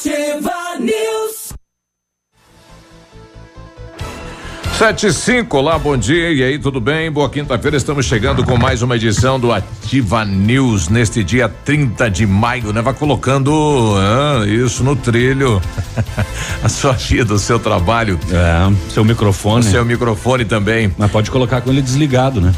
[0.00, 1.52] Ativa News.
[4.78, 7.10] Sete e cinco, olá, bom dia, e aí, tudo bem?
[7.10, 12.26] Boa quinta-feira, estamos chegando com mais uma edição do Ativa News, neste dia 30 de
[12.26, 12.80] maio, né?
[12.80, 15.60] Vai colocando ah, isso no trilho,
[16.64, 18.18] a sua vida, o seu trabalho.
[18.32, 19.66] É, seu microfone.
[19.66, 20.94] O seu microfone também.
[20.96, 22.54] Mas pode colocar com ele desligado, né?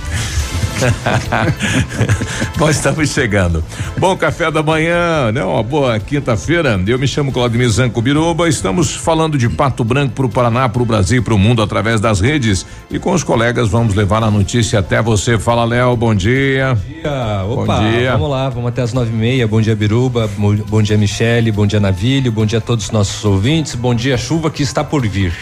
[2.58, 3.64] Nós estamos chegando.
[3.98, 5.44] Bom café da manhã, né?
[5.44, 6.80] Uma boa quinta-feira.
[6.86, 8.48] Eu me chamo Claudio Zanco Biruba.
[8.48, 11.62] Estamos falando de Pato Branco para o Paraná, para o Brasil e para o mundo
[11.62, 12.66] através das redes.
[12.90, 15.38] E com os colegas vamos levar a notícia até você.
[15.38, 16.74] Fala, Léo, bom dia.
[16.74, 17.44] Bom dia.
[17.48, 18.12] Opa, bom dia.
[18.12, 19.46] vamos lá, vamos até as nove e meia.
[19.46, 20.28] Bom dia, Biruba.
[20.36, 21.52] Bom, bom dia, Michele.
[21.52, 22.32] Bom dia, Navilho.
[22.32, 23.74] Bom dia a todos os nossos ouvintes.
[23.74, 25.32] Bom dia, chuva que está por vir.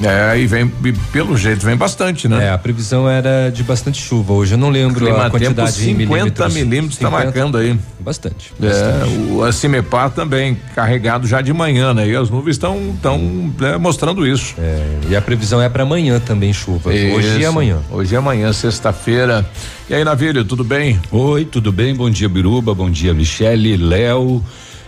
[0.00, 2.46] É, e vem, e pelo jeito, vem bastante, né?
[2.46, 4.32] É, a previsão era de bastante chuva.
[4.32, 6.54] Hoje eu não lembro Clima a quantidade tempo, 50 milímetros.
[6.54, 7.78] milímetros está marcando aí.
[8.00, 8.52] Bastante.
[8.60, 9.14] É, bastante.
[9.30, 12.08] o a Cimepar também carregado já de manhã, né?
[12.08, 14.54] E as nuvens estão tão, é, mostrando isso.
[14.58, 16.92] É, e a previsão é para amanhã também chuva.
[16.94, 17.16] Isso.
[17.16, 17.78] Hoje e amanhã.
[17.90, 19.46] Hoje e amanhã, sexta-feira.
[19.88, 21.00] E aí, Navírio, tudo bem?
[21.10, 21.94] Oi, tudo bem?
[21.94, 22.74] Bom dia, Biruba.
[22.74, 24.42] Bom dia, Michele, Léo.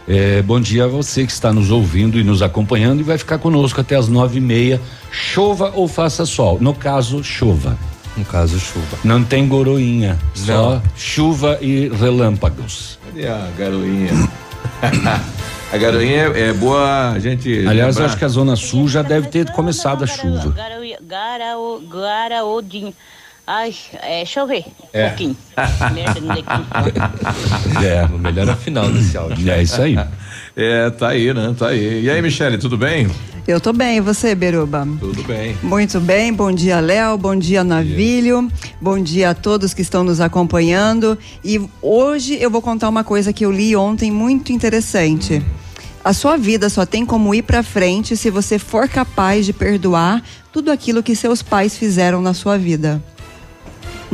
[0.07, 3.39] É, bom dia a você que está nos ouvindo e nos acompanhando e vai ficar
[3.39, 6.59] conosco até as nove e meia, chova ou faça sol.
[6.61, 7.79] No caso, chova.
[8.17, 8.99] No caso, chuva.
[9.03, 10.45] Não tem goroinha, Não.
[10.45, 12.99] só chuva e relâmpagos.
[13.07, 14.31] Cadê a garoinha?
[15.73, 17.67] a garoinha é, é, boa, gente.
[17.67, 20.55] Aliás, acho que a Zona Sul já deve ter começado a chuva.
[21.91, 22.95] Garaodinho.
[23.47, 24.65] Ai, é, deixa eu ver.
[24.93, 25.05] É.
[25.05, 25.37] Um pouquinho.
[27.85, 29.51] é, o melhor é o final desse áudio.
[29.51, 29.97] É isso aí.
[30.57, 31.53] É, tá aí, né?
[31.59, 32.05] Tá aí.
[32.05, 33.09] E aí, Michele, tudo bem?
[33.45, 34.87] Eu tô bem, e você, Beruba?
[35.01, 35.57] Tudo bem.
[35.65, 38.77] Muito bem, bom dia, Léo, bom dia, Navilho, bom dia.
[38.81, 41.19] bom dia a todos que estão nos acompanhando.
[41.45, 45.43] E hoje eu vou contar uma coisa que eu li ontem muito interessante.
[46.05, 50.23] A sua vida só tem como ir para frente se você for capaz de perdoar
[50.53, 53.03] tudo aquilo que seus pais fizeram na sua vida.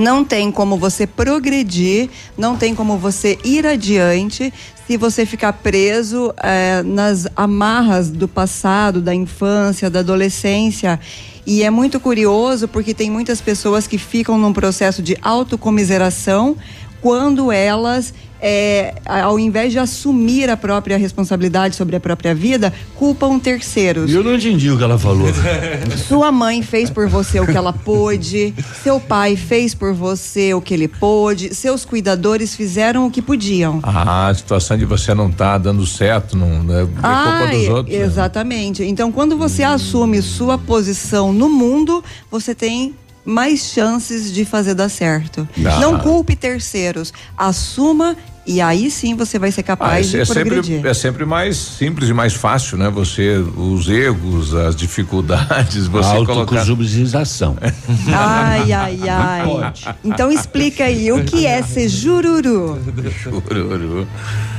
[0.01, 4.51] Não tem como você progredir, não tem como você ir adiante
[4.87, 10.99] se você ficar preso é, nas amarras do passado, da infância, da adolescência.
[11.47, 16.57] E é muito curioso porque tem muitas pessoas que ficam num processo de autocomiseração
[17.01, 23.39] quando elas é, ao invés de assumir a própria responsabilidade sobre a própria vida, culpam
[23.39, 24.13] terceiros.
[24.13, 25.29] Eu não entendi o que ela falou.
[26.09, 30.61] Sua mãe fez por você o que ela pôde, seu pai fez por você o
[30.61, 33.81] que ele pôde, seus cuidadores fizeram o que podiam.
[33.83, 37.69] Ah, a situação de você não estar tá dando certo, não é ah, culpa dos
[37.69, 37.97] outros.
[37.97, 38.05] Né?
[38.05, 38.83] Exatamente.
[38.83, 38.89] Né?
[38.89, 39.71] Então, quando você hum.
[39.71, 42.95] assume sua posição no mundo, você tem
[43.25, 45.49] mais chances de fazer dar certo.
[45.65, 45.81] Ah.
[45.81, 50.75] Não culpe terceiros, assuma e aí sim você vai ser capaz ah, é, de progredir.
[50.77, 52.89] Sempre, é sempre mais simples e mais fácil, né?
[52.91, 57.57] Você, os erros, as dificuldades, você Autoconsubsidização.
[58.13, 59.73] ai, ai, ai.
[60.05, 62.79] Então explica aí, o que é ser jururu?
[63.23, 64.07] jururu.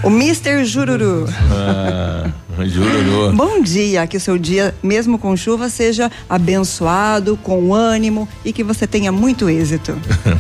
[0.04, 0.66] O Mr.
[0.66, 1.28] Jururu.
[1.52, 2.32] Ah,
[2.66, 3.34] jururu.
[3.36, 8.64] Bom dia, que o seu dia, mesmo com chuva, seja abençoado, com ânimo e que
[8.64, 9.96] você tenha muito êxito.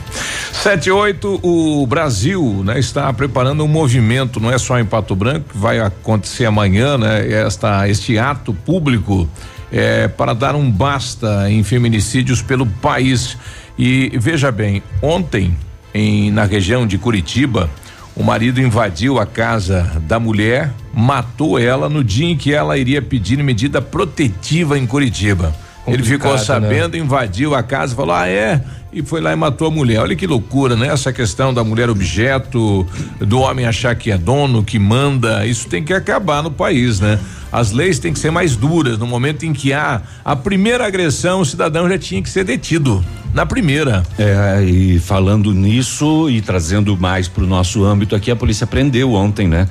[0.51, 5.51] Sete oito, o Brasil, né, está preparando um movimento, não é só em Pato Branco,
[5.53, 9.25] que vai acontecer amanhã, né, esta, este ato público
[9.71, 13.37] é, para dar um basta em feminicídios pelo país.
[13.79, 15.55] E veja bem, ontem,
[15.93, 17.69] em, na região de Curitiba,
[18.17, 23.01] o marido invadiu a casa da mulher, matou ela no dia em que ela iria
[23.01, 25.55] pedir medida protetiva em Curitiba.
[25.93, 26.37] Ele ficou né?
[26.37, 26.99] sabendo, né?
[26.99, 28.61] invadiu a casa, falou: "Ah, é?"
[28.93, 29.99] e foi lá e matou a mulher.
[30.01, 30.87] Olha que loucura, né?
[30.87, 32.85] Essa questão da mulher objeto,
[33.19, 37.17] do homem achar que é dono, que manda, isso tem que acabar no país, né?
[37.51, 38.97] As leis têm que ser mais duras.
[38.97, 43.03] No momento em que há a primeira agressão, o cidadão já tinha que ser detido.
[43.33, 44.03] na primeira.
[44.19, 49.13] É, e falando nisso e trazendo mais para o nosso âmbito aqui, a polícia prendeu
[49.13, 49.69] ontem, né?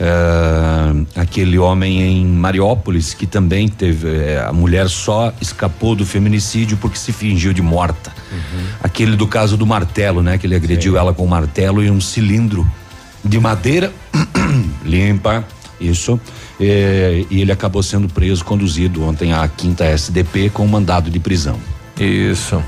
[0.00, 6.78] Uh, aquele homem em Mariópolis que também teve uh, a mulher só escapou do feminicídio
[6.78, 8.10] porque se fingiu de morta.
[8.32, 8.64] Uhum.
[8.82, 10.38] Aquele do caso do martelo, né?
[10.38, 10.98] Que ele agrediu Sim.
[10.98, 12.66] ela com um martelo e um cilindro
[13.22, 13.92] de madeira
[14.82, 15.44] limpa,
[15.78, 16.18] isso.
[16.58, 21.58] Eh, e ele acabou sendo preso, conduzido ontem à quinta SDP com mandado de prisão.
[21.98, 22.62] Isso.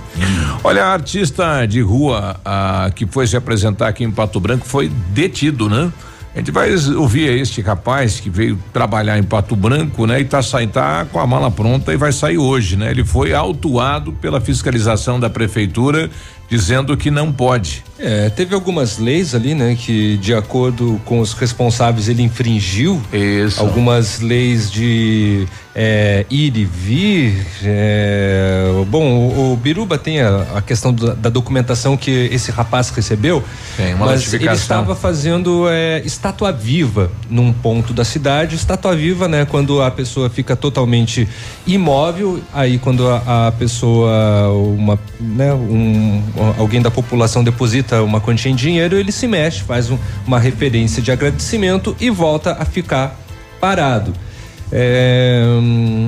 [0.62, 4.90] Olha, a artista de rua a, que foi se apresentar aqui em Pato Branco foi
[5.08, 5.90] detido, né?
[6.34, 10.20] A gente vai ouvir este rapaz que veio trabalhar em Pato Branco, né?
[10.20, 12.90] E tá saindo, tá com a mala pronta e vai sair hoje, né?
[12.90, 16.10] Ele foi autuado pela fiscalização da prefeitura
[16.48, 17.84] dizendo que não pode.
[18.04, 23.00] É, teve algumas leis ali, né, que de acordo com os responsáveis ele infringiu.
[23.12, 23.60] Isso.
[23.60, 27.46] Algumas leis de é, ir e vir.
[27.62, 32.90] É, bom, o, o, Biruba tem a, a questão da, da, documentação que esse rapaz
[32.90, 33.42] recebeu.
[33.76, 38.56] Tem uma mas ele estava fazendo é, estátua viva num ponto da cidade.
[38.56, 41.28] Estátua viva, né, quando a pessoa fica totalmente
[41.66, 42.42] imóvel.
[42.52, 46.22] Aí quando a, a pessoa, uma, né, um,
[46.58, 51.02] alguém da população deposita uma quantia em dinheiro, ele se mexe, faz um, uma referência
[51.02, 53.18] de agradecimento e volta a ficar
[53.60, 54.12] parado.
[54.72, 55.44] É,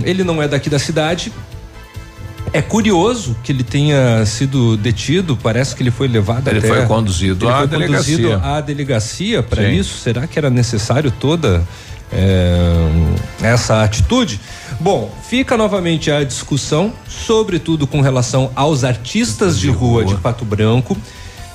[0.04, 1.30] ele não é daqui da cidade.
[2.52, 6.68] É curioso que ele tenha sido detido, parece que ele foi levado ele até.
[6.68, 8.16] Foi conduzido ele à foi delegacia.
[8.16, 9.98] conduzido à delegacia para isso.
[9.98, 11.66] Será que era necessário toda
[12.12, 12.88] é,
[13.42, 14.40] essa atitude?
[14.78, 20.20] Bom, fica novamente a discussão, sobretudo com relação aos artistas de, de rua, rua de
[20.20, 20.96] Pato Branco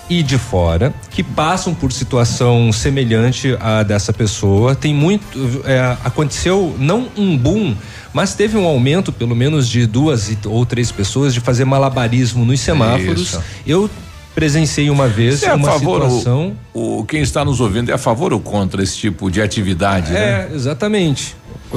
[0.10, 4.76] e de fora que passam por situação semelhante à dessa pessoa.
[4.76, 5.62] Tem muito.
[5.66, 7.76] É, aconteceu não um boom,
[8.12, 12.60] mas teve um aumento, pelo menos, de duas ou três pessoas de fazer malabarismo nos
[12.60, 13.22] semáforos.
[13.22, 13.44] Isso.
[13.66, 13.90] Eu
[14.34, 16.56] presenciei uma vez é uma favor, situação.
[16.74, 20.16] O, o, quem está nos ouvindo é a favor ou contra esse tipo de atividade?
[20.16, 20.50] É, né?
[20.56, 21.36] exatamente.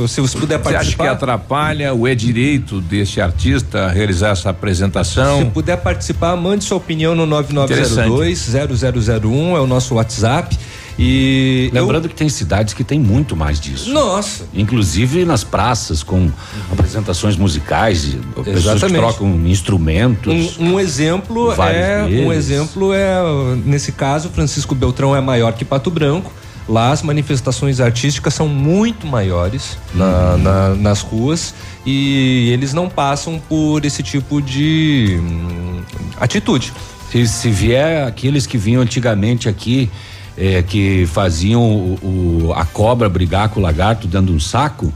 [0.08, 0.64] Se você puder você participar.
[0.72, 5.40] Você acha que atrapalha o é direito deste artista realizar essa apresentação?
[5.40, 10.56] Se puder participar, mande sua opinião no 9902-0001, é o nosso WhatsApp.
[10.98, 12.10] E lembrando eu...
[12.10, 13.90] que tem cidades que tem muito mais disso.
[13.90, 14.44] Nossa.
[14.52, 16.30] Inclusive nas praças com uhum.
[16.70, 20.58] apresentações musicais, pessoas que trocam instrumentos.
[20.58, 22.26] Um, um exemplo é vezes.
[22.26, 23.22] um exemplo é
[23.64, 26.32] nesse caso Francisco Beltrão é maior que Pato Branco
[26.68, 30.38] Lá as manifestações artísticas são muito maiores na, uhum.
[30.38, 31.54] na, nas ruas
[31.84, 35.82] e eles não passam por esse tipo de hum,
[36.20, 36.72] atitude.
[37.10, 39.90] Se, se vier aqueles que vinham antigamente aqui,
[40.38, 44.92] é, que faziam o, o, a cobra brigar com o lagarto dando um saco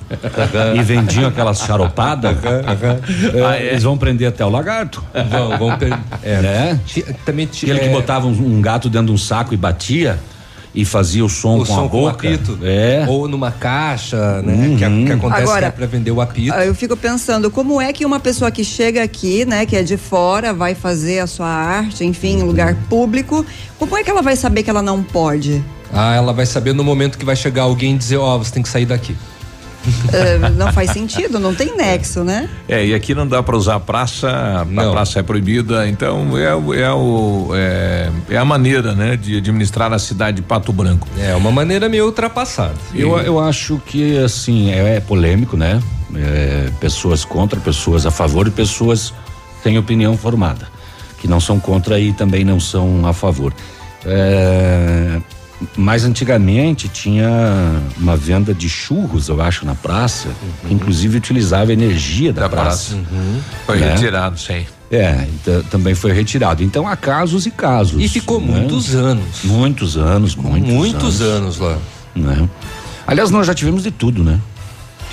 [0.74, 3.66] e vendiam aquelas charopadas, é, ah, é.
[3.70, 5.04] eles vão prender até o lagarto.
[5.30, 5.78] Vão, vão
[6.22, 6.40] é.
[6.40, 6.80] Né?
[7.24, 7.92] Também Aquele que é.
[7.92, 10.18] botava um, um gato dentro de um saco e batia
[10.76, 11.96] e fazia o som o com som a boca.
[11.96, 12.58] Com apito.
[12.62, 13.06] É.
[13.08, 14.52] Ou numa caixa, né?
[14.52, 14.76] Uhum.
[14.76, 16.54] Que, que, acontece Agora, que é pra vender o apito.
[16.54, 19.96] Eu fico pensando, como é que uma pessoa que chega aqui, né, que é de
[19.96, 23.44] fora, vai fazer a sua arte, enfim, em lugar público,
[23.78, 25.64] como é que ela vai saber que ela não pode?
[25.92, 28.52] Ah, ela vai saber no momento que vai chegar alguém e dizer, ó, oh, você
[28.52, 29.16] tem que sair daqui.
[29.86, 32.48] Uh, não faz sentido, não tem nexo, né?
[32.68, 34.88] É, e aqui não dá para usar praça, não.
[34.88, 39.92] a praça é proibida, então é, é, o, é, é, a maneira, né, de administrar
[39.92, 41.08] a cidade de Pato Branco.
[41.18, 42.74] É uma maneira meio ultrapassada.
[42.94, 45.80] Eu, eu acho que, assim, é, é polêmico, né?
[46.14, 49.12] É, pessoas contra, pessoas a favor e pessoas
[49.62, 50.68] têm opinião formada,
[51.18, 53.52] que não são contra e também não são a favor.
[54.04, 55.20] É,
[55.76, 57.28] mais antigamente tinha
[57.98, 60.68] uma venda de churros, eu acho, na praça, uhum.
[60.68, 62.94] que inclusive utilizava energia da, da praça.
[62.94, 63.06] praça.
[63.12, 63.40] Uhum.
[63.64, 63.92] Foi né?
[63.92, 64.66] retirado, sim.
[64.90, 65.26] É,
[65.70, 66.62] também foi retirado.
[66.62, 68.02] Então há casos e casos.
[68.02, 68.46] E ficou né?
[68.46, 69.42] muitos anos.
[69.44, 71.58] Muitos anos, muitos, muitos anos.
[71.58, 71.78] anos lá.
[72.14, 72.48] Né?
[73.06, 74.40] Aliás, nós já tivemos de tudo, né?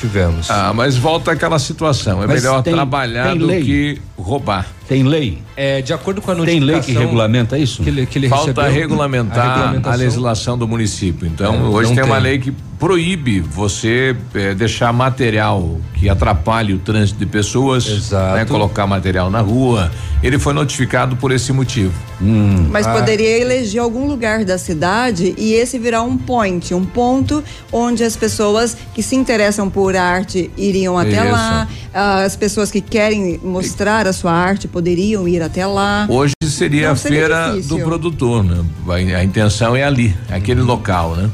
[0.04, 0.50] tivemos.
[0.50, 2.22] Ah, mas volta aquela situação.
[2.22, 4.68] É mas melhor tem, trabalhar tem do que roubar.
[4.88, 5.42] Tem lei?
[5.56, 6.68] É, de acordo com a notificação.
[6.68, 7.82] Tem lei que regulamenta isso?
[7.82, 11.28] Que ele, que ele Falta regulamentar a, a, legislação do município.
[11.28, 16.74] Então, é, hoje tem, tem, uma lei que proíbe você é, deixar material que atrapalhe
[16.74, 19.90] o trânsito de pessoas, né, colocar material na rua.
[20.22, 21.94] Ele foi notificado por esse motivo.
[22.22, 22.68] Hum.
[22.70, 22.94] Mas ah.
[22.94, 28.18] poderia eleger algum lugar da cidade e esse virar um point, um ponto onde as
[28.18, 31.32] pessoas que se interessam por arte iriam até Isso.
[31.32, 36.08] lá, as pessoas que querem mostrar a sua arte poderiam ir até lá.
[36.10, 37.78] Hoje seria Não, a seria feira difícil.
[37.78, 38.66] do produtor, né?
[39.16, 41.30] A intenção é ali, aquele local, né?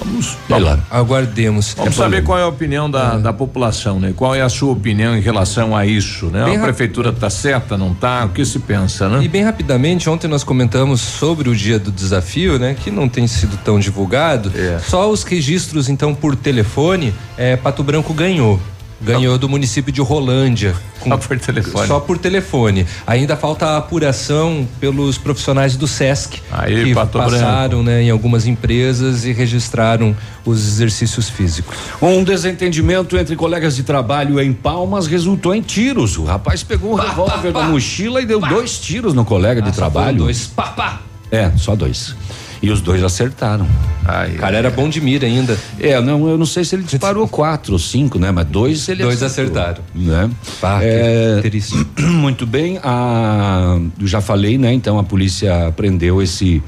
[0.00, 0.80] Vamos, lá.
[0.90, 1.74] Aguardemos.
[1.76, 4.14] Vamos saber qual é a opinião da, da população, né?
[4.16, 6.42] Qual é a sua opinião em relação a isso, né?
[6.44, 8.24] Bem a prefeitura está certa, não está?
[8.24, 9.22] O que se pensa, né?
[9.22, 12.74] E bem rapidamente, ontem nós comentamos sobre o dia do desafio, né?
[12.82, 14.50] Que não tem sido tão divulgado.
[14.56, 14.78] É.
[14.78, 18.58] Só os registros, então, por telefone, é, Pato Branco ganhou.
[19.00, 20.74] Ganhou do município de Rolândia.
[21.02, 21.86] Só por telefone.
[21.86, 22.86] Só por telefone.
[23.06, 28.46] Ainda falta a apuração pelos profissionais do SESC Aí, que Pato passaram né, em algumas
[28.46, 30.14] empresas e registraram
[30.44, 31.74] os exercícios físicos.
[32.02, 36.18] Um desentendimento entre colegas de trabalho em Palmas resultou em tiros.
[36.18, 39.72] O rapaz pegou o revólver da mochila e deu dois tiros no colega de Ah,
[39.72, 40.18] só foram trabalho.
[40.18, 40.46] Dois.
[40.46, 41.00] Pá, pá.
[41.30, 42.14] É, só dois.
[42.62, 43.66] E os dois acertaram.
[44.04, 45.58] Ai, O cara era bom de mira ainda.
[45.78, 48.30] É, não, eu não sei se ele disparou quatro ou cinco, né?
[48.30, 49.82] Mas dois ele Dois acertou, acertaram.
[49.94, 50.30] Né?
[50.60, 51.74] Pá, É, triste.
[51.98, 54.72] Muito bem, a, eu já falei, né?
[54.74, 56.62] Então a polícia prendeu esse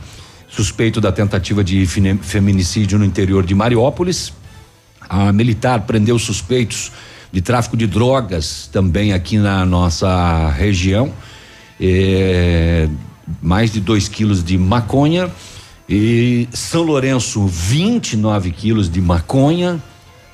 [0.49, 4.33] suspeito da tentativa de feminicídio no interior de Mariópolis.
[5.09, 6.91] A militar prendeu suspeitos
[7.31, 11.13] de tráfico de drogas também aqui na nossa região.
[11.81, 12.89] É,
[13.41, 15.31] mais de 2 quilos de maconha.
[15.95, 19.79] E São Lourenço, 29 quilos de maconha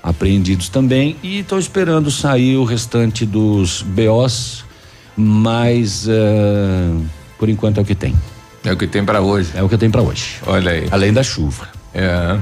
[0.00, 1.16] apreendidos também.
[1.20, 4.64] E estou esperando sair o restante dos BOs,
[5.16, 6.92] mas eh,
[7.40, 8.14] por enquanto é o que tem.
[8.64, 9.50] É o que tem para hoje.
[9.52, 10.36] É o que tenho para hoje.
[10.46, 10.86] Olha aí.
[10.92, 11.66] Além da chuva.
[11.92, 12.38] É.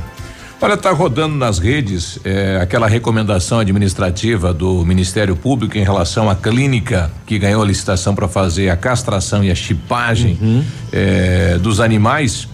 [0.61, 6.37] Olha, tá rodando nas redes é, aquela recomendação administrativa do Ministério Público em relação à
[6.37, 10.39] clínica que ganhou a licitação para fazer a castração e a chipagem
[10.93, 12.47] é, dos animais.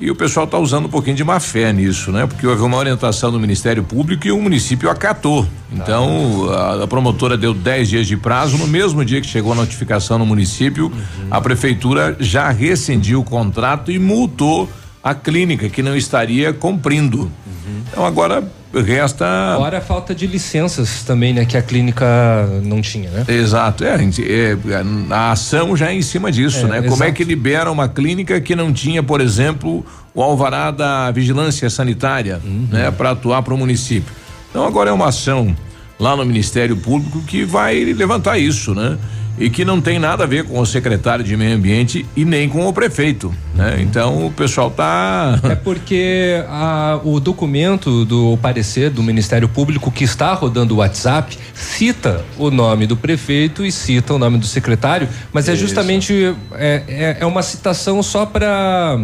[0.00, 2.26] E o pessoal está usando um pouquinho de má fé nisso, né?
[2.26, 5.46] Porque houve uma orientação do Ministério Público e o município acatou.
[5.72, 8.56] Então, a, a promotora deu 10 dias de prazo.
[8.56, 10.92] No mesmo dia que chegou a notificação no município,
[11.30, 14.70] a prefeitura já rescindiu o contrato e multou
[15.02, 17.30] a clínica que não estaria cumprindo.
[17.90, 19.54] Então agora resta.
[19.56, 21.44] Fora a falta de licenças também, né?
[21.44, 22.06] Que a clínica
[22.64, 23.24] não tinha, né?
[23.28, 26.82] Exato, é, a é, ação já é em cima disso, É, né?
[26.82, 27.12] Como é exato.
[27.12, 29.84] que libera uma clínica que não tinha, por exemplo,
[30.14, 32.68] o alvará da vigilância sanitária, Uhum.
[32.70, 34.12] né, para atuar para o município?
[34.50, 35.54] Então agora é uma ação
[35.98, 38.96] lá no Ministério Público que vai levantar isso, né?
[39.40, 42.48] E que não tem nada a ver com o secretário de Meio Ambiente e nem
[42.48, 43.76] com o prefeito, né?
[43.80, 50.02] Então o pessoal tá É porque a- o documento do parecer do Ministério Público que
[50.04, 55.08] está rodando o WhatsApp cita o nome do prefeito e cita o nome do secretário,
[55.32, 55.62] mas é Isso.
[55.62, 58.98] justamente é, é- é uma citação só para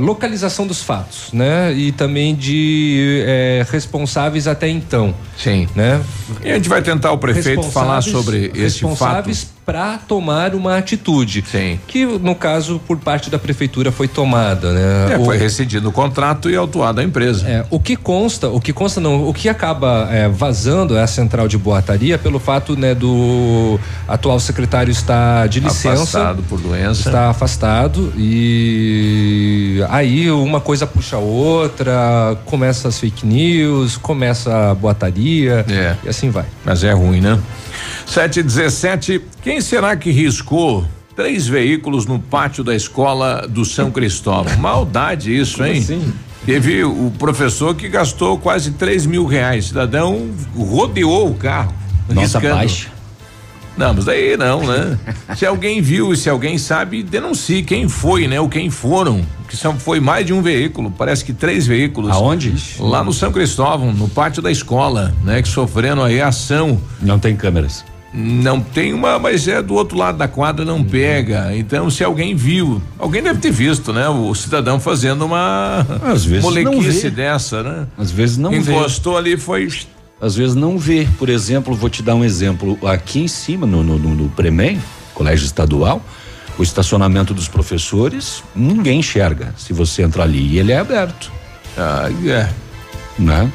[0.00, 1.72] localização dos fatos, né?
[1.72, 5.68] E também de é, responsáveis até então, Sim.
[5.74, 6.02] né?
[6.42, 8.90] E a gente vai tentar o prefeito falar sobre esse fato.
[8.90, 11.78] responsáveis para tomar uma atitude, Sim.
[11.86, 15.14] que no caso por parte da prefeitura foi tomada, né?
[15.14, 17.46] É, O- foi rescindido o contrato e autuado a empresa.
[17.48, 21.06] É, o que consta, o que consta não, o que acaba é, vazando é a
[21.06, 27.08] central de boataria pelo fato né, do atual secretário estar de licença, Afastado por doença.
[27.08, 34.74] está afastado e aí uma coisa puxa a outra, começa as fake news, começa a
[34.74, 35.96] boataria É.
[36.04, 36.44] e assim vai.
[36.64, 37.38] Mas é ruim, né?
[38.06, 39.20] 717.
[39.42, 44.56] Quem será que riscou três veículos no pátio da escola do São Cristóvão?
[44.58, 45.78] Maldade isso, hein?
[45.78, 46.12] assim?
[46.44, 49.66] Teve o professor que gastou quase três mil reais.
[49.66, 51.74] Cidadão rodeou o carro.
[52.08, 52.54] Nossa riscando.
[52.56, 52.94] baixa.
[53.76, 54.98] Não, mas daí não, né?
[55.36, 58.40] se alguém viu e se alguém sabe, denuncie quem foi, né?
[58.40, 59.22] Ou quem foram.
[59.48, 62.10] Que são, foi mais de um veículo, parece que três veículos.
[62.10, 62.54] Aonde?
[62.78, 65.42] Lá no São Cristóvão, no pátio da escola, né?
[65.42, 66.80] Que sofrendo aí ação.
[67.00, 67.84] Não tem câmeras.
[68.16, 71.50] Não tem uma, mas é do outro lado da quadra, não pega.
[71.56, 74.08] Então, se alguém viu, alguém deve ter visto, né?
[74.08, 77.10] O cidadão fazendo uma Às vezes não molequice vê.
[77.10, 77.86] dessa, né?
[77.98, 78.72] Às vezes não vê.
[78.72, 79.68] Encostou ali, foi.
[80.20, 81.08] Às vezes não vê.
[81.18, 82.78] Por exemplo, vou te dar um exemplo.
[82.86, 84.80] Aqui em cima, no, no, no, no Premem,
[85.12, 86.00] colégio estadual,
[86.56, 90.52] o estacionamento dos professores, ninguém enxerga se você entra ali.
[90.52, 91.32] E ele é aberto,
[91.76, 92.48] Ah, é.
[93.18, 93.50] né?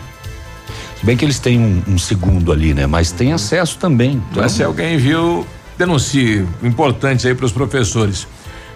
[0.99, 2.85] Se bem que eles têm um, um segundo ali, né?
[2.85, 4.21] Mas tem acesso também.
[4.31, 5.45] Então, Mas se alguém viu,
[5.77, 6.45] denuncie.
[6.61, 8.27] Importante aí para os professores.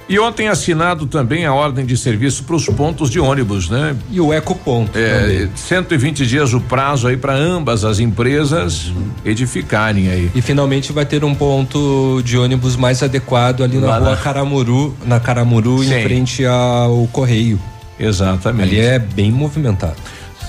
[0.08, 3.96] E ontem assinado também a ordem de serviço para os pontos de ônibus, né?
[4.12, 4.98] E o ecoponto.
[5.00, 5.50] É, também.
[5.56, 8.92] 120 dias o prazo aí para ambas as empresas
[9.24, 10.30] edificarem aí.
[10.36, 14.18] E finalmente vai ter um ponto de ônibus mais adequado ali na Lá rua na-
[14.18, 15.94] Caramuru, na Caramuru, Sim.
[15.96, 17.60] em frente ao Correio.
[17.98, 18.70] Exatamente.
[18.76, 19.96] Ali é bem movimentado.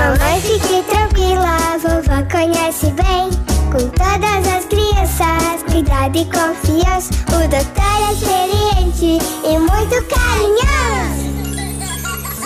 [0.00, 3.28] Mamãe, fique tranquila, vovó conhece bem.
[3.70, 7.10] Com todas as crianças, cuidado e confiança.
[7.28, 11.28] O doutor é experiente e muito carinhoso.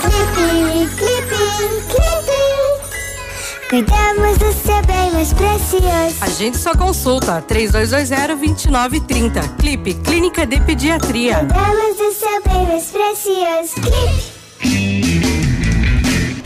[0.03, 1.45] Clipe, clipe,
[1.93, 2.43] clipe.
[3.71, 6.17] Cuidamos do seu bem mais precioso.
[6.23, 9.57] Agende sua consulta 3220-2930.
[9.61, 11.37] Clipe Clínica de Pediatria.
[11.37, 13.75] Cuidamos do seu bem mais precioso.
[13.81, 15.34] Clipe.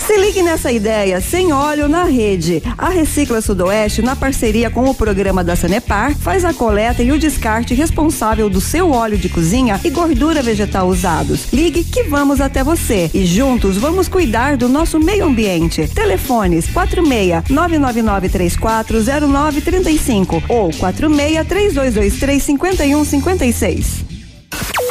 [0.08, 2.62] Se ligue nessa ideia, sem óleo na rede.
[2.78, 7.18] A Recicla Sudoeste, na parceria com o programa da Sanepar, faz a coleta e o
[7.18, 11.52] descarte responsável do seu óleo de cozinha e gordura vegetal usados.
[11.52, 15.86] Ligue que vamos até você e juntos vamos cuidar do nosso meio ambiente.
[15.88, 24.04] Telefones 46 999 340935 ou 46 3223 5156.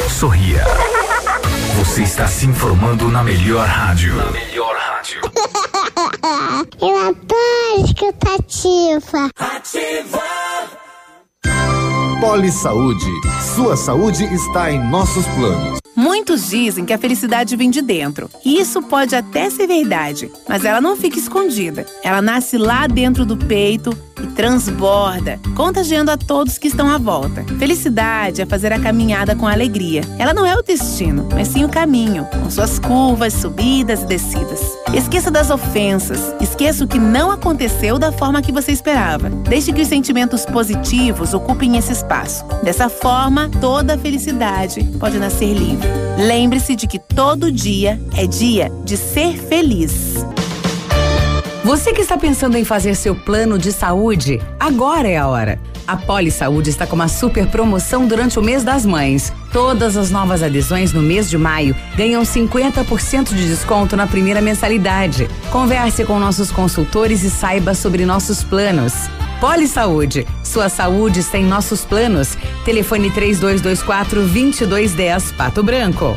[0.08, 0.62] Sorria.
[1.74, 4.14] Você está se informando na melhor rádio.
[4.14, 4.87] Na melhor rádio.
[6.80, 9.30] Eu adoro escutativa.
[9.38, 10.22] Ativa.
[12.20, 13.06] Poli Saúde.
[13.54, 15.78] Sua saúde está em nossos planos.
[15.98, 18.30] Muitos dizem que a felicidade vem de dentro.
[18.44, 21.84] E isso pode até ser verdade, mas ela não fica escondida.
[22.04, 23.90] Ela nasce lá dentro do peito
[24.22, 27.44] e transborda, contagiando a todos que estão à volta.
[27.58, 30.02] Felicidade é fazer a caminhada com alegria.
[30.20, 34.60] Ela não é o destino, mas sim o caminho, com suas curvas, subidas e descidas.
[34.94, 39.28] Esqueça das ofensas, esqueça o que não aconteceu da forma que você esperava.
[39.30, 42.44] Deixe que os sentimentos positivos ocupem esse espaço.
[42.62, 45.87] Dessa forma, toda a felicidade pode nascer livre.
[46.18, 50.24] Lembre-se de que todo dia é dia de ser feliz.
[51.64, 55.60] Você que está pensando em fazer seu plano de saúde, agora é a hora.
[55.86, 59.32] A Poli Saúde está com uma super promoção durante o mês das mães.
[59.52, 65.28] Todas as novas adesões no mês de maio ganham 50% de desconto na primeira mensalidade.
[65.50, 68.92] Converse com nossos consultores e saiba sobre nossos planos.
[69.40, 72.36] Poli Saúde, sua saúde sem nossos planos.
[72.64, 76.16] Telefone 3224 2210 Pato Branco.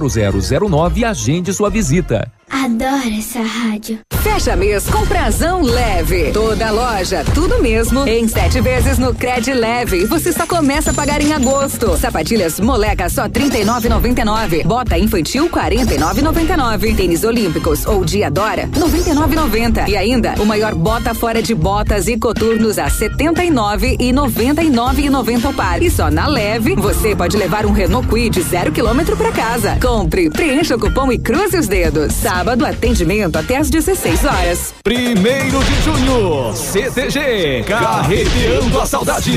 [0.00, 2.30] 0009 e agende sua visita.
[2.52, 4.00] Adoro essa rádio.
[4.22, 6.30] Fecha mês com prazão leve.
[6.32, 8.06] Toda loja, tudo mesmo.
[8.06, 10.04] Em sete vezes no Cred Leve.
[10.04, 11.96] Você só começa a pagar em agosto.
[11.96, 14.64] Sapatilhas moleca só R$ 39,99.
[14.64, 16.94] Bota infantil R$ 49,99.
[16.94, 19.88] Tênis olímpicos ou Diadora R$ 99,90.
[19.88, 25.54] E ainda o maior bota fora de botas e coturnos a 79 e 99,90 o
[25.54, 25.82] par.
[25.82, 29.78] E só na Leve você pode levar um Renault Kwid zero quilômetro para casa.
[29.80, 32.12] Compre, preencha o cupom e cruze os dedos.
[32.12, 34.74] Sábado atendimento até às 16 horas.
[34.82, 39.32] Primeiro de junho, CTG, carreteando a saudade.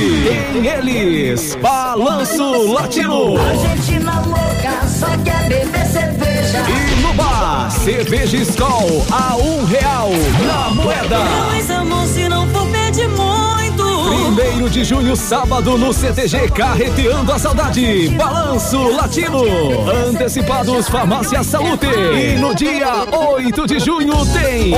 [0.54, 3.38] Tem eles, Balanço Latino.
[3.38, 6.64] Argentina louca, só quer beber cerveja.
[6.68, 10.10] E no bar, cerveja Skol a um real
[10.46, 11.18] na moeda.
[11.50, 12.65] Dois amor, se não for
[14.70, 18.10] de junho, sábado, no CTG Carreteando a Saudade.
[18.10, 19.42] Balanço Latino.
[20.08, 21.86] Antecipados Farmácia Salute.
[21.86, 24.74] E no dia 8 de junho tem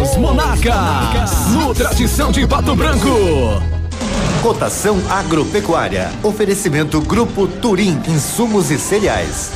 [0.00, 1.48] os Monarcas.
[1.48, 3.62] No Tradição de Pato Branco.
[4.42, 6.10] Cotação Agropecuária.
[6.22, 8.00] Oferecimento Grupo Turim.
[8.08, 9.50] Insumos e cereais.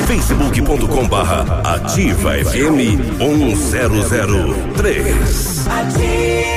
[0.07, 5.67] facebook.com barra ativa FM 1003.
[5.67, 6.56] Ativa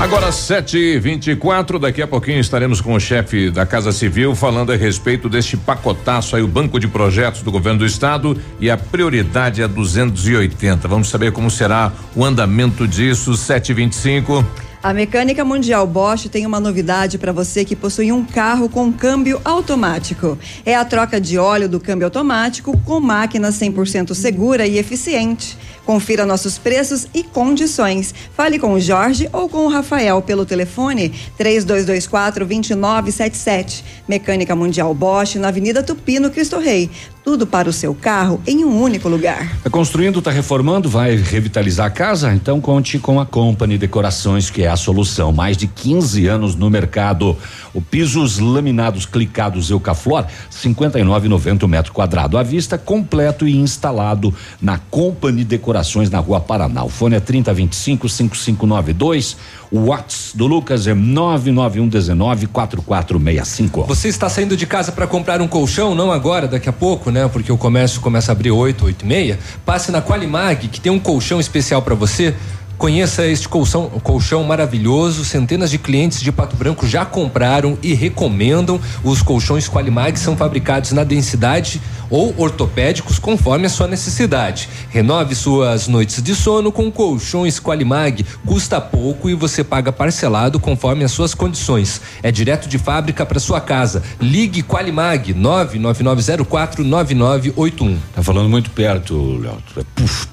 [0.00, 5.28] Agora 7:24, daqui a pouquinho estaremos com o chefe da Casa Civil falando a respeito
[5.28, 9.68] deste pacotaço aí o banco de projetos do governo do estado e a prioridade é
[9.68, 10.88] 280.
[10.88, 13.32] Vamos saber como será o andamento disso.
[13.32, 14.44] 7:25.
[14.84, 19.40] A Mecânica Mundial Bosch tem uma novidade para você que possui um carro com câmbio
[19.42, 20.38] automático.
[20.62, 25.56] É a troca de óleo do câmbio automático com máquina 100% segura e eficiente.
[25.86, 28.14] Confira nossos preços e condições.
[28.36, 33.82] Fale com o Jorge ou com o Rafael pelo telefone 3224 2977.
[34.06, 36.90] Mecânica Mundial Bosch na Avenida Tupi, no Cristo Rei.
[37.24, 39.56] Tudo para o seu carro em um único lugar.
[39.62, 42.34] Tá construindo, tá reformando, vai revitalizar a casa?
[42.34, 45.32] Então conte com a Company Decorações, que é a solução.
[45.32, 47.34] Mais de 15 anos no mercado.
[47.72, 55.44] O pisos laminados clicados Eucaflor, 59,90 metro quadrado à vista, completo e instalado na Company
[55.44, 56.84] Decorações na Rua Paraná.
[56.84, 59.36] O fone é 3025 5592.
[59.74, 63.82] O WhatsApp do Lucas é 991 19 4465.
[63.88, 67.26] Você está saindo de casa para comprar um colchão, não agora, daqui a pouco, né?
[67.26, 69.38] Porque o comércio começa a abrir 8, 8 e meia.
[69.66, 72.36] Passe na Qualimag, que tem um colchão especial para você.
[72.78, 75.24] Conheça este colchão, colchão maravilhoso.
[75.24, 78.80] Centenas de clientes de Pato Branco já compraram e recomendam.
[79.02, 84.68] Os colchões Qualimag são fabricados na densidade ou ortopédicos conforme a sua necessidade.
[84.90, 88.24] Renove suas noites de sono com colchões Qualimag.
[88.44, 92.00] Custa pouco e você paga parcelado conforme as suas condições.
[92.22, 94.02] É direto de fábrica para sua casa.
[94.20, 97.98] Ligue Qualimag 99904 9981.
[98.14, 99.58] Tá falando muito perto, Léo.
[99.76, 100.28] É puf,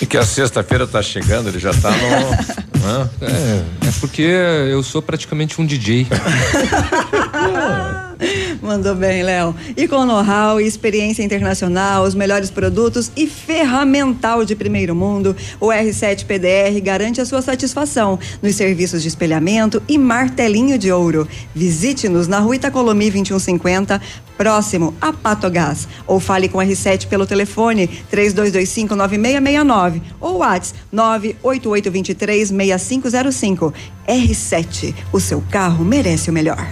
[0.00, 2.86] É que a sexta-feira tá chegando, ele já tá no.
[2.86, 3.10] Hã?
[3.20, 6.06] É, é porque eu sou praticamente um DJ.
[8.62, 9.54] Mandou bem, Léo.
[9.76, 16.24] E com know-how experiência internacional, os melhores produtos e ferramental de primeiro mundo, o R7
[16.24, 21.28] PDR garante a sua satisfação nos serviços de espelhamento e martelinho de ouro.
[21.54, 24.00] Visite-nos na rua Itacolomi 2150,
[24.36, 25.88] próximo a Patogás.
[26.06, 33.72] Ou fale com o R7 pelo telefone 32259669 ou WhatsApp 988236505.
[34.06, 36.66] R7, o seu carro merece o melhor.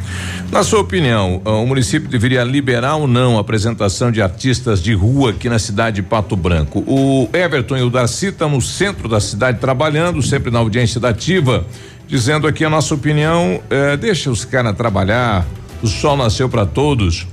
[0.50, 4.94] Na sua opinião, ah, o município deveria liberar ou não a apresentação de artistas de
[4.94, 6.84] rua aqui na cidade de Pato Branco?
[6.86, 11.08] O Everton e o Darcy estão no centro da cidade trabalhando, sempre na audiência da
[11.08, 11.66] ativa,
[12.06, 15.44] dizendo aqui a nossa opinião, eh, deixa os caras trabalhar,
[15.82, 17.26] o sol nasceu para todos.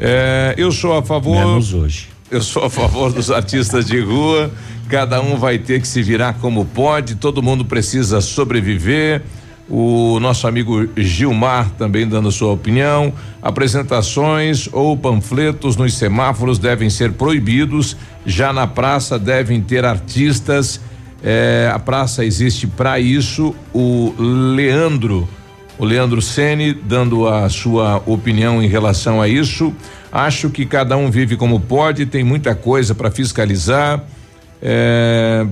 [0.00, 1.46] Eh, eu sou a favor.
[1.46, 2.08] Menos hoje.
[2.30, 4.50] Eu sou a favor dos artistas de rua.
[4.88, 7.14] Cada um vai ter que se virar como pode.
[7.14, 9.22] Todo mundo precisa sobreviver.
[9.68, 13.12] O nosso amigo Gilmar também dando sua opinião.
[13.40, 17.96] Apresentações ou panfletos nos semáforos devem ser proibidos.
[18.26, 20.80] Já na praça devem ter artistas.
[21.22, 23.54] Eh, a praça existe para isso.
[23.72, 25.26] O Leandro,
[25.78, 29.74] o Leandro Ceni dando a sua opinião em relação a isso.
[30.12, 34.04] Acho que cada um vive como pode, tem muita coisa para fiscalizar.
[34.60, 35.46] É,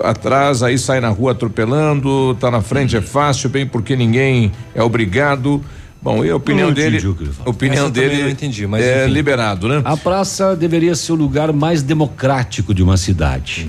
[0.00, 4.82] atrás, aí sai na rua atropelando, tá na frente é fácil, bem porque ninguém é
[4.82, 5.62] obrigado.
[6.00, 7.46] Bom, e a opinião Não dele, entendi o que ele falou.
[7.48, 9.12] a opinião Essa dele não entendi, mas é enfim.
[9.14, 9.82] liberado, né?
[9.84, 13.68] A praça deveria ser o lugar mais democrático de uma cidade.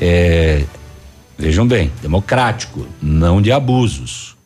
[0.00, 0.64] É,
[1.40, 4.36] Vejam bem, democrático, não de abusos,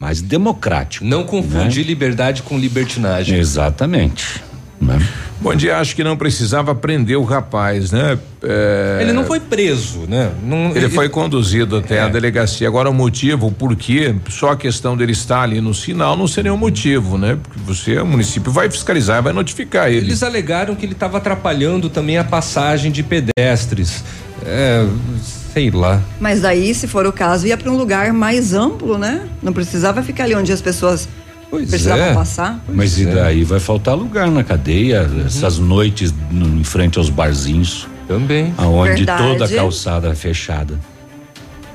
[0.00, 1.04] mas democrático.
[1.04, 1.88] Não confundir né?
[1.88, 3.38] liberdade com libertinagem.
[3.38, 4.42] Exatamente.
[4.84, 4.98] Né?
[5.40, 8.18] Bom dia, acho que não precisava prender o rapaz, né?
[8.42, 10.30] É, Ele não foi preso, né?
[10.42, 12.00] Não, Ele foi conduzido até É.
[12.02, 12.68] a delegacia.
[12.68, 16.52] Agora o motivo, o porquê, só a questão dele estar ali no sinal não seria
[16.52, 17.36] um motivo, né?
[17.42, 20.06] Porque você, o município vai fiscalizar, vai notificar ele.
[20.06, 24.04] Eles alegaram que ele estava atrapalhando também a passagem de pedestres.
[24.46, 24.86] É,
[25.52, 26.00] sei lá.
[26.20, 29.22] Mas daí, se for o caso, ia para um lugar mais amplo, né?
[29.42, 31.08] Não precisava ficar ali onde as pessoas
[31.50, 32.14] precisavam é.
[32.14, 32.62] passar.
[32.68, 37.86] Mas e daí vai faltar lugar na cadeia, essas noites no- em frente aos barzinhos.
[38.06, 38.52] Também.
[38.58, 39.22] Aonde Verdade.
[39.22, 40.78] toda a calçada é fechada.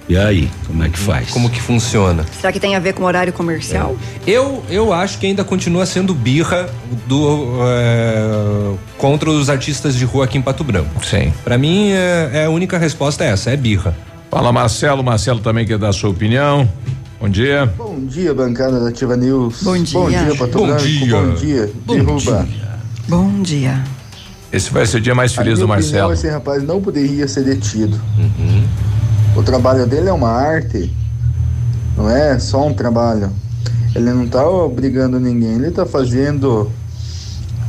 [0.08, 1.30] E aí, como é que faz?
[1.30, 2.26] Como que funciona?
[2.40, 3.96] Será que tem a ver com horário comercial?
[4.26, 6.68] Eu, eu acho que ainda continua sendo birra
[7.08, 11.06] do é, contra os artistas de rua aqui em Pato Branco.
[11.06, 11.32] Sim.
[11.44, 13.96] Pra mim, é, é a única resposta é essa, é birra.
[14.32, 16.68] Fala Marcelo, Marcelo também quer dar a sua opinião.
[17.20, 17.66] Bom dia.
[17.66, 19.62] Bom dia, bancada da Ativa News.
[19.64, 20.00] Bom dia.
[20.00, 20.82] Bom dia, Pato Bom Branco.
[20.84, 21.18] dia.
[21.18, 21.74] Bom dia.
[21.86, 22.48] Bom Derruba.
[23.10, 23.84] Bom dia.
[24.54, 26.14] Esse vai ser o dia mais feliz do Marcelo.
[26.14, 28.00] esse rapaz não poderia ser detido.
[29.36, 30.96] O trabalho dele é uma arte,
[31.98, 33.30] não é só um trabalho.
[33.94, 36.72] Ele não está obrigando ninguém, ele está fazendo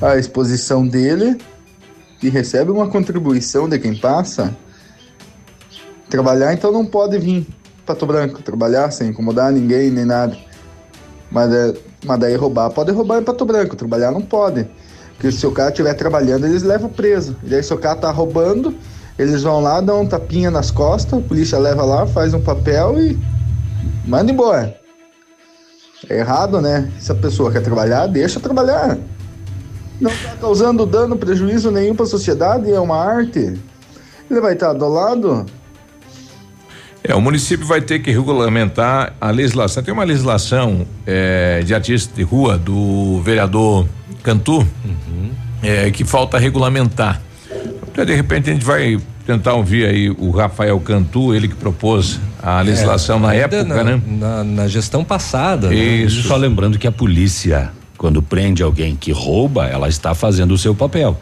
[0.01, 1.37] a exposição dele
[2.23, 4.57] e recebe uma contribuição de quem passa.
[6.09, 7.47] Trabalhar então não pode vir
[7.91, 10.37] Pato Branco, trabalhar sem incomodar ninguém nem nada.
[11.31, 11.75] Mas, é,
[12.05, 14.69] mas daí roubar pode roubar em Pato Branco, trabalhar não pode.
[15.15, 17.37] Porque se o cara estiver trabalhando, eles levam preso.
[17.43, 18.75] E daí se o cara tá roubando,
[19.19, 22.99] eles vão lá, dão um tapinha nas costas, a polícia leva lá, faz um papel
[23.01, 23.19] e
[24.07, 24.79] manda embora.
[26.09, 26.91] É errado, né?
[26.99, 28.99] Se a pessoa quer trabalhar, deixa trabalhar.
[30.01, 33.61] Não tá causando dano, prejuízo nenhum para a sociedade, é uma arte.
[34.31, 35.45] Ele vai estar do lado.
[37.03, 39.83] É, o município vai ter que regulamentar a legislação.
[39.83, 43.87] Tem uma legislação é, de artista de rua do vereador
[44.23, 44.67] Cantu
[45.63, 47.21] é, que falta regulamentar.
[47.91, 52.21] Então, de repente a gente vai tentar ouvir aí o Rafael Cantu, ele que propôs
[52.43, 54.03] a legislação na É, ainda época, na, né?
[54.07, 55.69] Na, na gestão passada.
[55.69, 55.75] né?
[55.75, 56.23] Isso.
[56.25, 60.75] Só lembrando que a polícia, quando prende alguém que rouba, ela está fazendo o seu
[60.75, 61.19] papel.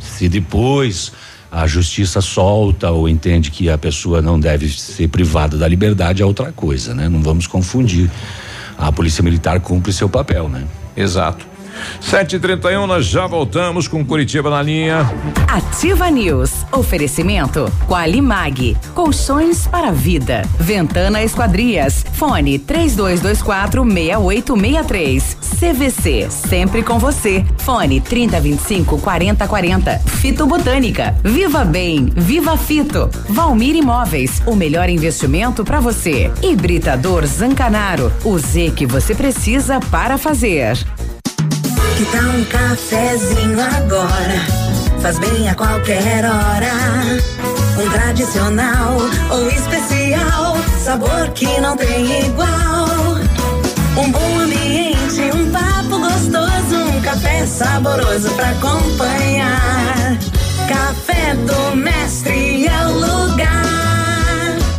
[0.00, 1.12] Se depois
[1.54, 6.26] a justiça solta ou entende que a pessoa não deve ser privada da liberdade, é
[6.26, 7.08] outra coisa, né?
[7.08, 8.10] Não vamos confundir.
[8.76, 10.64] A polícia militar cumpre seu papel, né?
[10.96, 11.53] Exato.
[12.02, 15.10] 7h31, nós já voltamos com Curitiba na linha.
[15.48, 16.64] Ativa News.
[16.72, 18.76] Oferecimento Qualimag.
[18.94, 20.42] Colchões para vida.
[20.58, 22.04] Ventana Esquadrias.
[22.12, 25.36] Fone 3224 6863.
[25.58, 26.30] CVC.
[26.30, 27.44] Sempre com você.
[27.58, 29.98] Fone 3025 4040.
[29.98, 31.16] Fito Botânica.
[31.22, 32.06] Viva Bem.
[32.14, 33.08] Viva Fito.
[33.28, 34.42] Valmir Imóveis.
[34.46, 36.30] O melhor investimento para você.
[36.42, 38.12] Hibridador Zancanaro.
[38.24, 40.76] O Z que você precisa para fazer.
[41.96, 44.40] Que tal um cafezinho agora?
[45.00, 46.72] Faz bem a qualquer hora.
[47.78, 48.96] Um tradicional
[49.30, 53.14] ou especial, sabor que não tem igual.
[53.96, 60.18] Um bom ambiente, um papo gostoso, um café saboroso pra acompanhar.
[60.68, 63.54] Café do Mestre é o lugar.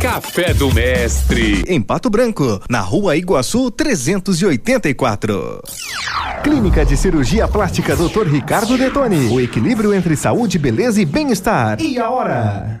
[0.00, 1.64] Café do Mestre.
[1.66, 5.62] Em Pato Branco, na rua Iguaçu 384.
[6.46, 8.28] Clínica de Cirurgia Plástica Dr.
[8.28, 9.28] Ricardo Detoni.
[9.32, 11.80] O equilíbrio entre saúde, beleza e bem-estar.
[11.80, 12.80] E a hora?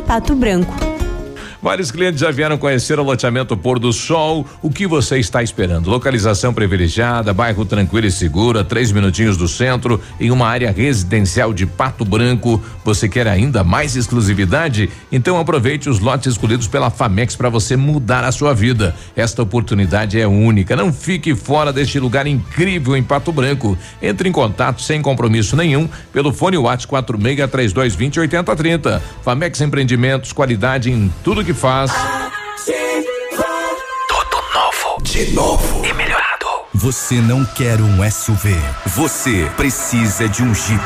[0.00, 0.99] Pato Branco.
[1.62, 4.46] Vários clientes já vieram conhecer o loteamento Pôr do Sol.
[4.62, 5.90] O que você está esperando?
[5.90, 11.66] Localização privilegiada, bairro tranquilo e seguro, três minutinhos do centro, em uma área residencial de
[11.66, 12.62] Pato Branco.
[12.82, 14.88] Você quer ainda mais exclusividade?
[15.12, 18.94] Então aproveite os lotes escolhidos pela Famex para você mudar a sua vida.
[19.14, 20.74] Esta oportunidade é única.
[20.74, 23.76] Não fique fora deste lugar incrível em Pato Branco.
[24.00, 29.02] Entre em contato sem compromisso nenhum pelo fone WhatsApp 463220 8030.
[29.22, 31.90] Famex Empreendimentos, qualidade em tudo que faz.
[34.08, 35.02] Tudo novo.
[35.02, 35.84] De novo.
[35.84, 36.09] E melhorado.
[36.80, 38.56] Você não quer um SUV.
[38.86, 40.80] Você precisa de um Jeep.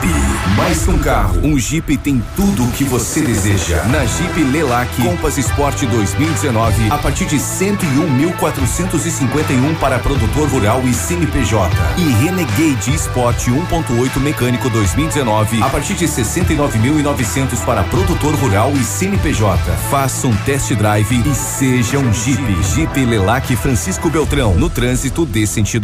[0.57, 3.85] Mais que um carro, um Jeep tem tudo o que você deseja.
[3.85, 11.73] Na Jeep Lelac Compass Sport 2019, a partir de 101.451 para produtor rural e CNPJ.
[11.97, 19.63] E Renegade Sport 1.8 mecânico 2019, a partir de 69.900 para produtor rural e CNPJ.
[19.93, 22.43] Faça um test drive e seja um Jeep.
[22.75, 25.84] Jeep Lelac Francisco Beltrão, no trânsito dê sentido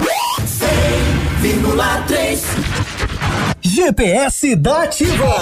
[0.01, 2.41] 100,3
[3.61, 5.35] GPS da Ativa.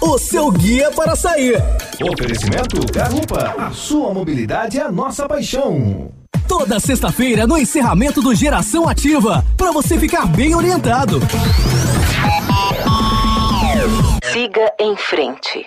[0.00, 1.62] O seu guia para sair.
[2.02, 6.10] Oferecimento Garupa, a sua mobilidade é a nossa paixão.
[6.46, 11.20] Toda sexta-feira no encerramento do Geração Ativa, para você ficar bem orientado.
[14.32, 15.66] Siga em frente.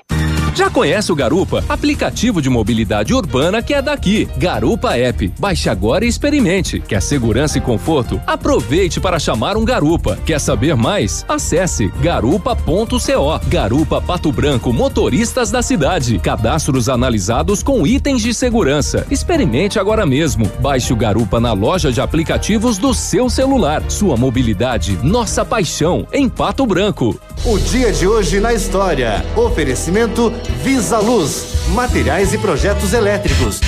[0.54, 1.64] Já conhece o Garupa?
[1.70, 4.28] Aplicativo de mobilidade urbana que é daqui.
[4.36, 5.34] Garupa App.
[5.40, 6.80] Baixe agora e experimente.
[6.82, 8.20] Quer segurança e conforto?
[8.28, 10.20] Aproveite para chamar um Garupa.
[10.26, 11.26] Quer saber mais?
[11.30, 13.40] Acesse garupa.co.
[13.48, 16.20] Garupa Pato Branco, motoristas da cidade.
[16.20, 19.08] Cadastros analisados com itens de segurança.
[19.10, 20.52] Experimente agora mesmo.
[20.60, 23.84] Baixe o Garupa na loja de aplicativos do seu celular.
[23.88, 27.18] Sua mobilidade, nossa paixão, em Pato Branco.
[27.46, 29.26] O dia de hoje na história.
[29.36, 30.32] Oferecimento
[30.64, 33.60] Visa Luz, materiais e projetos elétricos.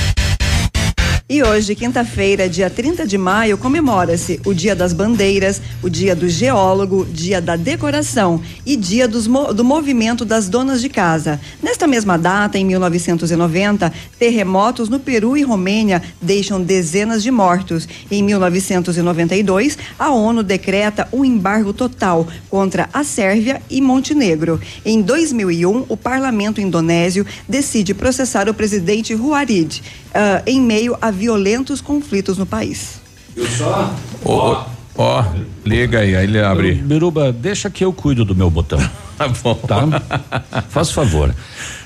[1.33, 6.29] E hoje, quinta-feira, dia 30 de maio, comemora-se o Dia das Bandeiras, o Dia do
[6.29, 11.41] Geólogo, Dia da Decoração e Dia dos do Movimento das Donas de Casa.
[11.59, 17.87] Nesta mesma data, em 1990, terremotos no Peru e Romênia deixam dezenas de mortos.
[18.11, 24.61] Em 1992, a ONU decreta um embargo total contra a Sérvia e Montenegro.
[24.85, 29.81] Em 2001, o parlamento indonésio decide processar o presidente Ruarid,
[30.13, 33.01] ah, em meio a violentos conflitos no país.
[33.35, 33.93] Eu só.
[34.23, 35.25] Ó, ó,
[35.65, 36.75] liga aí, aí ele abre.
[36.75, 38.79] Biruba, deixa que eu cuido do meu botão.
[39.15, 39.53] Tá bom.
[39.53, 40.63] Tá?
[40.69, 41.33] Faz favor.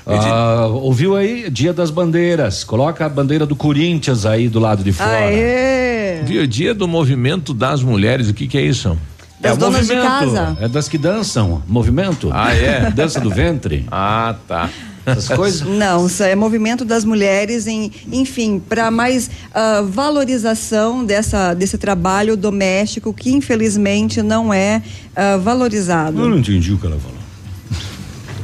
[0.06, 1.50] Ah, ouviu aí?
[1.50, 2.64] Dia das Bandeiras.
[2.64, 5.10] Coloca a bandeira do Corinthians aí do lado de fora.
[5.10, 6.22] Aê!
[6.24, 8.96] Dia, dia do movimento das mulheres, o que que é isso?
[9.40, 10.56] Das é donas de casa.
[10.60, 11.62] É das que dançam.
[11.68, 12.30] Movimento.
[12.32, 12.90] Ah, é?
[12.90, 13.86] Dança do ventre.
[13.90, 14.70] Ah, tá.
[15.12, 15.66] Essas coisas.
[15.66, 22.36] Não, isso é movimento das mulheres, em, enfim, para mais ah, valorização dessa, desse trabalho
[22.36, 24.82] doméstico que infelizmente não é
[25.14, 26.20] ah, valorizado.
[26.20, 27.18] Eu não entendi o que ela falou.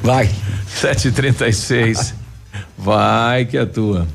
[0.03, 0.31] Vai.
[0.68, 2.14] 736.
[2.77, 4.07] Vai que é tua.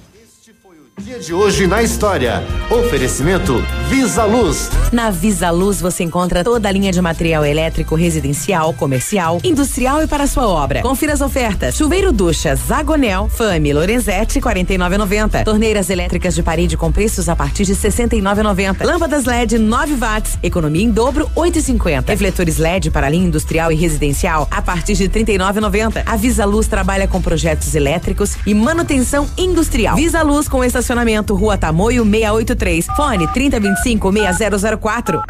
[0.99, 2.43] Dia de hoje na história.
[2.69, 4.69] Oferecimento Visa Luz.
[4.91, 10.07] Na Visa Luz você encontra toda a linha de material elétrico residencial, comercial, industrial e
[10.07, 10.81] para sua obra.
[10.81, 11.75] Confira as ofertas.
[11.77, 15.45] Chuveiro ducha Zagonel, Fame, Lorenzetti 49,90.
[15.45, 18.83] Torneiras elétricas de parede com preços a partir de 69,90.
[18.83, 22.09] Lâmpadas LED 9 watts, economia em dobro 8,50.
[22.09, 26.03] Refletores LED para linha industrial e residencial a partir de 39,90.
[26.05, 29.95] A Visa Luz trabalha com projetos elétricos e manutenção industrial.
[29.95, 32.87] Visa Luz com estacionamento Rua Tamoio 683.
[32.95, 35.21] Fone 3025 6004.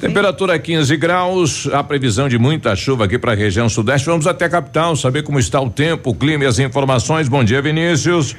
[0.00, 4.06] Temperatura 15 graus, a previsão de muita chuva aqui para a região sudeste.
[4.06, 7.28] Vamos até a capital, saber como está o tempo, o clima e as informações.
[7.28, 8.36] Bom dia, Vinícius.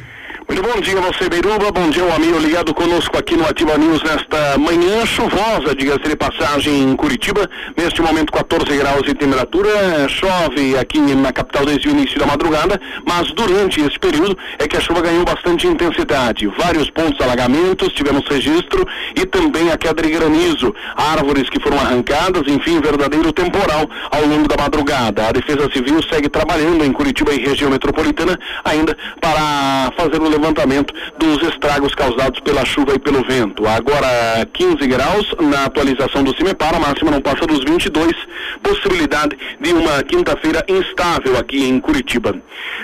[0.48, 1.72] Muito bom dia você, Beiruba.
[1.72, 6.16] Bom dia, o amigo ligado conosco aqui no Ativa News nesta manhã chuvosa, diga-se de
[6.16, 7.50] passagem, em Curitiba.
[7.76, 10.08] Neste momento, 14 graus de temperatura.
[10.08, 14.78] Chove aqui na capital desde o início da madrugada, mas durante esse período é que
[14.78, 16.46] a chuva ganhou bastante intensidade.
[16.60, 20.76] Vários pontos alagamentos, tivemos registro e também a queda de granizo.
[20.96, 25.28] Árvores que foram arrancadas, enfim, verdadeiro temporal ao longo da madrugada.
[25.28, 30.94] A Defesa Civil segue trabalhando em Curitiba e região metropolitana ainda para fazer o levantamento
[31.18, 33.68] dos estragos causados pela chuva e pelo vento.
[33.68, 38.14] Agora 15 graus na atualização do CIMEPAR, a máxima não passa dos 22,
[38.62, 42.36] possibilidade de uma quinta-feira instável aqui em Curitiba.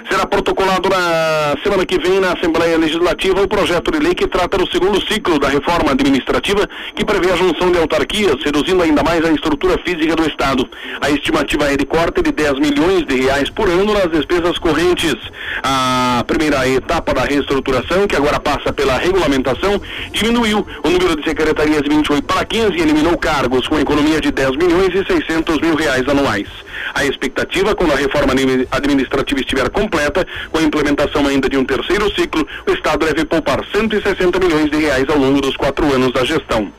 [0.09, 4.57] Será protocolado na semana que vem na Assembleia Legislativa o projeto de lei que trata
[4.57, 9.23] do segundo ciclo da reforma administrativa que prevê a junção de autarquias, reduzindo ainda mais
[9.23, 10.67] a estrutura física do Estado.
[10.99, 15.15] A estimativa é de corte de 10 milhões de reais por ano nas despesas correntes.
[15.63, 21.81] A primeira etapa da reestruturação, que agora passa pela regulamentação, diminuiu o número de secretarias
[21.81, 25.75] de 28 para 15 e eliminou cargos com economia de 10 milhões e 600 mil
[25.75, 26.47] reais anuais.
[26.93, 31.65] A expectativa, quando a reforma admi- administrativa estiver completa, com a implementação ainda de um
[31.65, 36.11] terceiro ciclo, o Estado deve poupar 160 milhões de reais ao longo dos quatro anos
[36.13, 36.71] da gestão.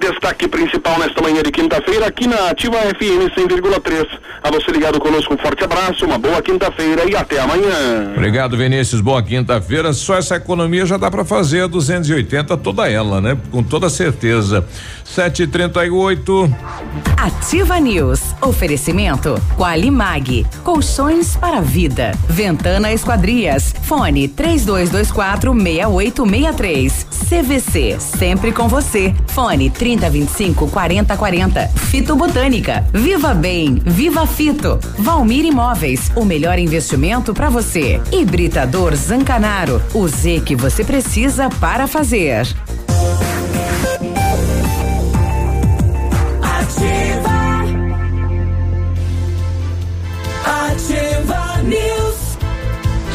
[0.00, 4.06] Destaque principal nesta manhã de quinta-feira aqui na Ativa FM 100,3.
[4.42, 8.10] A você ligado conosco, um forte abraço, uma boa quinta-feira e até amanhã.
[8.16, 9.02] Obrigado, Vinícius.
[9.02, 9.92] Boa quinta-feira.
[9.92, 13.36] Só essa economia já dá para fazer a 280 toda ela, né?
[13.50, 14.64] Com toda certeza.
[15.04, 16.50] 738.
[17.18, 18.20] Ativa News.
[18.40, 20.46] Oferecimento Qualimag.
[20.64, 22.12] Colchões para a vida.
[22.26, 23.74] Ventana Esquadrias.
[23.82, 27.06] Fone 3224 6863.
[27.28, 28.00] CVC.
[28.00, 29.14] Sempre com você.
[29.26, 31.68] Fone 3025 4040.
[31.68, 32.84] Fito Botânica.
[32.92, 33.80] Viva Bem.
[33.84, 34.78] Viva Fito.
[34.98, 36.10] Valmir Imóveis.
[36.14, 38.00] O melhor investimento para você.
[38.12, 39.82] Hibridador Zancanaro.
[39.94, 42.46] O Z que você precisa para fazer.
[46.42, 47.40] Ativa.
[50.44, 51.09] Ativa.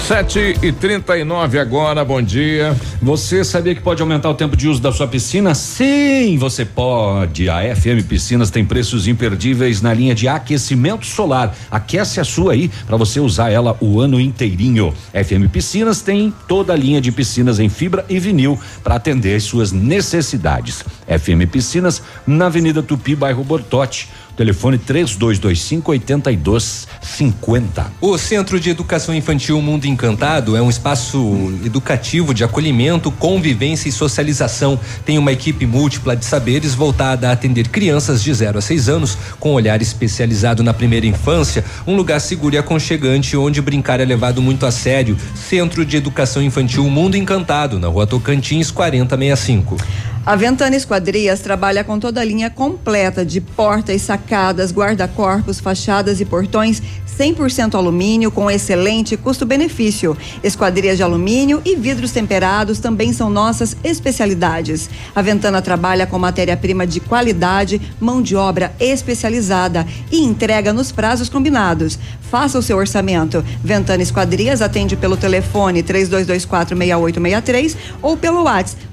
[0.08, 2.76] 7 e 39 agora, bom dia.
[3.02, 5.56] Você sabia que pode aumentar o tempo de uso da sua piscina?
[5.56, 7.50] Sim, você pode.
[7.50, 11.56] A FM Piscinas tem preços imperdíveis na linha de aquecimento solar.
[11.72, 14.94] Aquece a sua aí para você usar ela o ano inteirinho.
[15.12, 19.44] FM Piscinas tem toda a linha de piscinas em fibra e vinil para atender as
[19.44, 20.84] suas necessidades.
[21.08, 24.08] FM Piscinas na Avenida Tupi, bairro Bortote.
[24.36, 27.92] Telefone 3225 8250.
[28.02, 31.18] O Centro de Educação Infantil Mundo Encantado é um espaço
[31.64, 34.78] educativo de acolhimento, convivência e socialização.
[35.06, 39.18] Tem uma equipe múltipla de saberes voltada a atender crianças de 0 a 6 anos,
[39.40, 44.42] com olhar especializado na primeira infância, um lugar seguro e aconchegante onde brincar é levado
[44.42, 45.18] muito a sério.
[45.34, 49.78] Centro de Educação Infantil Mundo Encantado, na rua Tocantins 4065.
[50.26, 56.26] A Ventana Esquadrias trabalha com toda a linha completa de portas, sacadas, guarda-corpos, fachadas e
[56.26, 56.82] portões
[57.16, 60.18] 100% alumínio com excelente custo-benefício.
[60.44, 64.90] Esquadrias de alumínio e vidros temperados também são nossas especialidades.
[65.14, 71.30] A Ventana trabalha com matéria-prima de qualidade, mão de obra especializada e entrega nos prazos
[71.30, 72.00] combinados.
[72.20, 73.46] Faça o seu orçamento.
[73.64, 78.84] Ventana Esquadrias atende pelo telefone 32246863 ou pelo WhatsApp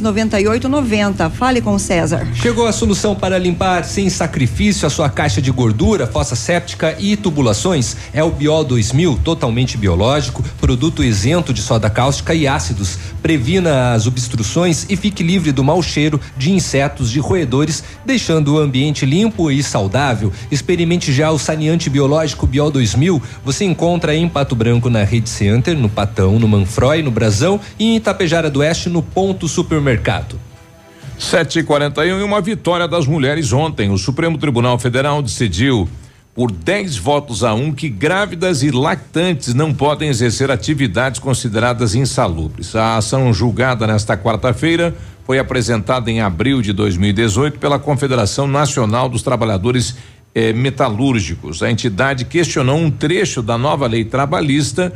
[0.00, 1.30] 999839890.
[1.30, 2.26] Fale com o César.
[2.34, 7.16] Chegou a solução para limpar sem sacrifício a sua caixa de gordura, fossa séptica e
[7.16, 7.96] tubulações?
[8.12, 12.98] É o Biol 2000, totalmente biológico, produto isento de soda cáustica e ácidos.
[13.22, 18.58] Previna as obstruções e fique livre do mau cheiro de insetos, de roedores, deixando o
[18.58, 20.32] ambiente limpo e saudável.
[20.50, 23.22] Experimente já o saneante biológico Biol 2000.
[23.44, 27.84] Você encontra em Pato Branco na Rede Center, no Patão, no Manfroy, no Brasão e
[27.84, 29.81] em Itapejara do Oeste no Ponto Supermercado.
[31.18, 33.90] 7h41 e uma vitória das mulheres ontem.
[33.90, 35.88] O Supremo Tribunal Federal decidiu
[36.34, 42.74] por 10 votos a um que grávidas e lactantes não podem exercer atividades consideradas insalubres.
[42.74, 49.22] A ação julgada nesta quarta-feira foi apresentada em abril de 2018 pela Confederação Nacional dos
[49.22, 49.94] Trabalhadores
[50.34, 51.62] eh, Metalúrgicos.
[51.62, 54.92] A entidade questionou um trecho da nova lei trabalhista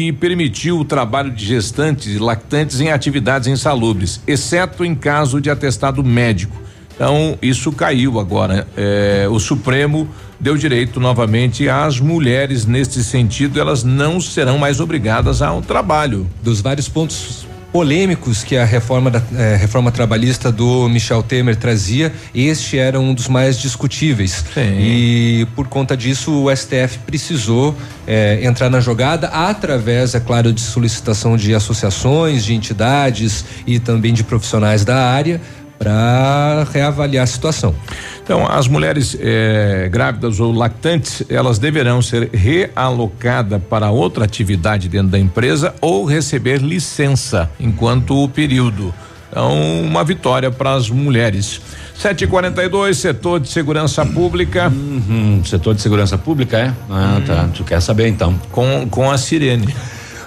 [0.00, 5.50] que permitiu o trabalho de gestantes e lactantes em atividades insalubres, exceto em caso de
[5.50, 6.56] atestado médico.
[6.94, 8.66] Então, isso caiu agora.
[8.78, 10.08] Eh, o Supremo
[10.40, 16.26] deu direito novamente às mulheres neste sentido, elas não serão mais obrigadas ao trabalho.
[16.42, 22.12] Dos vários pontos polêmicos que a reforma da eh, reforma trabalhista do Michel Temer trazia,
[22.34, 24.44] este era um dos mais discutíveis.
[24.78, 30.60] E por conta disso o STF precisou eh, entrar na jogada através, é claro, de
[30.60, 35.40] solicitação de associações, de entidades e também de profissionais da área
[35.80, 37.74] para reavaliar a situação.
[38.22, 45.08] Então, as mulheres eh, grávidas ou lactantes, elas deverão ser realocadas para outra atividade dentro
[45.08, 48.94] da empresa ou receber licença enquanto o período.
[49.30, 51.62] Então, uma vitória para as mulheres.
[51.94, 54.68] 742, setor de segurança pública.
[54.68, 56.74] Uhum, setor de segurança pública, é?
[56.90, 57.48] Ah, tá.
[57.54, 58.38] Tu quer saber então?
[58.52, 59.74] Com, com a sirene.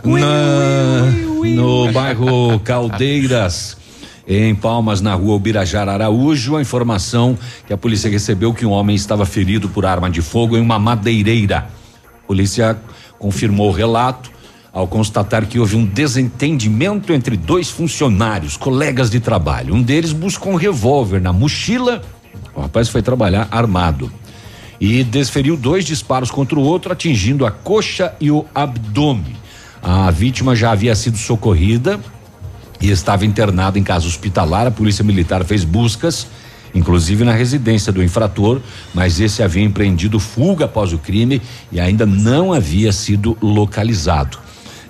[0.04, 1.12] Na,
[1.56, 3.83] no bairro Caldeiras.
[4.26, 8.96] Em Palmas, na rua Ubirajara Araújo, a informação que a polícia recebeu que um homem
[8.96, 11.68] estava ferido por arma de fogo em uma madeireira.
[12.24, 12.78] A polícia
[13.20, 14.32] confirmou o relato
[14.72, 19.76] ao constatar que houve um desentendimento entre dois funcionários, colegas de trabalho.
[19.76, 22.02] Um deles buscou um revólver na mochila.
[22.56, 24.10] O rapaz foi trabalhar armado
[24.80, 29.36] e desferiu dois disparos contra o outro, atingindo a coxa e o abdômen.
[29.82, 32.00] A vítima já havia sido socorrida
[32.84, 34.68] e estava internada em casa hospitalar.
[34.68, 36.28] A polícia militar fez buscas,
[36.76, 38.60] inclusive na residência do infrator,
[38.94, 44.38] mas esse havia empreendido fuga após o crime e ainda não havia sido localizado.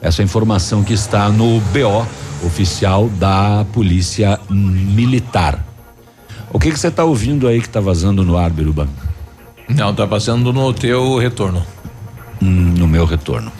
[0.02, 2.06] Essa informação que está no BO
[2.44, 5.64] oficial da Polícia Militar.
[6.52, 8.88] O que que você está ouvindo aí que está vazando no ar, Biruba?
[9.70, 11.64] Não, tá passando no teu retorno.
[12.44, 13.52] No meu retorno.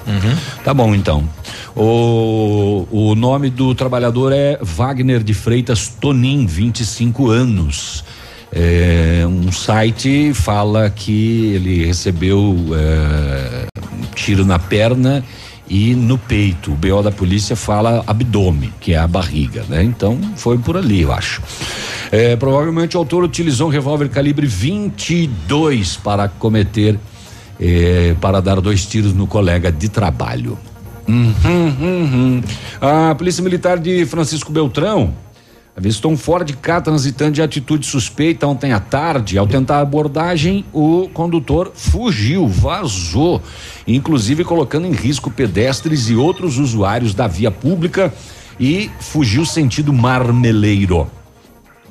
[0.63, 1.27] Tá bom, então.
[1.75, 8.03] O, o nome do trabalhador é Wagner de Freitas Tonin, 25 anos.
[8.51, 15.23] É, um site fala que ele recebeu é, um tiro na perna
[15.67, 16.71] e no peito.
[16.71, 19.84] O BO da polícia fala abdômen, que é a barriga, né?
[19.84, 21.41] Então foi por ali, eu acho.
[22.11, 26.99] É, provavelmente o autor utilizou um revólver calibre 22 para cometer,
[27.64, 30.59] é, para dar dois tiros no colega de trabalho.
[31.07, 31.34] Uhum,
[31.82, 32.43] uhum.
[32.82, 35.14] A Polícia Militar de Francisco Beltrão
[35.76, 39.38] avistou um Ford K transitando de atitude suspeita ontem à tarde.
[39.38, 43.41] Ao tentar a abordagem, o condutor fugiu, vazou,
[43.88, 48.14] inclusive colocando em risco pedestres e outros usuários da via pública
[48.59, 51.07] e fugiu sentido Marmeleiro.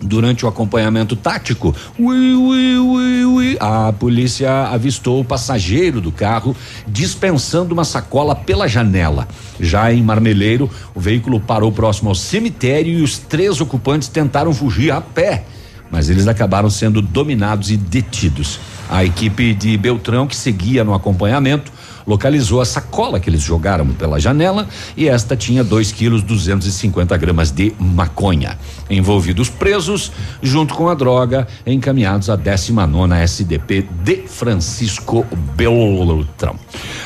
[0.02, 6.56] Durante o acompanhamento tático, ui, ui, ui, ui, a polícia avistou o passageiro do carro
[6.88, 9.28] dispensando uma sacola pela janela.
[9.60, 14.90] Já em Marmeleiro, o veículo parou próximo ao cemitério e os três ocupantes tentaram fugir
[14.90, 15.44] a pé,
[15.88, 18.58] mas eles acabaram sendo dominados e detidos.
[18.90, 21.72] A equipe de Beltrão, que seguia no acompanhamento,
[22.06, 27.50] localizou a sacola que eles jogaram pela janela e esta tinha 2 quilos 250 gramas
[27.50, 28.58] de maconha.
[28.88, 35.26] Envolvidos presos, junto com a droga, encaminhados à 19 SDP de Francisco
[35.56, 36.56] Beltrão.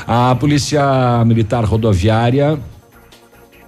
[0.06, 2.58] A Polícia Militar Rodoviária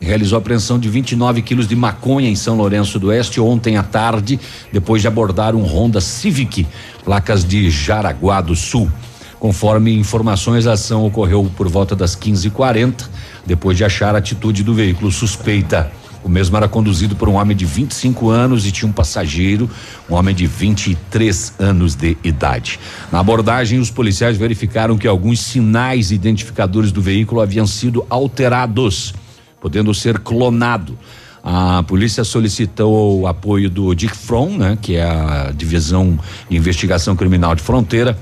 [0.00, 3.82] realizou a apreensão de 29 quilos de maconha em São Lourenço do Oeste ontem à
[3.82, 4.38] tarde,
[4.72, 6.66] depois de abordar um Honda Civic,
[7.04, 8.90] placas de Jaraguá do Sul.
[9.38, 13.08] Conforme informações, a ação ocorreu por volta das 15h40,
[13.46, 15.92] depois de achar a atitude do veículo suspeita.
[16.24, 19.70] O mesmo era conduzido por um homem de 25 anos e tinha um passageiro,
[20.10, 22.80] um homem de 23 anos de idade.
[23.12, 29.14] Na abordagem, os policiais verificaram que alguns sinais identificadores do veículo haviam sido alterados,
[29.60, 30.98] podendo ser clonado.
[31.42, 36.18] A polícia solicitou o apoio do DICFRON, né, que é a divisão
[36.50, 38.18] de investigação criminal de fronteira,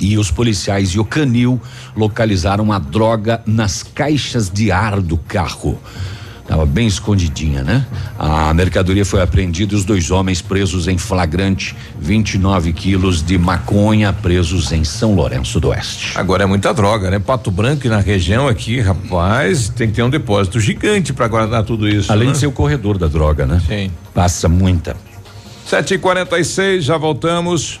[0.00, 1.60] e os policiais e o canil
[1.96, 5.78] localizaram a droga nas caixas de ar do carro.
[6.46, 7.84] Estava bem escondidinha, né?
[8.16, 14.12] A mercadoria foi apreendida e os dois homens presos em flagrante, 29 quilos de maconha
[14.12, 16.16] presos em São Lourenço do Oeste.
[16.16, 17.18] Agora é muita droga, né?
[17.18, 21.64] Pato Branco e na região aqui, rapaz, tem que ter um depósito gigante para guardar
[21.64, 22.12] tudo isso.
[22.12, 22.32] Além né?
[22.34, 23.60] de ser o corredor da droga, né?
[23.66, 23.90] Sim.
[24.14, 24.96] Passa muita.
[25.66, 27.80] 7 e 46 já voltamos.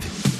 [0.00, 0.39] 19.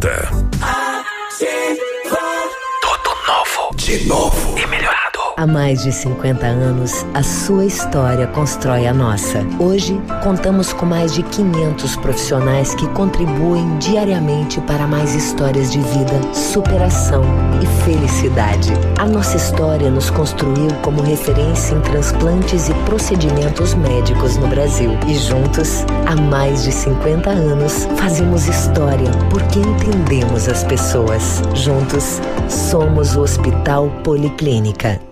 [2.81, 3.75] Tudo novo.
[3.75, 4.57] De novo.
[4.57, 5.00] E melhorado.
[5.37, 9.39] Há mais de 50 anos, a sua história constrói a nossa.
[9.59, 16.33] Hoje, contamos com mais de 500 profissionais que contribuem diariamente para mais histórias de vida,
[16.33, 17.23] superação
[17.61, 18.71] e felicidade.
[18.99, 24.91] A nossa história nos construiu como referência em transplantes e procedimentos médicos no Brasil.
[25.07, 31.41] E juntos, há mais de 50 anos, fazemos história porque entendemos as pessoas.
[31.53, 32.19] Juntos,
[32.49, 35.10] somos o Hospital Policlínica.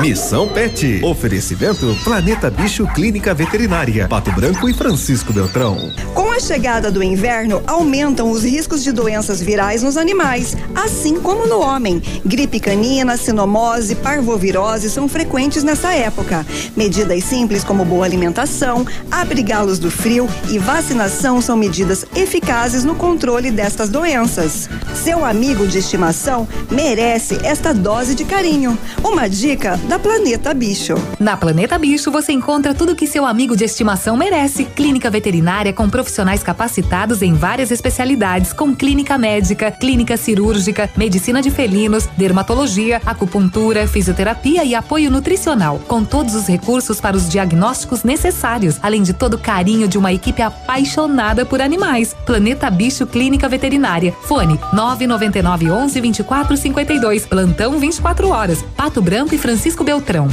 [0.00, 1.00] Missão Pet.
[1.02, 4.06] Oferecimento Planeta Bicho Clínica Veterinária.
[4.06, 5.90] Pato Branco e Francisco Beltrão.
[6.12, 11.46] Com a chegada do inverno, aumentam os riscos de doenças virais nos animais, assim como
[11.46, 12.02] no homem.
[12.26, 16.44] Gripe canina, sinomose, parvovirose são frequentes nessa época.
[16.76, 23.50] Medidas simples como boa alimentação, abrigá-los do frio e vacinação são medidas eficazes no controle
[23.50, 24.68] destas doenças.
[24.94, 28.78] Seu amigo de estimação merece esta dose de carinho.
[29.02, 30.96] Uma dica da Planeta Bicho.
[31.18, 34.66] Na Planeta Bicho você encontra tudo que seu amigo de estimação merece.
[34.66, 41.50] Clínica veterinária com profissionais capacitados em várias especialidades, com clínica médica, clínica cirúrgica, medicina de
[41.50, 48.78] felinos, dermatologia, acupuntura, fisioterapia e apoio nutricional, com todos os recursos para os diagnósticos necessários,
[48.82, 52.14] além de todo o carinho de uma equipe apaixonada por animais.
[52.26, 54.12] Planeta Bicho Clínica Veterinária.
[54.22, 57.26] Fone 999 11 24 52.
[57.26, 58.62] Plantão 24 horas.
[58.76, 60.28] Pato Branco e Francisco Beltrão.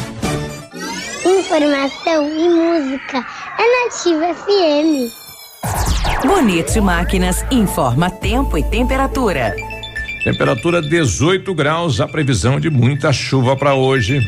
[1.25, 3.25] Informação e música
[3.57, 5.22] é Nativa FM.
[6.25, 9.55] Bonito Máquinas informa tempo e temperatura.
[10.23, 14.19] Temperatura 18 graus, a previsão de muita chuva para hoje.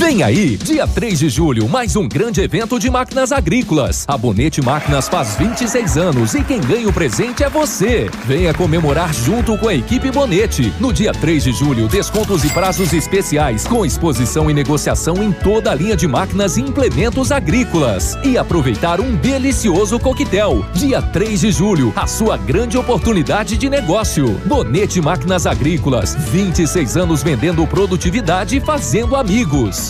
[0.00, 4.06] Vem aí, dia 3 de julho, mais um grande evento de máquinas agrícolas.
[4.08, 8.08] A Bonete Máquinas faz 26 anos e quem ganha o presente é você.
[8.24, 10.72] Venha comemorar junto com a equipe Bonete.
[10.80, 15.70] No dia 3 de julho, descontos e prazos especiais, com exposição e negociação em toda
[15.70, 18.16] a linha de máquinas e implementos agrícolas.
[18.24, 20.64] E aproveitar um delicioso coquetel.
[20.72, 24.40] Dia 3 de julho, a sua grande oportunidade de negócio.
[24.46, 29.89] Bonete Máquinas Agrícolas, 26 anos vendendo produtividade e fazendo amigos.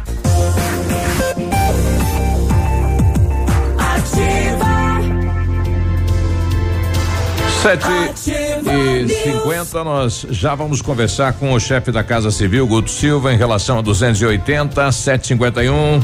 [7.61, 7.85] Sete
[9.05, 13.37] e cinquenta, nós já vamos conversar com o chefe da Casa Civil, Guto Silva, em
[13.37, 16.01] relação a 280, 751.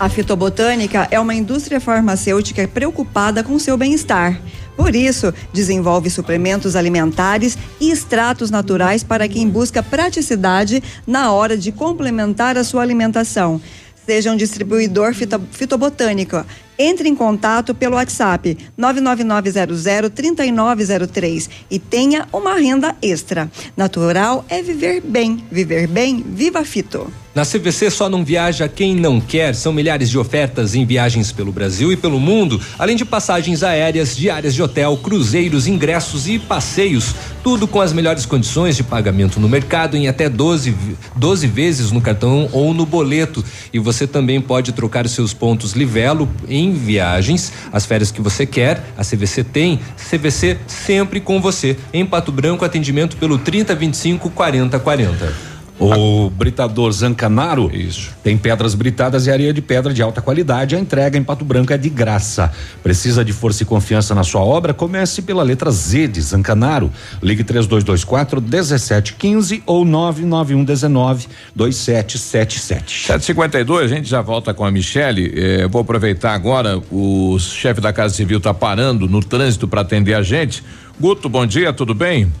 [0.00, 4.40] A fitobotânica é uma indústria farmacêutica preocupada com seu bem-estar.
[4.74, 11.72] Por isso, desenvolve suplementos alimentares e extratos naturais para quem busca praticidade na hora de
[11.72, 13.60] complementar a sua alimentação.
[14.06, 16.42] Seja um distribuidor fito, fitobotânico.
[16.78, 23.50] Entre em contato pelo WhatsApp 999003903 e tenha uma renda extra.
[23.76, 25.44] Natural é viver bem.
[25.50, 27.12] Viver bem, viva Fito.
[27.36, 29.54] Na CVC só não viaja quem não quer.
[29.54, 34.16] São milhares de ofertas em viagens pelo Brasil e pelo mundo, além de passagens aéreas,
[34.16, 37.14] diárias de hotel, cruzeiros, ingressos e passeios.
[37.42, 40.74] Tudo com as melhores condições de pagamento no mercado em até 12,
[41.14, 43.44] 12 vezes no cartão ou no boleto.
[43.70, 48.82] E você também pode trocar seus pontos Livelo em viagens, as férias que você quer.
[48.96, 49.80] A CVC tem.
[49.96, 51.76] CVC sempre com você.
[51.92, 55.45] Em Pato Branco, atendimento pelo 3025 4040.
[55.78, 58.10] O britador Zancanaro Isso.
[58.22, 60.74] tem pedras britadas e areia de pedra de alta qualidade.
[60.74, 62.50] A entrega em Pato Branco é de graça.
[62.82, 64.72] Precisa de força e confiança na sua obra?
[64.72, 66.90] Comece pela letra Z de Zancanaro.
[67.22, 73.06] Ligue 3224 1715 ou 991 19 2777.
[73.06, 75.32] 752, a gente já volta com a Michele.
[75.36, 80.14] Eh, vou aproveitar agora, o chefe da Casa Civil está parando no trânsito para atender
[80.14, 80.64] a gente.
[80.98, 82.32] Guto, bom dia, tudo bem?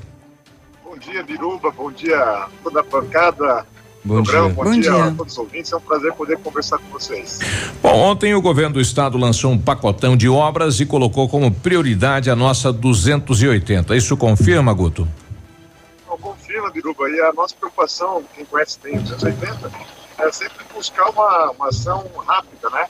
[1.16, 1.70] Bom dia, Biruba.
[1.70, 3.66] Bom dia, toda a bancada.
[4.04, 4.48] Bom programa.
[4.48, 4.54] dia.
[4.54, 5.04] Bom, Bom dia, dia.
[5.04, 5.72] a todos os ouvintes.
[5.72, 7.38] É um prazer poder conversar com vocês.
[7.82, 12.28] Bom, ontem o governo do estado lançou um pacotão de obras e colocou como prioridade
[12.28, 13.96] a nossa 280.
[13.96, 15.08] Isso confirma, Guto?
[16.04, 17.08] Então, confirma, Biruba.
[17.08, 19.70] E a nossa preocupação, quem conhece tem 280,
[20.18, 22.86] é sempre buscar uma, uma ação rápida, né?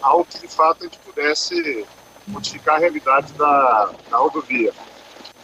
[0.00, 1.84] Algo que de fato a gente pudesse
[2.26, 4.72] modificar a realidade da, da rodovia.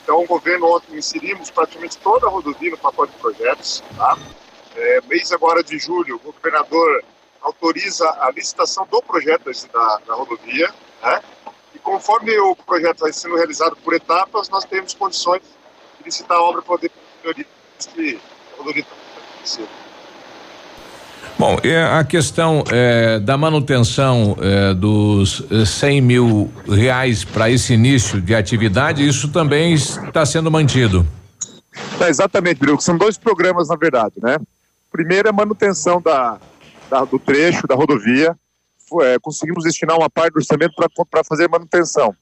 [0.09, 3.84] Então, o governo ontem inserimos praticamente toda a rodovia no pacote de projetos.
[3.94, 4.16] Tá?
[4.74, 7.04] É, mês agora de julho, o governador
[7.42, 10.72] autoriza a licitação do projeto da, da rodovia.
[11.02, 11.22] Né?
[11.74, 15.42] E conforme o projeto vai sendo realizado por etapas, nós temos condições
[15.98, 16.90] de licitar a obra para poder
[17.94, 18.18] que
[18.54, 18.86] a rodovia
[21.38, 21.56] Bom,
[21.96, 29.06] a questão é, da manutenção é, dos 100 mil reais para esse início de atividade,
[29.06, 31.06] isso também está sendo mantido.
[32.00, 32.80] É, exatamente, Bruno.
[32.80, 34.36] São dois programas, na verdade, né?
[34.90, 36.38] Primeiro é a manutenção da,
[36.90, 38.36] da do trecho da rodovia.
[39.02, 40.74] É, conseguimos destinar uma parte do orçamento
[41.08, 42.14] para fazer manutenção.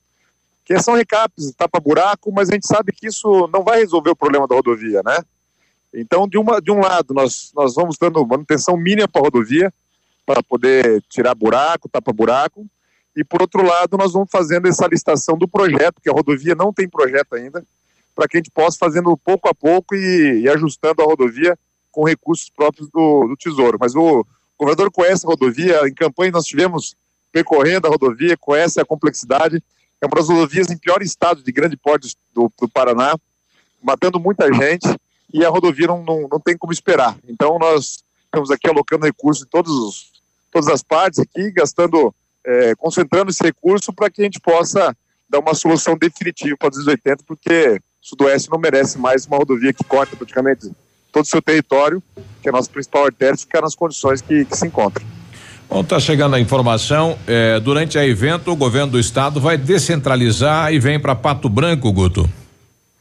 [0.65, 4.47] Que são recaps, tapa-buraco, mas a gente sabe que isso não vai resolver o problema
[4.49, 5.19] da rodovia, né?
[5.99, 9.73] Então, de, uma, de um lado, nós, nós vamos dando manutenção mínima para a rodovia,
[10.27, 12.67] para poder tirar buraco, tapa-buraco,
[13.17, 16.71] e por outro lado, nós vamos fazendo essa licitação do projeto, que a rodovia não
[16.71, 17.65] tem projeto ainda,
[18.15, 21.59] para que a gente possa fazendo pouco a pouco e, e ajustando a rodovia
[21.91, 23.79] com recursos próprios do, do, Tesouro.
[23.81, 24.27] Mas o
[24.59, 26.95] governador conhece a rodovia, em campanha nós tivemos
[27.33, 29.63] percorrendo a rodovia, conhece a complexidade,
[30.01, 33.17] é uma das rodovias em pior estado de grande porte do, do Paraná,
[33.83, 34.87] matando muita gente,
[35.37, 37.15] e a rodovia não, não, não tem como esperar.
[37.29, 40.13] Então nós estamos aqui alocando recursos em todos os,
[40.51, 42.15] todas as partes aqui, gastando,
[42.45, 44.97] é, concentrando esse recurso para que a gente possa
[45.29, 49.75] dar uma solução definitiva para os 280, porque o Sudoeste não merece mais uma rodovia
[49.75, 50.71] que corta praticamente
[51.13, 52.03] todo o seu território,
[52.41, 55.05] que é a nossa principal artéria, ficar nas condições que, que se encontra.
[55.69, 57.19] Bom, tá chegando a informação.
[57.27, 61.93] É, durante a evento, o governo do estado vai descentralizar e vem para Pato Branco,
[61.93, 62.31] Guto.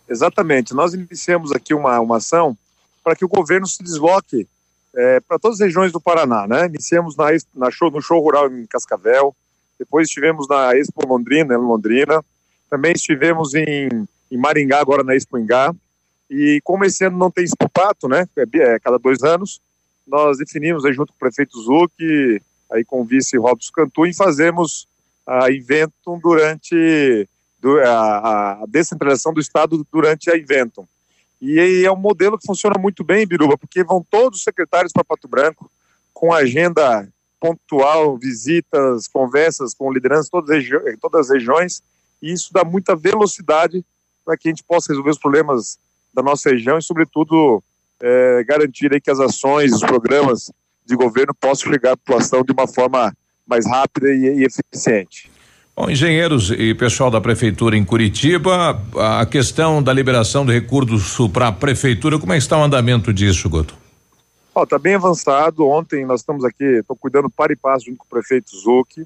[0.10, 0.74] Exatamente.
[0.74, 2.58] Nós iniciamos aqui uma, uma ação
[3.04, 4.48] para que o governo se desloque
[4.96, 6.48] é, para todas as regiões do Paraná.
[6.48, 6.66] Né?
[6.68, 9.36] Iniciamos na, na show, no show rural em Cascavel,
[9.78, 12.24] depois estivemos na Expo Londrina, em Londrina,
[12.70, 13.90] também estivemos em,
[14.32, 15.74] em Maringá, agora na Expo Ingá,
[16.30, 19.60] e como esse ano não tem Expo Pato, né, é, é cada dois anos,
[20.08, 21.92] nós definimos aí junto com o prefeito Zuc,
[22.72, 24.88] aí com o vice Robson Cantu, e fazemos
[25.28, 27.28] a evento durante
[27.66, 30.86] do, a, a, descentralização do Estado durante a Inventum.
[31.42, 35.04] E é um modelo que funciona muito bem, Biruba, porque vão todos os secretários para
[35.04, 35.70] Pato Branco
[36.14, 37.08] com agenda
[37.40, 40.30] pontual, visitas, conversas com lideranças
[40.88, 41.82] em todas as regiões,
[42.22, 43.84] e isso dá muita velocidade
[44.24, 45.80] para que a gente possa resolver os problemas
[46.14, 47.64] da nossa região e, sobretudo,
[48.00, 50.52] é, garantir aí que as ações, os programas
[50.86, 53.12] de governo possam chegar à população de uma forma
[53.46, 55.35] mais rápida e, e eficiente.
[55.78, 61.50] Bom, engenheiros e pessoal da prefeitura em Curitiba, a questão da liberação do recurso para
[61.50, 63.76] a prefeitura, como é está o andamento disso, Guto?
[64.58, 65.68] Está bem avançado.
[65.68, 69.06] Ontem nós estamos aqui, estou cuidando para e passo junto com o prefeito Zuc,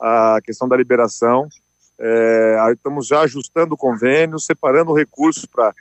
[0.00, 1.48] a questão da liberação.
[1.96, 5.72] É, estamos já ajustando o convênio, separando recursos para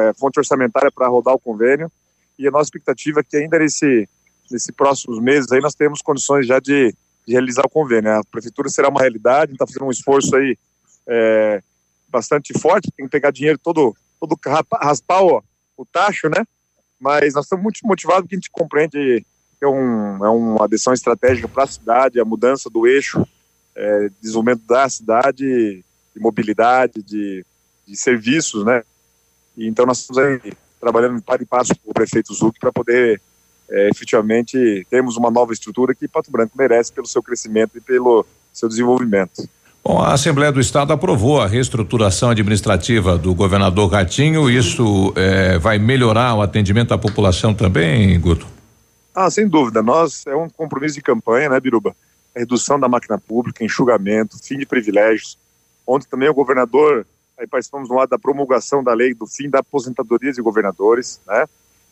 [0.00, 1.92] é, fonte orçamentária para rodar o convênio.
[2.38, 4.08] E a nossa expectativa é que ainda nesse,
[4.50, 6.94] nesse próximos meses aí nós temos condições já de
[7.28, 8.10] de realizar o convênio.
[8.10, 8.16] Né?
[8.16, 10.56] A prefeitura será uma realidade, está fazendo um esforço aí
[11.06, 11.62] é,
[12.08, 14.38] bastante forte, tem que pegar dinheiro todo, todo
[14.72, 15.44] raspar o,
[15.76, 16.42] o tacho, né?
[16.98, 19.24] Mas nós estamos muito motivados porque a gente compreende
[19.58, 23.22] que é, um, é uma decisão estratégica para a cidade, a mudança do eixo,
[23.76, 27.44] é, desenvolvimento da cidade, de mobilidade, de,
[27.86, 28.82] de serviços, né?
[29.54, 33.20] E então nós estamos aí trabalhando para e passo com o prefeito Zuc para poder
[33.70, 38.24] é, efetivamente temos uma nova estrutura que Pato Branco merece pelo seu crescimento e pelo
[38.52, 39.48] seu desenvolvimento.
[39.84, 44.50] Bom, a Assembleia do Estado aprovou a reestruturação administrativa do governador Ratinho.
[44.50, 48.46] Isso é, vai melhorar o atendimento à população também, Guto?
[49.14, 49.82] Ah, sem dúvida.
[49.82, 51.96] Nós é um compromisso de campanha, né, Biruba?
[52.36, 55.38] A redução da máquina pública, enxugamento, fim de privilégios.
[55.86, 57.06] Ontem também o governador,
[57.38, 61.46] aí participamos do lado da promulgação da lei do fim da aposentadoria de governadores, né?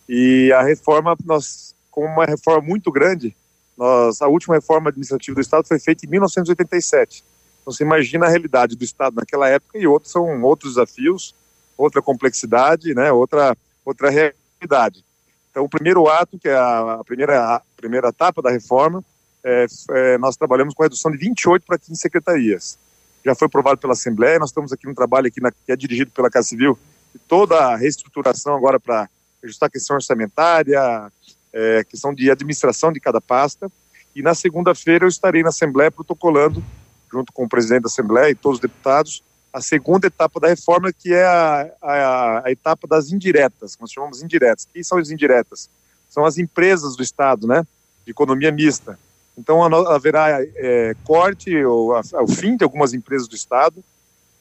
[0.09, 3.35] E a reforma, nós, como uma reforma muito grande,
[3.77, 7.25] nós, a última reforma administrativa do Estado foi feita em 1987.
[7.61, 11.35] Então você imagina a realidade do Estado naquela época e outros são outros desafios,
[11.77, 15.05] outra complexidade, né, outra, outra realidade.
[15.51, 19.05] Então o primeiro ato, que é a, primeira, a primeira etapa da reforma,
[19.43, 22.79] é, é, nós trabalhamos com a redução de 28 para 15 secretarias.
[23.25, 26.13] Já foi aprovado pela Assembleia, nós estamos aqui no trabalho aqui na, que é dirigido
[26.13, 26.79] pela Casa Civil,
[27.27, 29.09] toda a reestruturação agora para
[29.47, 31.11] ajustar a questão orçamentária,
[31.53, 33.71] é, questão de administração de cada pasta.
[34.15, 36.63] E na segunda-feira eu estarei na Assembleia protocolando,
[37.11, 39.23] junto com o presidente da Assembleia e todos os deputados,
[39.53, 44.23] a segunda etapa da reforma, que é a, a, a etapa das indiretas, nós chamamos
[44.23, 44.69] indiretas.
[44.71, 45.71] Quem são as indiretas?
[46.11, 47.67] São as empresas do Estado, né?
[48.07, 48.99] de economia mista.
[49.37, 53.85] Então haverá é, corte ou o fim de algumas empresas do Estado,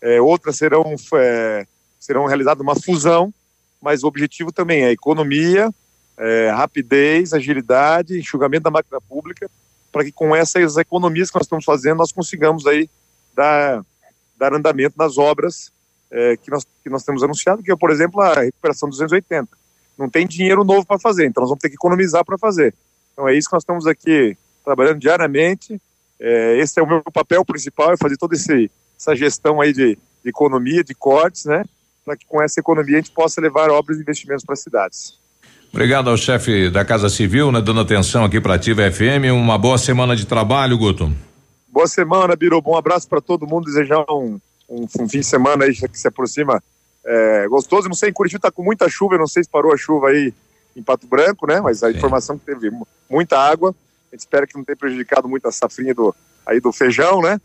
[0.01, 1.65] é, outras serão, é,
[1.99, 3.33] serão realizadas uma fusão,
[3.85, 5.71] mas o objetivo também é economia,
[6.17, 9.47] é, rapidez, agilidade, enxugamento da máquina pública,
[9.91, 12.89] para que com essas economias que nós estamos fazendo, nós consigamos aí
[13.35, 13.85] dar,
[14.35, 15.71] dar andamento nas obras
[16.09, 19.47] é, que, nós, que nós temos anunciado, que é, por exemplo, a recuperação 280.
[19.95, 22.73] Não tem dinheiro novo para fazer, então nós vamos ter que economizar para fazer.
[23.13, 25.79] Então é isso que nós estamos aqui trabalhando diariamente.
[26.19, 30.29] É, esse é o meu papel principal, é fazer toda essa gestão aí de, de
[30.29, 31.63] economia, de cortes, né?
[32.05, 35.17] Para que com essa economia a gente possa levar obras e investimentos para as cidades.
[35.73, 39.33] Obrigado ao chefe da Casa Civil, né, dando atenção aqui para a Ativa FM.
[39.33, 41.11] Uma boa semana de trabalho, Guto.
[41.67, 42.61] Boa semana, Biro.
[42.61, 43.65] Bom abraço para todo mundo.
[43.65, 44.39] Desejar um,
[44.69, 46.63] um, um, fim de semana aí que se aproxima
[47.03, 47.89] é, gostoso.
[47.89, 49.15] Não sei, em Curitiba está com muita chuva.
[49.15, 50.33] Eu não sei se parou a chuva aí
[50.75, 51.59] em Pato Branco, né?
[51.59, 51.97] Mas a Sim.
[51.97, 52.71] informação que teve
[53.09, 53.75] muita água.
[54.09, 57.41] A gente espera que não tenha prejudicado muito a safrinha do, aí do feijão, né?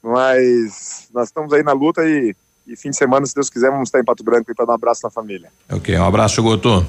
[0.00, 2.36] Mas nós estamos aí na luta e,
[2.68, 4.74] e fim de semana, se Deus quiser, vamos estar em Pato Branco para dar um
[4.74, 5.48] abraço na família.
[5.70, 6.86] Ok, um abraço, Goto.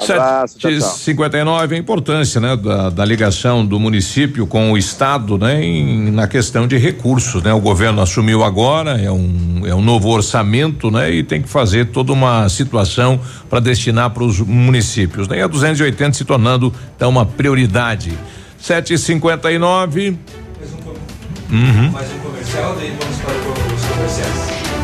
[0.00, 0.58] Abraço,
[0.98, 6.28] 59 a importância, né, da, da, ligação do município com o estado, né, em, na
[6.28, 7.52] questão de recursos, né?
[7.52, 11.86] O governo assumiu agora, é um é um novo orçamento, né, e tem que fazer
[11.86, 15.38] toda uma situação para destinar para os municípios, né?
[15.38, 18.16] E a 280 se tornando então uma prioridade.
[18.60, 20.16] 759
[20.58, 21.90] Mais um, uhum.
[21.90, 24.37] mais um comercial, daí vamos para os comerciais.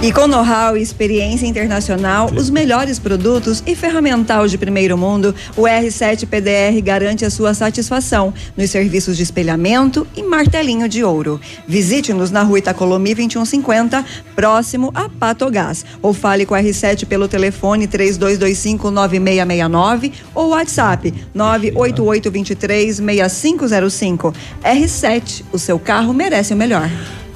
[0.04, 5.62] E com know-how e experiência internacional, os melhores produtos e ferramental de primeiro mundo, o
[5.62, 11.40] R7 PDR garante a sua satisfação nos serviços de espelhamento e martelinho de ouro.
[11.66, 14.04] Visite-nos na rua Itacolomi 2150,
[14.36, 15.86] próximo a Patogás.
[16.02, 24.34] Ou fale com a R7 pelo telefone 32259669 ou WhatsApp 988236505.
[24.62, 26.90] R7, o seu carro merece o melhor.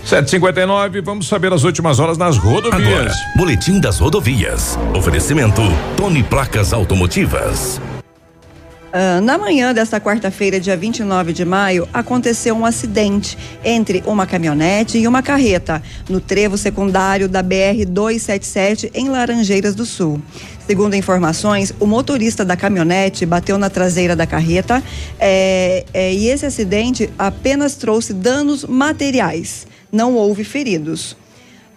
[0.09, 2.89] 759, vamos saber as últimas horas nas rodovias.
[2.89, 4.79] Agora, Boletim das Rodovias.
[4.97, 5.61] Oferecimento
[5.99, 7.79] Tony Placas Automotivas.
[8.89, 14.97] Uh, na manhã desta quarta-feira, dia 29 de maio, aconteceu um acidente entre uma caminhonete
[14.97, 20.23] e uma carreta no trevo secundário da BR 277 em Laranjeiras do Sul.
[20.67, 24.83] Segundo informações, o motorista da caminhonete bateu na traseira da carreta
[25.21, 31.17] é, é, e esse acidente apenas trouxe danos materiais não houve feridos.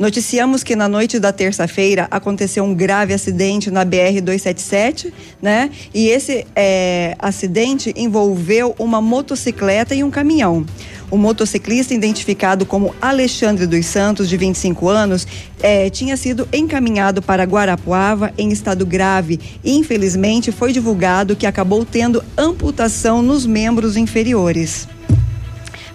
[0.02, 5.70] Noticiamos que na noite da terça-feira aconteceu um grave acidente na BR-277, né?
[5.94, 10.66] E esse é, acidente envolveu uma motocicleta e um caminhão.
[11.12, 15.28] O motociclista, identificado como Alexandre dos Santos, de 25 anos,
[15.62, 22.24] é, tinha sido encaminhado para Guarapuava em estado grave infelizmente, foi divulgado que acabou tendo
[22.36, 24.88] amputação nos membros inferiores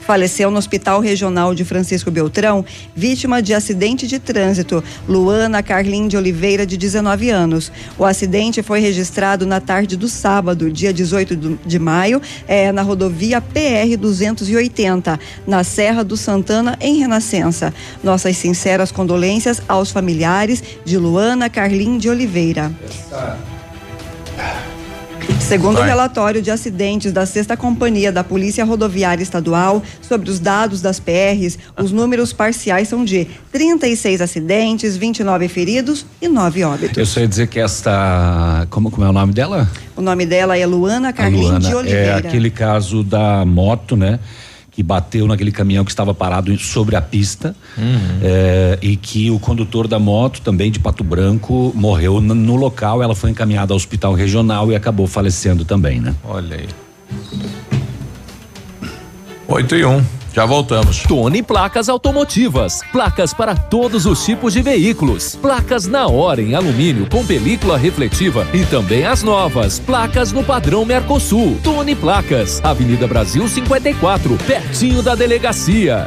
[0.07, 6.17] faleceu no Hospital Regional de Francisco Beltrão, vítima de acidente de trânsito, Luana Carlin de
[6.17, 7.73] Oliveira, de 19 anos.
[7.99, 13.41] O acidente foi registrado na tarde do sábado, dia 18 de maio, é, na rodovia
[13.41, 17.75] PR 280, na Serra do Santana, em Renascença.
[18.03, 22.73] Nossas sinceras condolências aos familiares de Luana Carlin de Oliveira.
[25.47, 30.83] Segundo o relatório de acidentes da Sexta Companhia da Polícia Rodoviária Estadual sobre os dados
[30.83, 36.99] das PRs, os números parciais são de 36 acidentes, 29 feridos e 9 óbitos.
[36.99, 38.67] Eu só ia dizer que esta.
[38.71, 39.71] Como, como é o nome dela?
[39.95, 42.07] O nome dela é Luana Carlin de Oliveira.
[42.07, 44.19] É aquele caso da moto, né?
[44.77, 48.21] Que bateu naquele caminhão que estava parado sobre a pista uhum.
[48.23, 53.03] é, e que o condutor da moto, também de Pato Branco, morreu no, local.
[53.03, 56.15] Ela foi encaminhada ao hospital regional e acabou falecendo também, né?
[56.23, 56.69] Olha aí.
[59.49, 59.91] 8 e 1.
[59.91, 60.16] Um.
[60.37, 61.03] Já voltamos.
[61.05, 62.83] Tony Placas Automotivas.
[62.93, 65.35] Placas para todos os tipos de veículos.
[65.35, 69.79] Placas na hora em alumínio com película refletiva e também as novas.
[69.79, 71.59] Placas no padrão Mercosul.
[71.65, 72.63] Tony Placas.
[72.63, 76.07] Avenida Brasil 54, pertinho da delegacia.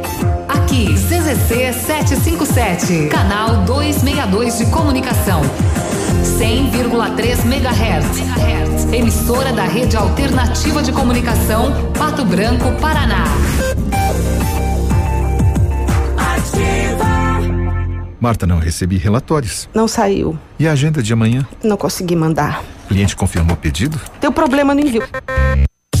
[1.31, 5.41] CZC 757, canal 262 de comunicação.
[6.23, 8.93] 100,3 MHz.
[8.93, 13.23] Emissora da Rede Alternativa de Comunicação, Pato Branco, Paraná.
[18.19, 19.69] Marta, não recebi relatórios.
[19.73, 20.37] Não saiu.
[20.59, 21.47] E a agenda de amanhã?
[21.63, 22.61] Não consegui mandar.
[22.85, 23.97] O cliente confirmou o pedido?
[24.19, 25.03] Deu problema no envio.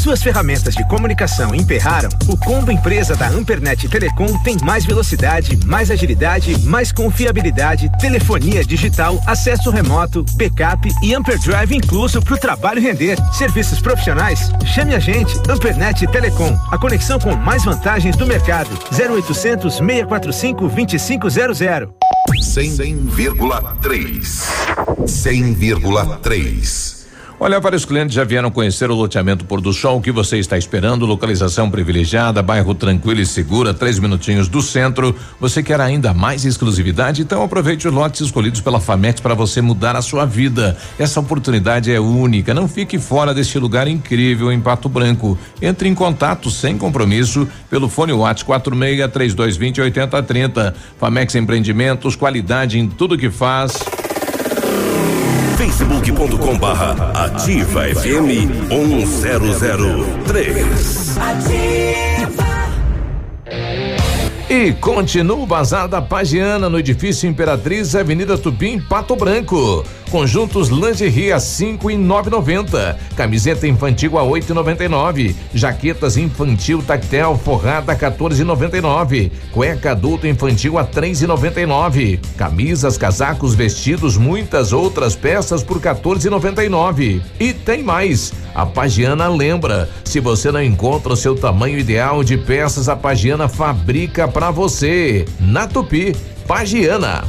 [0.01, 2.09] Suas ferramentas de comunicação emperraram?
[2.27, 9.21] O combo empresa da Ampernet Telecom tem mais velocidade, mais agilidade, mais confiabilidade, telefonia digital,
[9.27, 13.15] acesso remoto, backup e Amperdrive incluso para o trabalho render.
[13.31, 14.51] Serviços profissionais?
[14.73, 16.57] Chame a gente, Ampernet Telecom.
[16.71, 18.71] A conexão com mais vantagens do mercado.
[18.91, 21.59] 0800 645 2500.
[22.41, 24.47] 100,3.
[25.05, 27.00] 100,3.
[27.43, 29.97] Olha, vários clientes já vieram conhecer o loteamento Pôr do Sol.
[29.97, 31.07] O que você está esperando?
[31.07, 35.15] Localização privilegiada, bairro tranquilo e segura, três minutinhos do centro.
[35.39, 37.23] Você quer ainda mais exclusividade?
[37.23, 40.77] Então aproveite os lotes escolhidos pela Famex para você mudar a sua vida.
[40.99, 42.53] Essa oportunidade é única.
[42.53, 45.35] Não fique fora deste lugar incrível em Pato Branco.
[45.59, 50.75] Entre em contato sem compromisso pelo fone WhatsApp 46 3220 8030.
[50.99, 53.79] Famex Empreendimentos, qualidade em tudo que faz
[55.87, 61.17] facebook.com barra ativa FM 1003.
[61.17, 62.51] Ativa.
[64.49, 69.83] E continua o Bazar da Pagiana no edifício Imperatriz, Avenida Tupim, Pato Branco.
[70.11, 72.99] Conjuntos lingerie a cinco e nove noventa.
[73.15, 75.33] Camiseta infantil a oito e noventa e nove.
[75.53, 79.31] Jaquetas infantil tactel forrada 14,99.
[79.53, 82.19] Cueca adulto infantil a três e noventa e nove.
[82.35, 87.21] Camisas, casacos, vestidos, muitas outras peças por 14,99.
[87.39, 88.33] E tem mais.
[88.53, 93.47] A Pagiana lembra, se você não encontra o seu tamanho ideal de peças, a Pagiana
[93.47, 95.25] fabrica para você.
[95.39, 96.13] Na Tupi,
[96.45, 97.23] Pagiana.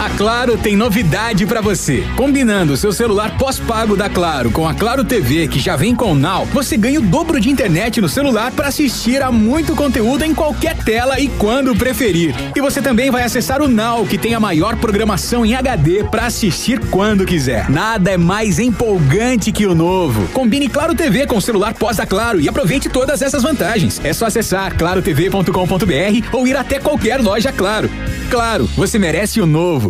[0.00, 2.06] A Claro tem novidade para você.
[2.16, 6.14] Combinando seu celular pós-pago da Claro com a Claro TV, que já vem com o
[6.14, 10.34] Now, você ganha o dobro de internet no celular para assistir a muito conteúdo em
[10.34, 12.34] qualquer tela e quando preferir.
[12.56, 16.24] E você também vai acessar o Now, que tem a maior programação em HD para
[16.24, 17.68] assistir quando quiser.
[17.68, 20.28] Nada é mais empolgante que o novo.
[20.28, 24.00] Combine Claro TV com o celular pós da Claro e aproveite todas essas vantagens.
[24.02, 27.90] É só acessar clarotv.com.br ou ir até qualquer loja Claro.
[28.30, 29.89] Claro, você merece o novo.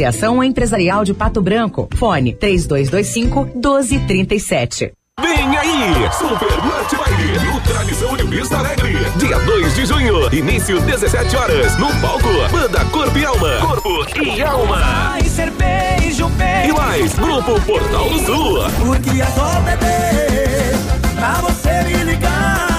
[0.00, 1.86] Associação Empresarial de Pato Branco.
[1.94, 4.92] Fone 3225 1237.
[5.20, 8.96] Vem aí, Super Marte Baile, no Tradição de Vista Alegre.
[9.16, 13.58] Dia 2 de junho, início 17 horas, no palco, Banda Corpo e Alma.
[13.60, 14.76] Corpo e Alma.
[15.10, 16.68] Vai ser beijo, beijo.
[16.68, 18.58] E mais, Grupo Portal do Sul.
[18.78, 20.78] Porque só beber
[21.14, 22.69] pra você me ligar.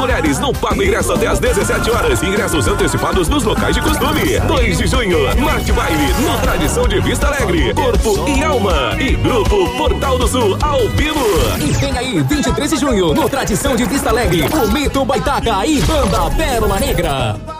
[0.00, 2.22] Mulheres não pagam ingresso até às 17 horas.
[2.22, 4.40] Ingressos antecipados nos locais de costume.
[4.40, 7.74] 2 de junho, Marte Baile, no Tradição de Vista Alegre.
[7.74, 8.96] Corpo e Alma.
[8.98, 11.20] E Grupo Portal do Sul, ao vivo.
[11.58, 15.82] E vem aí, 23 de junho, no Tradição de Vista Alegre, o Mito Baitaca e
[15.82, 17.59] Banda Pérola Negra.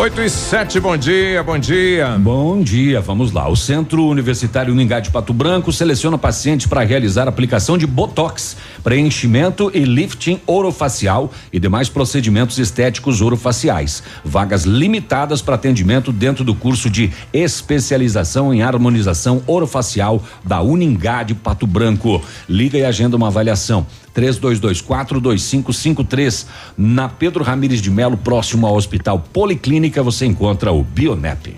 [0.00, 2.16] 8 e 7, bom dia, bom dia.
[2.18, 3.46] Bom dia, vamos lá.
[3.50, 9.70] O Centro Universitário Uningá de Pato Branco seleciona pacientes para realizar aplicação de botox, preenchimento
[9.74, 14.02] e lifting orofacial e demais procedimentos estéticos orofaciais.
[14.24, 21.34] Vagas limitadas para atendimento dentro do curso de especialização em harmonização orofacial da Uningá de
[21.34, 22.22] Pato Branco.
[22.48, 23.86] Liga e agenda uma avaliação.
[24.14, 26.46] 32242553.
[26.76, 31.56] Na Pedro Ramires de Melo, próximo ao Hospital Policlínica, você encontra o Bionep.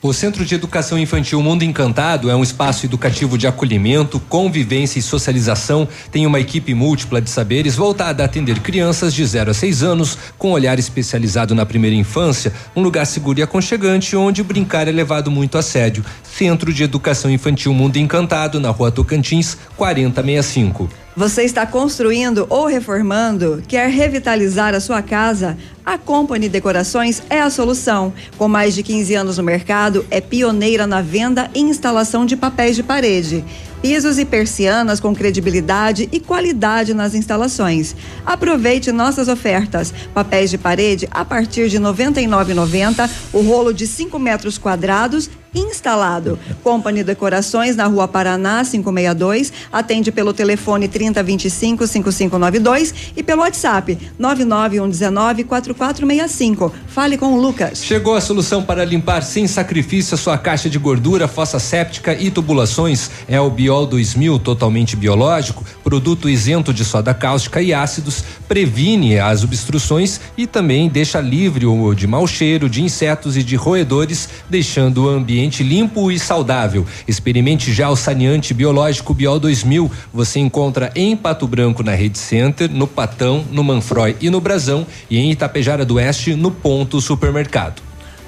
[0.00, 5.02] O Centro de Educação Infantil Mundo Encantado é um espaço educativo de acolhimento, convivência e
[5.02, 5.88] socialização.
[6.12, 10.16] Tem uma equipe múltipla de saberes voltada a atender crianças de 0 a 6 anos,
[10.38, 15.32] com olhar especializado na primeira infância, um lugar seguro e aconchegante onde brincar é levado
[15.32, 16.04] muito a sério.
[16.38, 20.88] Centro de Educação Infantil Mundo Encantado, na Rua Tocantins, 4065.
[21.16, 23.60] Você está construindo ou reformando?
[23.66, 25.58] Quer revitalizar a sua casa?
[25.84, 28.12] A Company Decorações é a solução.
[28.36, 32.76] Com mais de 15 anos no mercado, é pioneira na venda e instalação de papéis
[32.76, 33.44] de parede.
[33.82, 37.96] Pisos e persianas com credibilidade e qualidade nas instalações.
[38.24, 39.92] Aproveite nossas ofertas.
[40.14, 46.38] Papéis de parede a partir de R$ 99,90, o rolo de 5 metros quadrados instalado.
[46.62, 55.44] Company Decorações na Rua Paraná 562, atende pelo telefone 3025 5592 e pelo WhatsApp 99119
[55.44, 56.72] 4465.
[56.86, 57.82] Fale com o Lucas.
[57.84, 62.30] Chegou a solução para limpar sem sacrifício a sua caixa de gordura, fossa séptica e
[62.30, 63.10] tubulações.
[63.26, 69.44] É o Biol 2000, totalmente biológico, produto isento de soda cáustica e ácidos, previne as
[69.44, 75.04] obstruções e também deixa livre o de mau cheiro, de insetos e de roedores, deixando
[75.04, 76.84] o ambiente limpo e saudável.
[77.06, 79.90] Experimente já o saneante biológico Biol 2000.
[80.12, 84.86] Você encontra em Pato Branco na Rede Center, no Patão, no Manfroy e no Brasão
[85.08, 87.82] e em Itapejara do Oeste no Ponto Supermercado.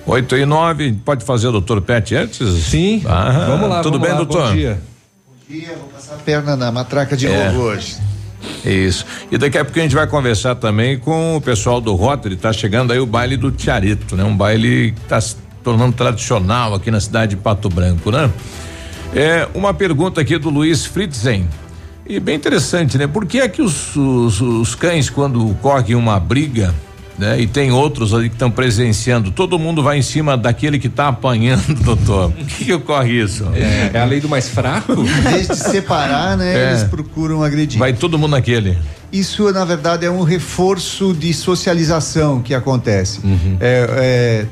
[0.06, 2.64] 8 e 9, pode fazer o doutor Pet antes?
[2.64, 3.02] Sim.
[3.06, 4.48] Ah, vamos lá, Tudo vamos bem, lá, doutor?
[4.48, 4.80] Bom dia.
[5.48, 7.46] dia, vou passar a perna na matraca de É.
[7.50, 7.96] novo hoje.
[8.64, 9.04] Isso.
[9.30, 12.36] E daqui a pouco a gente vai conversar também com o pessoal do Rotary.
[12.36, 14.24] Tá chegando aí o baile do Tiarito, né?
[14.24, 15.18] Um baile que tá
[15.62, 18.30] tornando tradicional aqui na cidade de Pato Branco, né?
[19.14, 21.48] É uma pergunta aqui do Luiz Fritzen.
[22.06, 23.06] E bem interessante, né?
[23.06, 26.74] Por que é que os, os, os cães, quando correm uma briga,
[27.18, 27.40] né?
[27.40, 31.08] E tem outros ali que estão presenciando, todo mundo vai em cima daquele que tá
[31.08, 32.32] apanhando, doutor.
[32.32, 33.46] Por que, que ocorre isso?
[33.54, 34.92] É, é a lei do mais fraco?
[34.92, 36.70] Em vez de separar, né, É.
[36.70, 37.78] eles procuram agredir.
[37.78, 38.76] Vai todo mundo naquele.
[39.12, 43.20] Isso, na verdade, é um reforço de socialização que acontece.
[43.22, 43.56] Uhum.
[43.60, 44.46] É, é,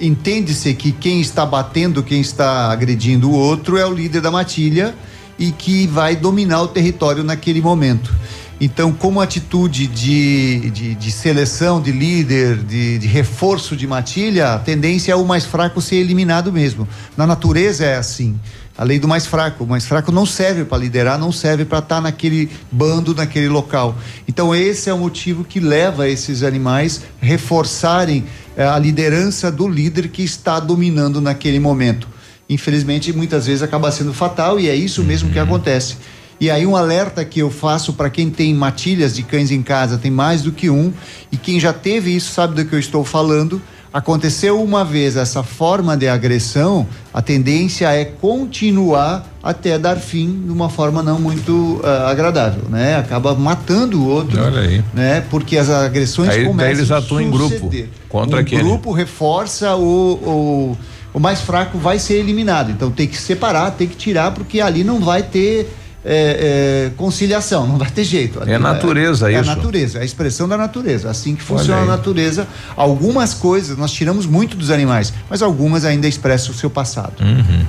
[0.00, 4.94] Entende-se que quem está batendo, quem está agredindo o outro é o líder da matilha
[5.38, 8.14] e que vai dominar o território naquele momento.
[8.60, 14.58] Então, como atitude de, de, de seleção de líder, de, de reforço de matilha, a
[14.58, 16.88] tendência é o mais fraco ser eliminado mesmo.
[17.16, 18.38] Na natureza é assim.
[18.78, 19.64] A lei do mais fraco.
[19.64, 23.98] O mais fraco não serve para liderar, não serve para estar naquele bando, naquele local.
[24.28, 28.24] Então, esse é o motivo que leva esses animais reforçarem
[28.56, 32.06] eh, a liderança do líder que está dominando naquele momento.
[32.48, 35.96] Infelizmente, muitas vezes acaba sendo fatal e é isso mesmo que acontece.
[36.40, 39.98] E aí um alerta que eu faço para quem tem matilhas de cães em casa,
[39.98, 40.92] tem mais do que um,
[41.32, 43.60] e quem já teve isso sabe do que eu estou falando.
[43.98, 50.52] Aconteceu uma vez essa forma de agressão, a tendência é continuar até dar fim de
[50.52, 52.96] uma forma não muito ah, agradável, né?
[52.96, 54.84] Acaba matando o outro, Olha aí.
[54.94, 55.24] né?
[55.28, 57.70] Porque as agressões Aí, daí começam eles a atuam em grupo
[58.08, 58.62] contra um aquele.
[58.62, 60.76] grupo reforça o, o
[61.12, 62.70] o mais fraco vai ser eliminado.
[62.70, 65.68] Então tem que separar, tem que tirar, porque ali não vai ter
[66.10, 68.40] é, é, conciliação, não vai ter jeito.
[68.42, 69.50] É vai- natureza é isso.
[69.50, 71.10] a natureza, é a expressão da natureza.
[71.10, 72.48] Assim que funciona a natureza.
[72.74, 77.12] Algumas coisas nós tiramos muito dos animais, mas algumas ainda expressam o seu passado.
[77.20, 77.64] Uhum.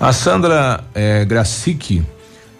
[0.00, 2.02] A Sandra eh, Gracic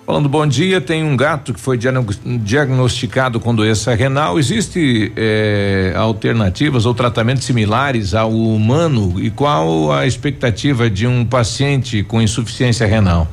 [0.05, 4.39] falando bom dia, tem um gato que foi diagno- diagnosticado com doença renal.
[4.39, 12.03] Existe eh, alternativas ou tratamentos similares ao humano e qual a expectativa de um paciente
[12.03, 13.27] com insuficiência renal?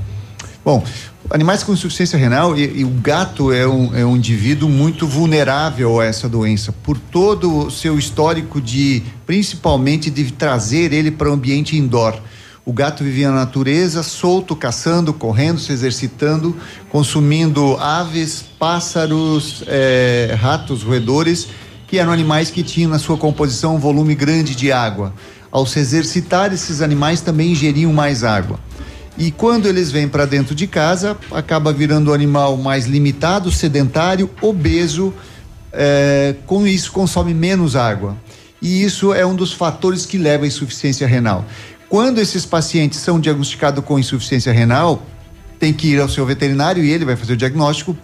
[0.64, 0.84] Bom,
[1.30, 6.00] animais com insuficiência renal e, e o gato é um, é um indivíduo muito vulnerável
[6.00, 11.34] a essa doença por todo o seu histórico de, principalmente, de trazer ele para o
[11.34, 12.20] ambiente indoor.
[12.66, 16.56] O gato vivia na natureza, solto, caçando, correndo, se exercitando,
[16.92, 21.48] consumindo aves, pássaros, eh, ratos, roedores,
[21.88, 25.14] que eram animais que tinham na sua composição um volume grande de água.
[25.52, 28.60] Ao se exercitar, esses animais também ingeriam mais água.
[29.20, 34.30] E quando eles vêm para dentro de casa, acaba virando um animal mais limitado, sedentário,
[34.42, 35.14] obeso,
[35.74, 38.16] eh, com isso consome menos água.
[38.62, 41.46] E isso é um dos fatores que leva à insuficiência renal.
[41.90, 45.06] Quando esses pacientes são diagnosticados com insuficiência renal,
[45.60, 47.98] tem que ir ao seu veterinário e ele vai fazer o diagnóstico.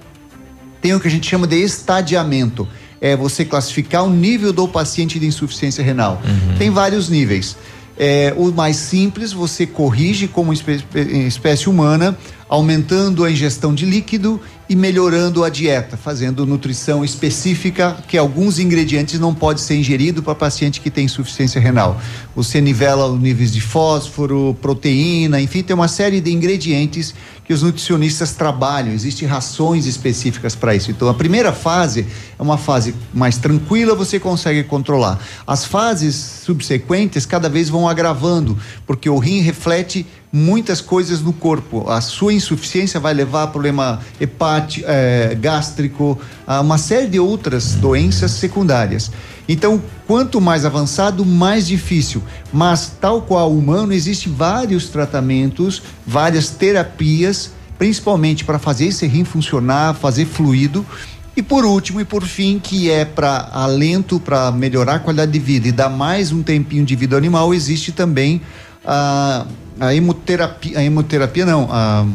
[0.81, 2.67] Tem o que a gente chama de estadiamento.
[2.99, 6.21] É você classificar o nível do paciente de insuficiência renal.
[6.57, 7.55] Tem vários níveis.
[7.97, 12.17] É, o mais simples, você corrige como espécie humana,
[12.49, 19.19] aumentando a ingestão de líquido e melhorando a dieta, fazendo nutrição específica, que alguns ingredientes
[19.19, 22.01] não podem ser ingeridos para paciente que tem insuficiência renal.
[22.35, 27.13] Você nivela os níveis de fósforo, proteína, enfim, tem uma série de ingredientes
[27.45, 30.89] que os nutricionistas trabalham, existem rações específicas para isso.
[30.89, 35.19] Então, a primeira fase é uma fase mais tranquila, você consegue controlar.
[35.45, 41.89] As fases subsequentes cada vez vão agravando, porque o rim reflete muitas coisas no corpo.
[41.89, 47.75] A sua insuficiência vai levar a problema hepático, eh, gástrico, a uma série de outras
[47.75, 49.09] doenças secundárias.
[49.47, 52.21] Então, quanto mais avançado, mais difícil.
[52.51, 59.23] Mas, tal qual o humano, existem vários tratamentos, várias terapias, principalmente para fazer esse rim
[59.23, 60.85] funcionar, fazer fluido.
[61.37, 65.39] E por último e por fim, que é para alento, para melhorar a qualidade de
[65.39, 68.41] vida e dar mais um tempinho de vida ao animal, existe também
[68.85, 69.45] a,
[69.79, 72.05] a hemoterapia, a hemoterapia não, a,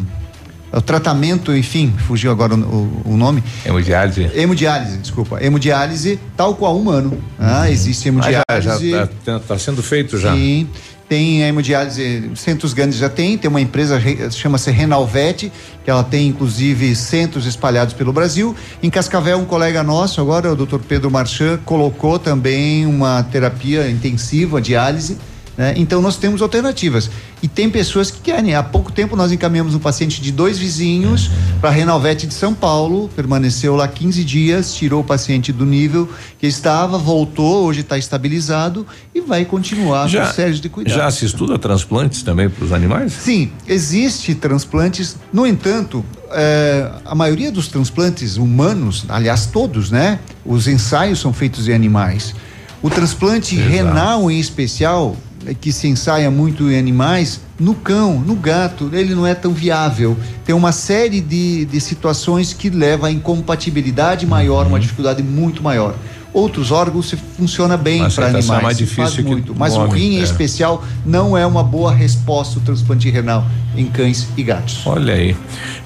[0.73, 3.43] o tratamento, enfim, fugiu agora o, o- o nome.
[3.67, 4.31] Hemodiálise.
[4.35, 5.43] Hemodiálise, desculpa.
[5.45, 7.23] Hemodiálise tal qual humano.
[7.39, 8.91] Ah, existe Ah, hemodiálise.
[8.91, 10.33] já, já tá, tá sendo feito já.
[10.35, 10.69] Sim.
[11.09, 15.51] Tem a hemodiálise, centros grandes já tem, tem uma empresa, re- chama-se Renalvet,
[15.85, 18.55] que ela tem inclusive centros espalhados pelo Brasil.
[18.81, 20.79] Em Cascavel, um colega nosso, agora o Dr.
[20.79, 25.19] Pedro Marchand, colocou também uma terapia intensiva, diálise.
[25.61, 25.75] Né?
[25.77, 27.11] Então nós temos alternativas.
[27.43, 28.55] E tem pessoas que querem.
[28.55, 31.31] Há pouco tempo nós encaminhamos um paciente de dois vizinhos
[31.61, 36.09] para a Renalvet de São Paulo, permaneceu lá 15 dias, tirou o paciente do nível
[36.39, 40.99] que estava, voltou, hoje está estabilizado e vai continuar Já, com séries de cuidados.
[40.99, 43.13] já se estuda transplantes também para os animais?
[43.13, 45.19] Sim, existe transplantes.
[45.31, 50.21] No entanto, eh, a maioria dos transplantes humanos, aliás todos, né?
[50.43, 52.35] Os ensaios são feitos em animais.
[52.83, 53.69] O transplante Exato.
[53.71, 55.15] renal, em especial,
[55.61, 60.17] que se ensaia muito em animais, no cão, no gato, ele não é tão viável.
[60.45, 64.73] Tem uma série de, de situações que leva a incompatibilidade maior, Uhum.
[64.73, 65.95] uma dificuldade muito maior.
[66.33, 68.63] Outros órgãos se funciona bem para é animais.
[68.63, 69.55] mais se difícil muito.
[69.57, 70.23] Mas o rim, em é.
[70.23, 73.45] especial, não é uma boa resposta o transplante renal
[73.77, 74.81] em cães e gatos.
[74.85, 75.37] Olha aí.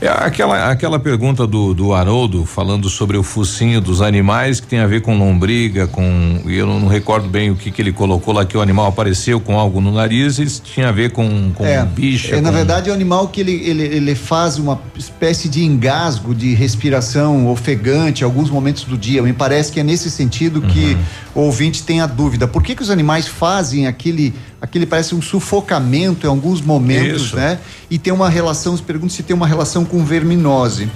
[0.01, 4.81] É aquela, aquela pergunta do, do Haroldo falando sobre o focinho dos animais que tem
[4.81, 6.41] a ver com lombriga, com.
[6.47, 9.41] Eu não, não recordo bem o que, que ele colocou lá, que o animal apareceu
[9.41, 11.65] com algo no nariz e tinha a ver com, com
[11.95, 12.37] bicha.
[12.37, 15.65] É, na com- verdade, é um animal que ele, ele, ele faz uma espécie de
[15.65, 19.23] engasgo de respiração ofegante em alguns momentos do dia.
[19.23, 20.97] Me parece que é nesse sentido que
[21.35, 22.47] o ouvinte tem a dúvida.
[22.47, 27.37] Por que, que os animais fazem aquele, aquele parece um sufocamento em alguns momentos, Isso.
[27.37, 27.59] né?
[27.91, 30.89] E tem uma relação, se pergunta se tem uma relação com verminose.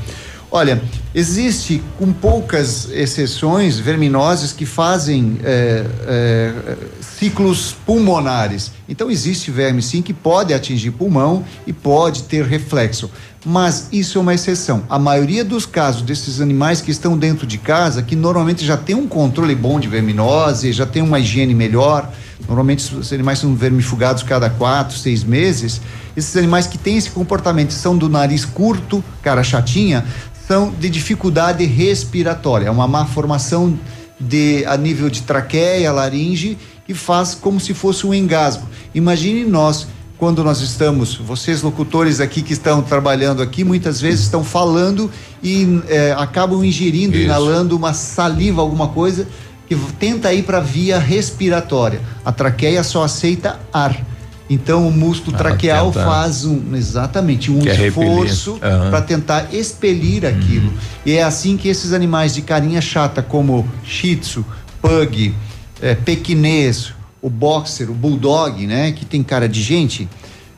[0.50, 0.80] Olha,
[1.14, 8.72] existe com poucas exceções verminoses que fazem é, é, ciclos pulmonares.
[8.88, 13.10] Então existe verme sim que pode atingir pulmão e pode ter reflexo.
[13.44, 14.82] Mas isso é uma exceção.
[14.88, 18.96] A maioria dos casos desses animais que estão dentro de casa, que normalmente já tem
[18.96, 22.10] um controle bom de verminose, já tem uma higiene melhor,
[22.46, 25.80] normalmente os animais são vermifugados cada quatro, seis meses.
[26.16, 30.04] Esses animais que têm esse comportamento são do nariz curto, cara chatinha,
[30.48, 33.78] são de dificuldade respiratória, é uma má formação
[34.18, 36.56] de a nível de traqueia, laringe,
[36.86, 38.66] que faz como se fosse um engasgo.
[38.94, 44.42] Imagine nós quando nós estamos, vocês locutores aqui que estão trabalhando aqui, muitas vezes estão
[44.42, 45.08] falando
[45.42, 47.26] e eh, acabam ingerindo, Isso.
[47.26, 49.28] inalando uma saliva, alguma coisa
[49.68, 52.00] que tenta ir para a via respiratória.
[52.24, 54.02] A traqueia só aceita ar.
[54.50, 58.08] Então o músculo Ela traqueal faz um exatamente um Quer repelir.
[58.24, 58.90] esforço Aham.
[58.90, 60.72] para tentar expelir aquilo.
[61.04, 64.44] E é assim que esses animais de carinha chata, como Shih Tzu,
[64.80, 65.34] Pug,
[65.82, 70.08] eh, Pequinês, o Boxer, o Bulldog, né, que tem cara de gente,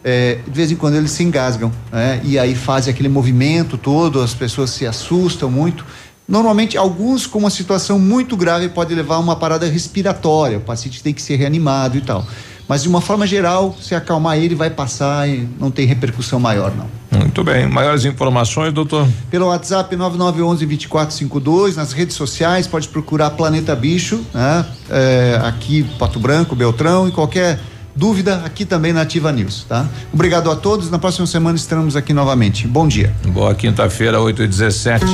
[0.05, 4.21] eh, de vez em quando eles se engasgam, né, e aí fazem aquele movimento todo,
[4.21, 5.85] as pessoas se assustam muito.
[6.29, 11.03] Normalmente, alguns com uma situação muito grave pode levar a uma parada respiratória, o paciente
[11.03, 12.25] tem que ser reanimado e tal.
[12.71, 16.73] Mas de uma forma geral, se acalmar ele, vai passar e não tem repercussão maior,
[16.77, 17.19] não.
[17.19, 17.67] Muito bem.
[17.67, 19.09] Maiores informações, doutor?
[19.29, 24.65] Pelo WhatsApp 9911-2452, nas redes sociais, pode procurar Planeta Bicho, né?
[24.89, 27.59] É, aqui, Pato Branco, Beltrão, e qualquer
[27.95, 29.89] dúvida, aqui também na Ativa News, tá?
[30.13, 32.67] Obrigado a todos, na próxima semana estaremos aqui novamente.
[32.67, 33.15] Bom dia.
[33.29, 35.05] Boa quinta-feira, 8 e 17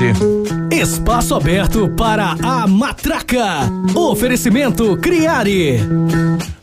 [0.71, 3.71] Espaço aberto para a matraca.
[3.95, 5.81] Oferecimento Criare.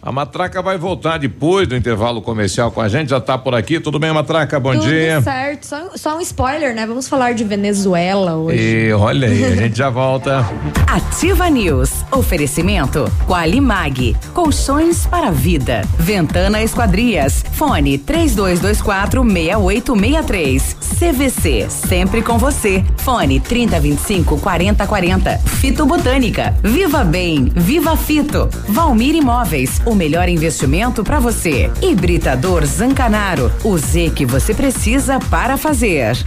[0.06, 3.80] A Matraca vai voltar depois do intervalo comercial com a gente, já tá por aqui.
[3.80, 4.60] Tudo bem, Matraca?
[4.60, 5.22] Bom Tudo dia.
[5.22, 5.66] certo.
[5.66, 6.86] Só, só um spoiler, né?
[6.86, 8.60] Vamos falar de Venezuela hoje.
[8.62, 10.46] E olha aí, a gente já volta.
[10.88, 11.90] Ativa News.
[12.12, 14.14] Oferecimento Qualimag.
[14.34, 15.84] Colchões para vida.
[16.04, 17.44] Ventana Esquadrias.
[17.54, 20.78] Fone 3224 6863.
[21.00, 21.68] CVC.
[21.70, 22.84] Sempre com você.
[22.98, 25.38] Fone 3025 4040.
[25.38, 26.54] Fito Botânica.
[26.62, 27.52] Viva Bem.
[27.56, 28.50] Viva Fito.
[28.68, 29.82] Valmir Imóveis.
[29.86, 31.72] O melhor investimento para você.
[31.82, 33.50] Hibridador Zancanaro.
[33.64, 36.18] O Z que você precisa para fazer.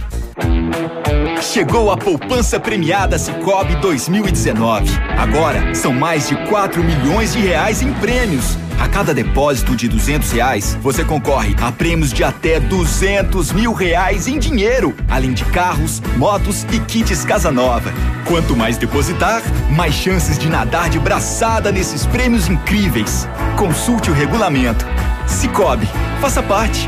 [1.39, 4.89] Chegou a poupança premiada Cicobi 2019.
[5.17, 8.57] Agora são mais de 4 milhões de reais em prêmios.
[8.79, 14.27] A cada depósito de 200 reais, você concorre a prêmios de até 200 mil reais
[14.27, 17.91] em dinheiro, além de carros, motos e kits Casa Nova.
[18.25, 19.41] Quanto mais depositar,
[19.75, 23.27] mais chances de nadar de braçada nesses prêmios incríveis.
[23.57, 24.85] Consulte o regulamento.
[25.25, 25.87] Cicobi,
[26.21, 26.87] faça parte.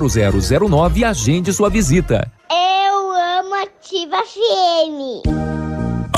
[0.07, 2.31] 0009 e agende sua visita.
[2.49, 5.70] Eu amo Ativa FM.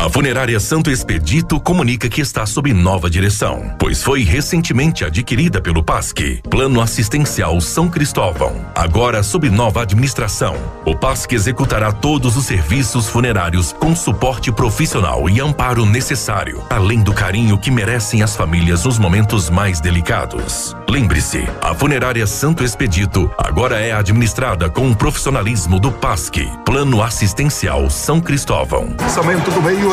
[0.04, 5.82] A Funerária Santo Expedito comunica que está sob nova direção, pois foi recentemente adquirida pelo
[5.82, 8.66] PASC, Plano Assistencial São Cristóvão.
[8.76, 15.40] Agora sob nova administração, o PASC executará todos os serviços funerários com suporte profissional e
[15.40, 20.76] amparo necessário, além do carinho que merecem as famílias nos momentos mais delicados.
[20.90, 27.90] Lembre-se, a Funerária Santo Expedito agora é administrada com o profissionalismo do PASC, Plano Assistencial
[27.90, 28.94] São Cristóvão.
[29.00, 29.93] Lançamento do meio,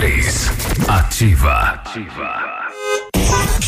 [0.87, 2.50] Ativa.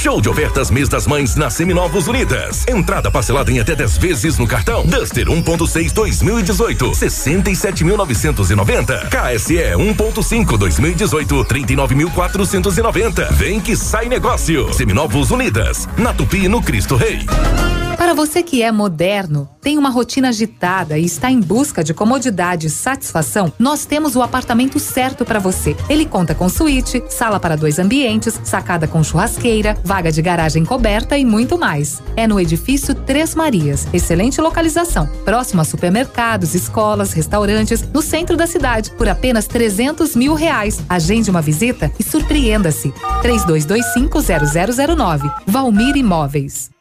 [0.04, 2.68] Show de ofertas mês das mães na Seminovos Unidas.
[2.68, 4.86] Entrada parcelada em até 10 vezes no cartão.
[4.86, 9.08] Duster 1.6 2018, 67.990.
[9.08, 13.32] KSE 1.5 2018, 39.490.
[13.32, 14.74] Vem que sai negócio.
[14.74, 17.26] Seminovos Unidas, na Tupi no Cristo Rei.
[18.04, 22.68] Para você que é moderno, tem uma rotina agitada e está em busca de comodidade
[22.68, 25.74] e satisfação, nós temos o apartamento certo para você.
[25.90, 31.16] Ele conta com suíte, sala para dois ambientes, sacada com churrasqueira, vaga de garagem coberta
[31.16, 32.02] e muito mais.
[32.16, 33.88] É no edifício Três Marias.
[33.94, 40.34] Excelente localização, próximo a supermercados, escolas, restaurantes, no centro da cidade, por apenas 300 mil
[40.34, 40.82] reais.
[40.90, 42.92] Agende uma visita e surpreenda-se.
[43.22, 45.32] 32250009.
[45.46, 46.72] Valmir Imóveis.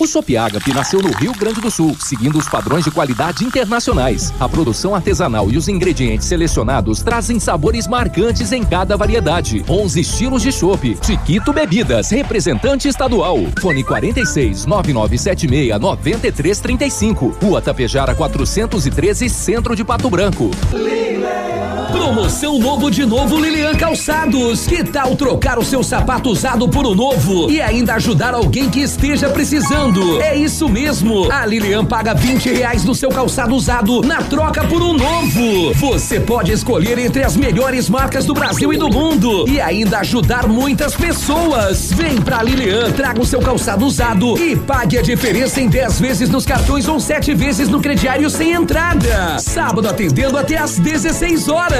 [0.00, 4.32] O Shop Agape nasceu no Rio Grande do Sul, seguindo os padrões de qualidade internacionais.
[4.40, 9.62] A produção artesanal e os ingredientes selecionados trazem sabores marcantes em cada variedade.
[9.68, 10.96] 11 estilos de chopp.
[11.02, 13.36] Chiquito Bebidas, representante estadual.
[13.60, 17.36] Fone 46 9976 9335.
[17.42, 20.50] Rua Tapejara 413, Centro de Pato Branco.
[21.92, 24.66] Promoção novo de novo Lilian Calçados.
[24.66, 28.80] Que tal trocar o seu sapato usado por um novo e ainda ajudar alguém que
[28.80, 30.20] esteja precisando?
[30.20, 31.30] É isso mesmo.
[31.32, 35.74] A Lilian paga 20 reais no seu calçado usado na troca por um novo.
[35.74, 40.46] Você pode escolher entre as melhores marcas do Brasil e do mundo e ainda ajudar
[40.46, 41.92] muitas pessoas.
[41.92, 46.28] Vem pra Lilian, traga o seu calçado usado e pague a diferença em 10 vezes
[46.28, 49.38] nos cartões ou 7 vezes no crediário sem entrada.
[49.38, 51.79] Sábado atendendo até às 16 horas.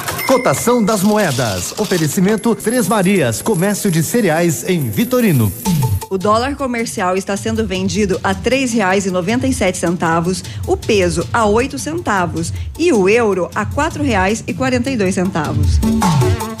[0.31, 1.77] Cotação das moedas.
[1.77, 5.51] Oferecimento Três Marias, comércio de cereais em Vitorino.
[6.09, 12.93] O dólar comercial está sendo vendido a R$ 3,97, o peso a 8 centavos e
[12.93, 16.60] o euro a R$ 4,42.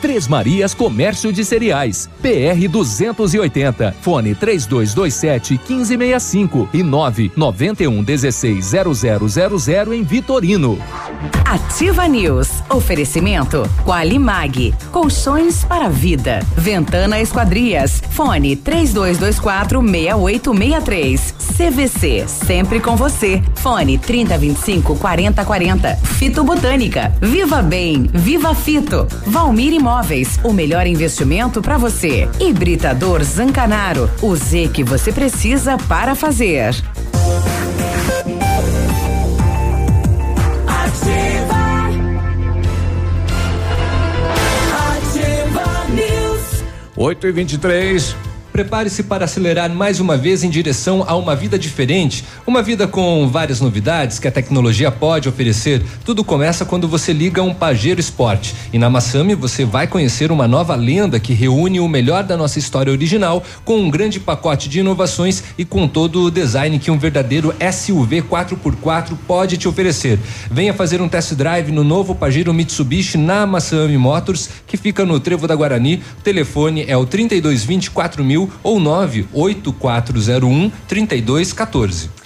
[0.00, 2.08] Três Marias Comércio de Cereais.
[2.22, 3.94] PR 280.
[4.00, 10.78] Fone 3227 1565 e 991 16 0000 em Vitorino.
[11.44, 12.62] Ativa News.
[12.68, 14.74] Oferecimento Qualimag.
[14.92, 16.40] Colchões para vida.
[16.56, 18.02] Ventana Esquadrias.
[18.10, 21.34] Fone 3224 6863.
[21.56, 22.24] CVC.
[22.28, 23.42] Sempre com você.
[23.56, 25.96] Fone 3025 4040.
[25.96, 27.12] Fito Botânica.
[27.20, 28.08] Viva Bem.
[28.12, 29.06] Viva Fito.
[29.26, 30.38] Valmir Imóveis.
[30.44, 32.28] O melhor investimento para você.
[32.38, 34.10] Hibridador Zancanaro.
[34.20, 36.74] O Z que você precisa para fazer.
[40.66, 41.58] Ativa.
[44.90, 46.64] Ativa News.
[46.94, 48.16] 8 e 23
[48.58, 53.28] Prepare-se para acelerar mais uma vez em direção a uma vida diferente, uma vida com
[53.28, 55.80] várias novidades que a tecnologia pode oferecer.
[56.04, 58.50] Tudo começa quando você liga um Pajero Sport.
[58.72, 62.58] E na Massami você vai conhecer uma nova lenda que reúne o melhor da nossa
[62.58, 66.98] história original com um grande pacote de inovações e com todo o design que um
[66.98, 70.18] verdadeiro SUV 4x4 pode te oferecer.
[70.50, 75.20] Venha fazer um test drive no novo Pajero Mitsubishi na Massami Motors, que fica no
[75.20, 76.02] Trevo da Guarani.
[76.18, 82.17] O telefone é o 3224 mil ou 98401 3214.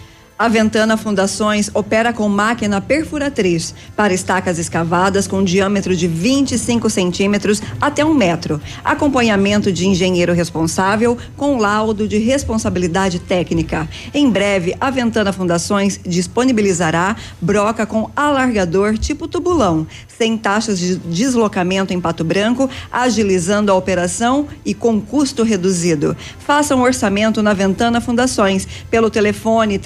[0.42, 7.62] A Ventana Fundações opera com máquina perfuratriz para estacas escavadas com diâmetro de 25 centímetros
[7.80, 8.60] até um metro.
[8.84, 13.88] Acompanhamento de engenheiro responsável com laudo de responsabilidade técnica.
[14.12, 21.94] Em breve, a Ventana Fundações disponibilizará broca com alargador tipo tubulão, sem taxas de deslocamento
[21.94, 26.16] em Pato Branco, agilizando a operação e com custo reduzido.
[26.40, 29.78] Faça um orçamento na Ventana Fundações pelo telefone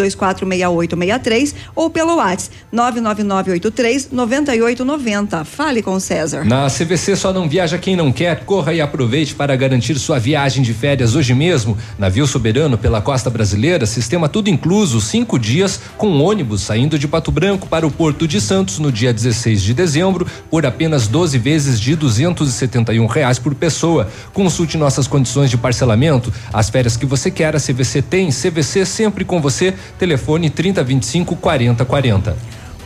[0.00, 5.44] 32246863 ou pelo WhatsApp 999839890.
[5.44, 6.44] Fale com o César.
[6.44, 8.44] Na CVC só não viaja quem não quer.
[8.44, 11.76] Corra e aproveite para garantir sua viagem de férias hoje mesmo.
[11.98, 17.30] Navio soberano pela costa brasileira, sistema tudo incluso, cinco dias com ônibus saindo de Pato
[17.30, 21.80] Branco para o Porto de Santos no dia 16 de dezembro por apenas 12 vezes
[21.80, 24.08] de 271 reais por pessoa.
[24.32, 26.32] Consulte nossas condições de parcelamento.
[26.52, 28.30] As férias que você quer, a CVC tem.
[28.30, 29.74] CVC sempre com você.
[29.98, 32.36] Telefone 3025 4040.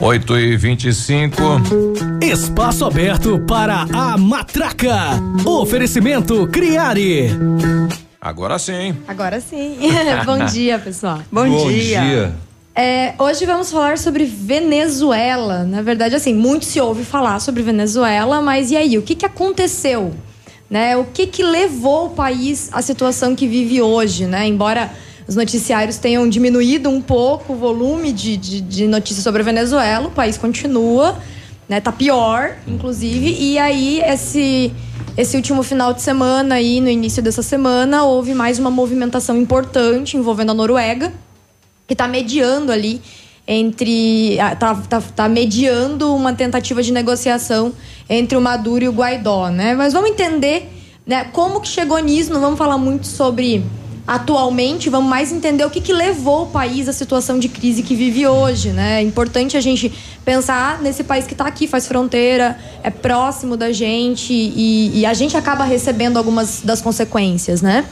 [0.00, 1.42] 8 e 25
[2.20, 5.12] Espaço aberto para a matraca.
[5.44, 7.30] Oferecimento Criare.
[8.20, 8.96] Agora sim.
[9.06, 9.78] Agora sim.
[10.26, 11.20] Bom dia, pessoal.
[11.30, 12.00] Bom, Bom dia.
[12.00, 12.34] dia.
[12.74, 15.62] É, hoje vamos falar sobre Venezuela.
[15.62, 18.98] Na verdade, assim, muito se ouve falar sobre Venezuela, mas e aí?
[18.98, 20.12] O que, que aconteceu?
[20.68, 20.96] Né?
[20.96, 24.26] O que, que levou o país à situação que vive hoje?
[24.26, 24.48] Né?
[24.48, 24.90] Embora
[25.26, 30.06] os noticiários tenham diminuído um pouco o volume de, de, de notícias sobre a Venezuela,
[30.06, 31.18] o país continua,
[31.68, 31.80] né?
[31.80, 33.34] Tá pior, inclusive.
[33.38, 34.72] E aí, esse,
[35.16, 40.16] esse último final de semana aí, no início dessa semana, houve mais uma movimentação importante
[40.16, 41.12] envolvendo a Noruega,
[41.86, 43.00] que está mediando ali
[43.46, 44.38] entre.
[44.40, 47.72] ah, tá, tá, tá mediando uma tentativa de negociação
[48.08, 49.74] entre o Maduro e o Guaidó, né?
[49.74, 50.70] Mas vamos entender
[51.06, 53.64] né, como que chegou nisso, não vamos falar muito sobre
[54.06, 57.94] atualmente, vamos mais entender o que, que levou o país à situação de crise que
[57.94, 59.00] vive hoje, né?
[59.00, 59.92] É importante a gente
[60.24, 65.14] pensar nesse país que está aqui, faz fronteira, é próximo da gente e, e a
[65.14, 67.84] gente acaba recebendo algumas das consequências, né?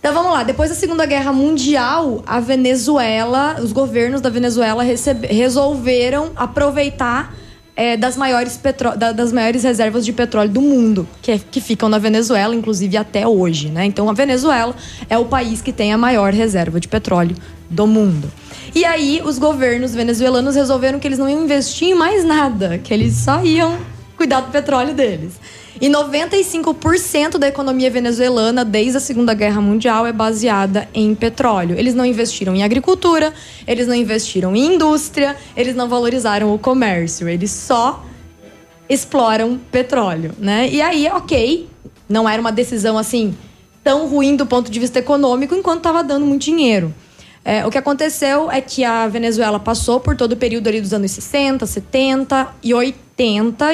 [0.00, 6.30] Então vamos lá, depois da Segunda Guerra Mundial, a Venezuela, os governos da Venezuela resolveram
[6.36, 7.34] aproveitar
[7.76, 11.60] é, das, maiores petro- da- das maiores reservas de petróleo do mundo, que, é- que
[11.60, 13.68] ficam na Venezuela, inclusive até hoje.
[13.68, 13.84] Né?
[13.86, 14.74] Então a Venezuela
[15.10, 17.36] é o país que tem a maior reserva de petróleo
[17.68, 18.30] do mundo.
[18.74, 22.92] E aí os governos venezuelanos resolveram que eles não iam investir em mais nada, que
[22.94, 23.76] eles só iam
[24.16, 25.32] cuidar do petróleo deles.
[25.80, 31.76] E 95% da economia venezuelana, desde a Segunda Guerra Mundial, é baseada em petróleo.
[31.76, 33.32] Eles não investiram em agricultura,
[33.66, 38.04] eles não investiram em indústria, eles não valorizaram o comércio, eles só
[38.88, 40.68] exploram petróleo, né?
[40.70, 41.68] E aí, ok,
[42.08, 43.34] não era uma decisão assim
[43.82, 46.94] tão ruim do ponto de vista econômico, enquanto estava dando muito dinheiro.
[47.44, 50.94] É, o que aconteceu é que a Venezuela passou por todo o período ali dos
[50.94, 53.03] anos 60, 70 e 80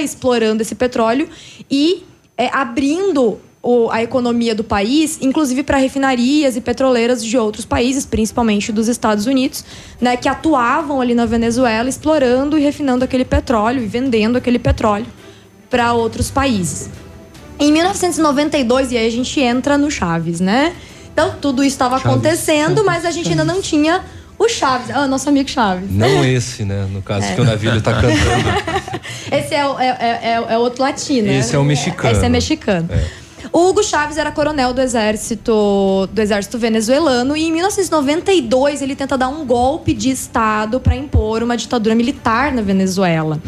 [0.00, 1.28] explorando esse petróleo
[1.70, 2.04] e
[2.36, 8.06] é, abrindo o- a economia do país, inclusive para refinarias e petroleiras de outros países,
[8.06, 9.62] principalmente dos Estados Unidos,
[10.00, 15.06] né, que atuavam ali na Venezuela explorando e refinando aquele petróleo e vendendo aquele petróleo
[15.68, 16.88] para outros países.
[17.58, 20.74] Em 1992, e aí a gente entra no Chaves, né?
[21.12, 24.02] Então, tudo isso estava acontecendo, mas a gente ainda não tinha
[24.42, 25.90] o Chaves, ah, nosso amigo Chaves.
[25.90, 26.86] Não esse, né?
[26.90, 27.34] No caso É.
[27.34, 28.10] que o Navilho tá cantando.
[29.30, 31.28] Esse é, o- é, é, é- é outro latino.
[31.28, 31.38] né?
[31.38, 32.16] Esse é o mexicano.
[32.16, 32.88] Esse é mexicano.
[33.52, 39.16] O Hugo Chávez era coronel do exército do exército venezuelano e em 1992 ele tenta
[39.18, 43.40] dar um golpe de estado para impor uma ditadura militar na Venezuela.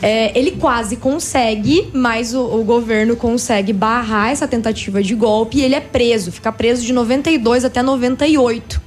[0.00, 5.62] É, ele quase consegue, mas o, o governo consegue barrar essa tentativa de golpe e
[5.62, 8.80] ele é preso, fica preso de 92 até 98.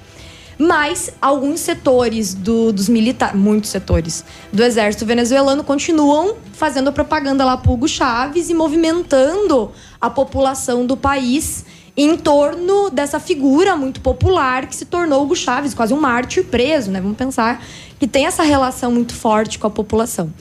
[0.66, 7.58] Mas alguns setores do- dos militares, muitos setores do exército venezuelano continuam fazendo propaganda lá
[7.58, 11.66] pro Hugo Chávez e movimentando a população do país
[11.98, 16.90] em torno dessa figura muito popular que se tornou Hugo Chávez, quase um mártir preso,
[16.90, 17.02] né?
[17.02, 17.62] Vamos pensar
[18.00, 20.34] que tem essa relação muito forte com a população.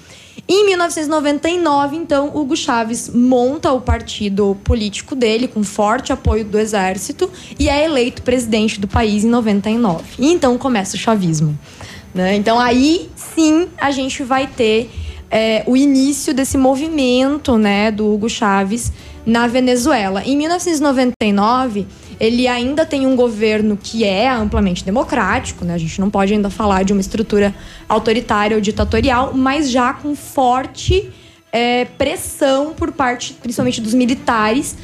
[0.48, 7.30] Em 1999, então, Hugo Chávez monta o partido político dele, com forte apoio do exército,
[7.58, 10.02] e é eleito presidente do país em 99.
[10.18, 11.56] E então começa o chavismo.
[12.12, 12.34] né?
[12.34, 14.90] Então aí sim a gente vai ter
[15.30, 18.92] é, o início desse movimento né, do Hugo Chávez
[19.24, 20.22] na Venezuela.
[20.24, 21.86] Em 1999,
[22.22, 25.74] ele ainda tem um governo que é amplamente democrático, né?
[25.74, 27.52] A gente não pode ainda falar de uma estrutura
[27.88, 31.10] autoritária ou ditatorial, mas já com forte
[31.50, 34.76] é, pressão por parte, principalmente dos militares,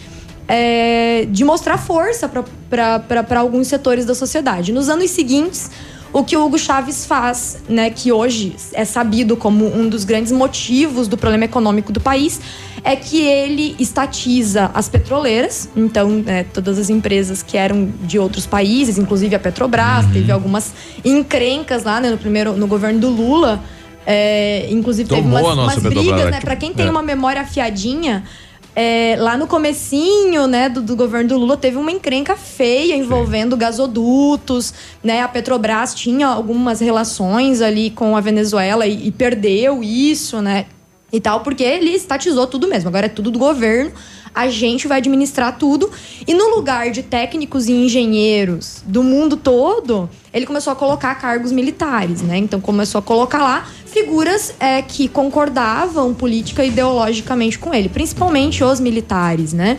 [0.49, 4.73] é, de mostrar força para alguns setores da sociedade.
[4.73, 5.71] Nos anos seguintes,
[6.13, 10.33] o que o Hugo Chávez faz, né, que hoje é sabido como um dos grandes
[10.33, 12.41] motivos do problema econômico do país,
[12.83, 18.47] é que ele estatiza as petroleiras, então né, todas as empresas que eram de outros
[18.47, 20.73] países, inclusive a Petrobras, teve algumas
[21.05, 23.61] encrencas lá né, no primeiro no governo do Lula.
[24.07, 26.41] é, inclusive teve Tomou umas, nossa umas Petrobras brigas, né?
[26.41, 26.91] Para quem tem É.
[26.91, 28.25] uma memória afiadinha,
[28.75, 33.57] é, lá no comecinho, né, do, do governo do Lula, teve uma encrenca feia envolvendo
[33.57, 34.73] gasodutos,
[35.03, 35.21] né?
[35.23, 40.67] A Petrobras tinha algumas relações ali com a Venezuela e, e perdeu isso, né?
[41.13, 42.89] E tal, porque ele estatizou tudo mesmo.
[42.89, 43.93] Agora é tudo do governo.
[44.35, 45.91] A gente vai administrar tudo.
[46.27, 51.53] E no lugar de técnicos e engenheiros do mundo todo, ele começou a colocar cargos
[51.53, 52.39] militares, né?
[52.39, 58.63] Então começou a colocar lá figuras é, que concordavam política e ideologicamente com ele, principalmente
[58.63, 59.79] os militares, né?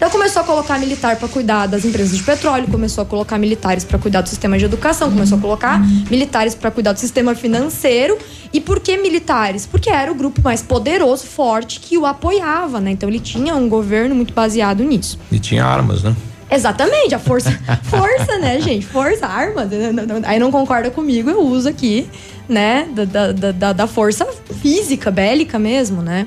[0.00, 3.84] Então começou a colocar militar para cuidar das empresas de petróleo, começou a colocar militares
[3.84, 5.78] para cuidar do sistema de educação, começou a colocar
[6.10, 8.16] militares para cuidar do sistema financeiro.
[8.50, 9.66] E por que militares?
[9.66, 12.92] Porque era o grupo mais poderoso, forte que o apoiava, né?
[12.92, 15.18] Então ele tinha um governo muito baseado nisso.
[15.30, 16.16] E tinha armas, né?
[16.50, 17.52] Exatamente, a força,
[17.84, 18.86] força, né, gente?
[18.86, 19.68] Força, arma.
[20.24, 22.08] Aí não concorda comigo, eu uso aqui,
[22.48, 24.26] né, da, da, da, da força
[24.62, 26.26] física, bélica mesmo, né?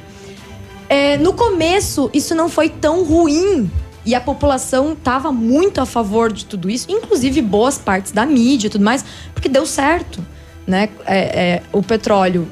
[0.94, 3.68] É, no começo, isso não foi tão ruim.
[4.06, 8.68] E a população estava muito a favor de tudo isso, inclusive boas partes da mídia
[8.68, 9.04] e tudo mais,
[9.34, 10.24] porque deu certo.
[10.68, 10.90] Né?
[11.08, 12.48] É, é, o petróleo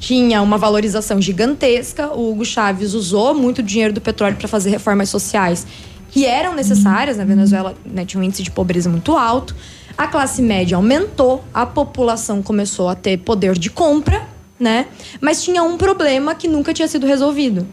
[0.00, 2.08] tinha uma valorização gigantesca.
[2.08, 5.64] O Hugo Chávez usou muito dinheiro do petróleo para fazer reformas sociais
[6.10, 7.16] que eram necessárias.
[7.16, 9.54] Na Venezuela né, tinha um índice de pobreza muito alto.
[9.96, 14.26] A classe média aumentou, a população começou a ter poder de compra,
[14.58, 14.86] né?
[15.20, 17.66] Mas tinha um problema que nunca tinha sido resolvido.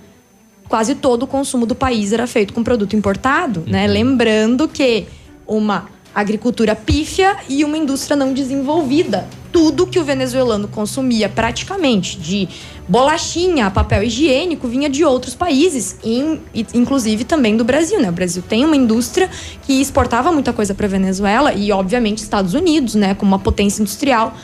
[0.68, 3.86] Quase todo o consumo do país era feito com produto importado, né?
[3.88, 5.06] Lembrando que
[5.46, 9.28] uma agricultura pífia e uma indústria não desenvolvida.
[9.52, 12.48] Tudo que o venezuelano consumia praticamente, de
[12.88, 16.40] bolachinha a papel higiênico, vinha de outros países, in-
[16.74, 18.00] inclusive também do Brasil.
[18.00, 18.10] Né?
[18.10, 19.30] O Brasil tem uma indústria
[19.64, 24.36] que exportava muita coisa para Venezuela e, obviamente, Estados Unidos, né, como uma potência industrial,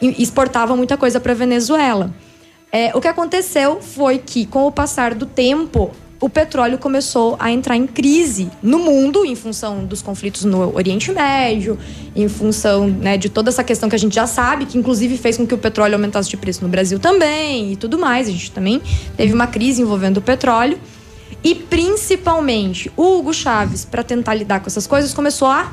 [0.00, 2.12] exportava muita coisa para Venezuela.
[2.72, 5.90] É, o que aconteceu foi que, com o passar do tempo,
[6.20, 11.10] o petróleo começou a entrar em crise no mundo, em função dos conflitos no Oriente
[11.10, 11.78] Médio,
[12.14, 15.38] em função né, de toda essa questão que a gente já sabe, que inclusive fez
[15.38, 18.28] com que o petróleo aumentasse de preço no Brasil também e tudo mais.
[18.28, 18.82] A gente também
[19.16, 20.78] teve uma crise envolvendo o petróleo.
[21.42, 25.72] E principalmente, o Hugo Chávez, para tentar lidar com essas coisas, começou a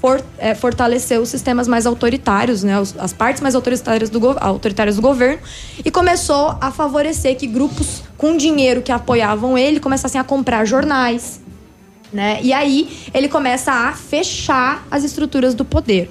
[0.00, 5.02] for- é, fortalecer os sistemas mais autoritários, né, as partes mais autoritárias do, autoritárias do
[5.02, 5.40] governo,
[5.84, 11.40] e começou a favorecer que grupos com dinheiro que apoiavam ele começassem a comprar jornais.
[12.12, 12.38] Né?
[12.42, 16.08] E aí ele começa a fechar as estruturas do poder.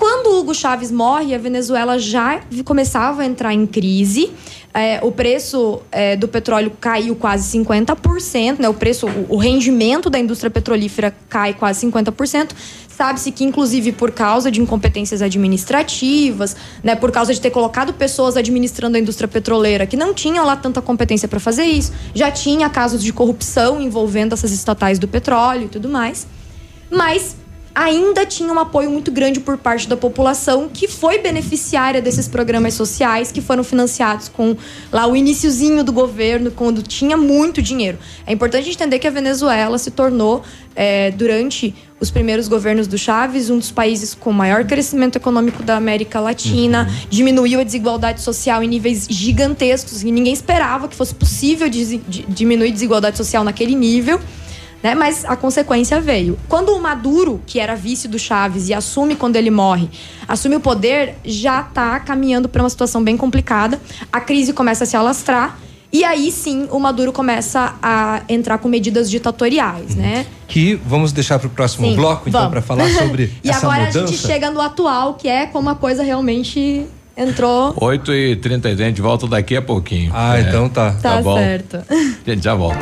[0.00, 4.32] Quando Hugo Chávez morre, a Venezuela já começava a entrar em crise.
[4.72, 8.68] É, o preço é, do petróleo caiu quase 50%, né?
[8.70, 12.48] O preço, o, o rendimento da indústria petrolífera cai quase 50%.
[12.96, 18.36] Sabe-se que, inclusive, por causa de incompetências administrativas, né, por causa de ter colocado pessoas
[18.36, 22.68] administrando a indústria petroleira que não tinham lá tanta competência para fazer isso, já tinha
[22.68, 26.26] casos de corrupção envolvendo essas estatais do petróleo e tudo mais.
[26.90, 27.36] Mas
[27.74, 32.74] ainda tinha um apoio muito grande por parte da população que foi beneficiária desses programas
[32.74, 34.56] sociais que foram financiados com
[34.92, 37.98] lá o iniciozinho do governo, quando tinha muito dinheiro.
[38.26, 40.42] É importante entender que a Venezuela se tornou,
[40.74, 45.76] é, durante os primeiros governos do Chaves, um dos países com maior crescimento econômico da
[45.76, 47.06] América Latina, uhum.
[47.10, 53.16] diminuiu a desigualdade social em níveis gigantescos e ninguém esperava que fosse possível diminuir desigualdade
[53.16, 54.18] social naquele nível
[54.82, 54.94] né?
[54.94, 56.38] Mas a consequência veio.
[56.48, 59.88] Quando o Maduro, que era vice do Chaves e assume quando ele morre,
[60.26, 63.80] assume o poder, já está caminhando para uma situação bem complicada.
[64.12, 65.58] A crise começa a se alastrar.
[65.92, 70.24] E aí sim o Maduro começa a entrar com medidas ditatoriais, né?
[70.46, 73.86] Que vamos deixar para o próximo sim, bloco, então, para falar sobre e essa agora
[73.86, 74.04] mudança.
[74.04, 77.74] a gente chega no atual, que é como a coisa realmente Entrou.
[77.76, 80.10] 8 e 30 a gente volta daqui a pouquinho.
[80.14, 80.42] Ah, é.
[80.42, 80.92] então tá.
[80.92, 81.36] Tá, tá bom.
[81.36, 81.78] certo.
[81.90, 82.78] A gente já volta.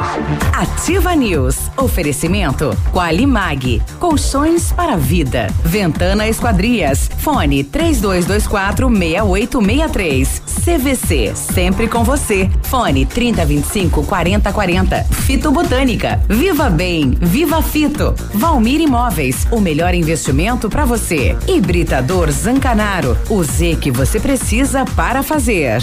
[0.52, 1.56] Ativa News.
[1.76, 3.82] Oferecimento Qualimag.
[3.98, 5.48] Colchões para vida.
[5.64, 7.10] Ventana Esquadrias.
[7.18, 10.42] Fone 3224 6863.
[10.64, 11.32] CVC.
[11.34, 12.48] Sempre com você.
[12.62, 15.05] Fone 3025 4040.
[15.05, 16.20] Fito Botânica.
[16.28, 17.16] Viva Bem.
[17.20, 18.14] Viva Fito.
[18.34, 19.46] Valmir Imóveis.
[19.50, 21.36] O melhor investimento para você.
[21.46, 23.16] Hibridador Zancanaro.
[23.28, 25.82] O Z que você precisa para fazer.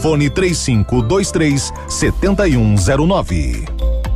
[0.01, 4.10] Fone 3523 7109.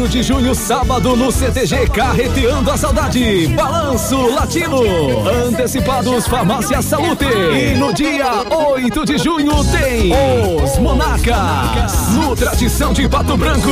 [0.08, 3.48] de junho, sábado, no CTG Carreteando a Saudade.
[3.48, 4.82] Balanço Latino.
[5.48, 7.26] Antecipados Farmácia Salute.
[7.26, 10.12] E no dia 8 de junho tem
[10.64, 12.10] os Monarcas.
[12.14, 13.70] No Tradição de Pato Branco.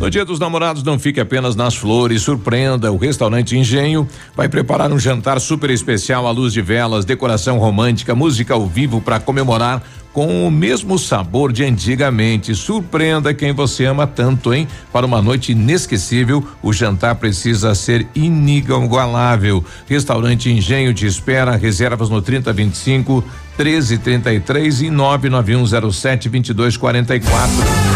[0.00, 2.22] No Dia dos Namorados, não fique apenas nas flores.
[2.22, 2.90] Surpreenda.
[2.90, 8.14] O restaurante Engenho vai preparar um jantar super especial à luz de velas, decoração romântica,
[8.14, 9.82] música ao vivo para comemorar
[10.12, 12.54] com o mesmo sabor de antigamente.
[12.54, 14.68] Surpreenda quem você ama tanto, hein?
[14.92, 19.64] Para uma noite inesquecível, o jantar precisa ser inigualável.
[19.88, 23.24] Restaurante Engenho te espera, reservas no 3025
[23.58, 27.50] 1333 e 99107 2244.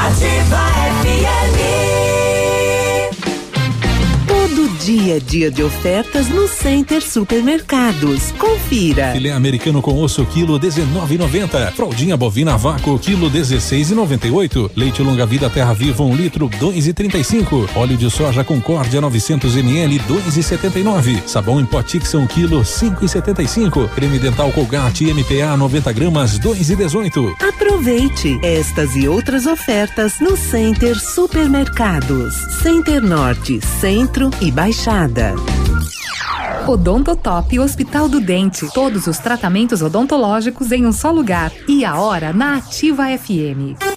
[0.07, 0.57] Ativa
[1.03, 1.36] FM
[4.87, 8.31] dia a dia de ofertas no Center Supermercados.
[8.39, 9.11] Confira.
[9.15, 11.73] Filé americano com osso quilo 19,90.
[11.73, 14.71] Fraldinha bovina vácuo quilo 16,98.
[14.77, 17.69] Leite longa vida terra viva um litro 2,35.
[17.75, 21.21] Óleo de soja Concórdia 900 ml 2,79.
[21.27, 23.89] Sabão em pó Tixon quilo 5,75.
[23.89, 27.35] Creme dental Colgate MPA 90 gramas 2,18.
[27.43, 32.37] Aproveite estas e outras ofertas no Center Supermercados.
[32.63, 34.76] Center Norte, Centro e Baixada.
[34.77, 35.35] Baixada.
[36.69, 38.69] Odontotop Hospital do Dente.
[38.75, 41.51] Todos os tratamentos odontológicos em um só lugar.
[41.67, 43.96] E a hora na Ativa FM.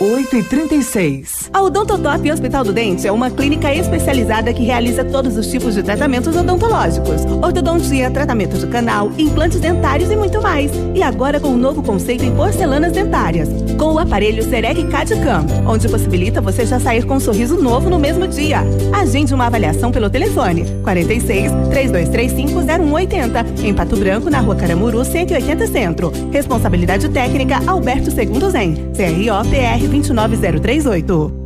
[0.00, 1.50] 8 e 36.
[1.52, 5.82] A Odontotop Hospital do Dente é uma clínica especializada que realiza todos os tipos de
[5.82, 10.70] tratamentos odontológicos: ortodontia, tratamento de canal, implantes dentários e muito mais.
[10.94, 15.88] E agora com um novo conceito em porcelanas dentárias, com o aparelho Serec CAD-CAM, onde
[15.88, 18.60] possibilita você já sair com um sorriso novo no mesmo dia.
[18.92, 25.66] Agende uma avaliação pelo telefone 46 3235 0180 em Pato Branco, na Rua Caramuru, 180
[25.66, 26.12] Centro.
[26.30, 31.37] Responsabilidade técnica Alberto Segundo Zen, CROPR 29038.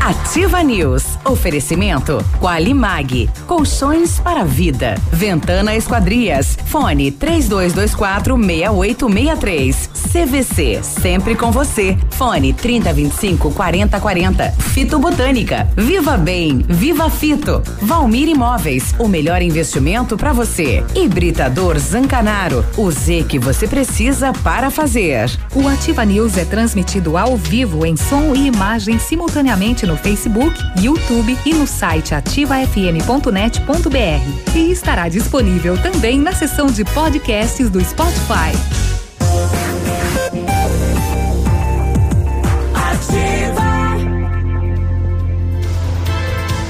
[0.00, 1.18] Ativa News.
[1.24, 3.28] Oferecimento Qualimag.
[3.46, 4.94] Colchões para vida.
[5.12, 6.56] Ventana Esquadrias.
[6.66, 9.90] Fone 3224 6863.
[10.12, 10.80] CVC.
[10.82, 11.98] Sempre com você.
[12.10, 14.50] Fone 3025 4040.
[14.52, 15.68] Fito Botânica.
[15.76, 16.64] Viva Bem.
[16.68, 17.62] Viva Fito.
[17.82, 18.94] Valmir Imóveis.
[18.98, 20.84] O melhor investimento para você.
[20.94, 22.64] Hibridador Zancanaro.
[22.76, 25.30] O Z que você precisa para fazer.
[25.54, 28.98] O Ativa News é transmitido ao vivo em som e imagem
[29.40, 34.54] simultaneamente no Facebook, YouTube e no site ativafm.net.br.
[34.54, 38.52] E estará disponível também na seção de podcasts do Spotify.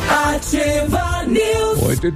[0.04, 1.82] Ativa News.
[1.82, 2.06] 8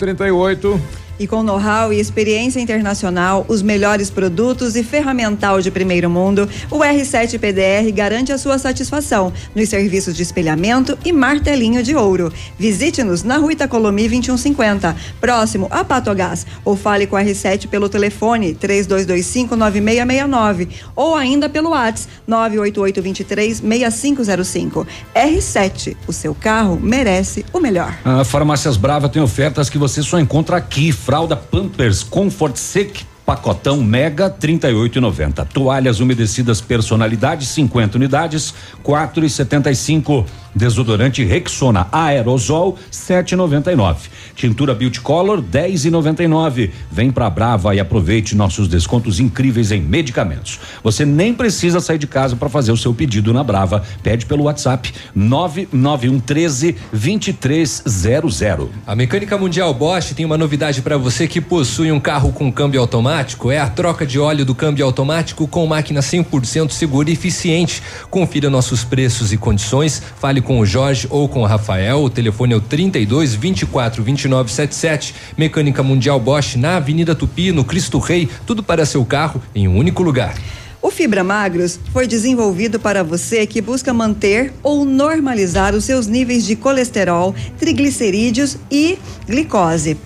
[1.19, 6.49] e 38 com know-how e experiência internacional, os melhores produtos e ferramental de primeiro mundo,
[6.71, 12.33] o R7 PDR garante a sua satisfação nos serviços de espelhamento e martelinho de ouro.
[12.57, 18.55] Visite-nos na Rua Itacolomi 2150, próximo a Patogás, ou fale com o R7 pelo telefone
[18.55, 24.87] 32259669 ou ainda pelo WhatsApp 988236505.
[25.15, 27.93] R7, o seu carro merece o melhor.
[28.05, 30.93] A Farmácias Brava tem ofertas que você só encontra aqui.
[31.05, 35.47] Fralda Pampers Comfort Sec Pacotão Mega 38,90.
[35.53, 40.25] Toalhas umedecidas personalidade 50 unidades 4,75.
[40.55, 43.97] Desodorante Rexona Aerosol 7,99.
[44.37, 46.71] Tintura Beauty Color 10,99.
[46.91, 50.61] Vem pra Brava e aproveite nossos descontos incríveis em medicamentos.
[50.83, 53.83] Você nem precisa sair de casa para fazer o seu pedido na Brava.
[54.03, 58.45] Pede pelo WhatsApp 991 13 2300.
[58.87, 62.81] A Mecânica Mundial Bosch tem uma novidade para você que possui um carro com câmbio
[62.81, 63.51] automático.
[63.51, 67.83] É a troca de óleo do câmbio automático com máquina 100% segura e eficiente.
[68.11, 70.03] Confira nossos preços e condições.
[70.19, 72.05] Fale com o Jorge ou com o Rafael.
[72.05, 75.15] O telefone é o 32 24 29 77.
[75.37, 78.29] Mecânica Mundial Bosch na Avenida Tupi, no Cristo Rei.
[78.47, 80.35] Tudo para seu carro em um único lugar.
[80.81, 86.45] O Fibra Magros foi desenvolvido para você que busca manter ou normalizar os seus níveis
[86.45, 89.97] de colesterol, triglicerídeos e glicose.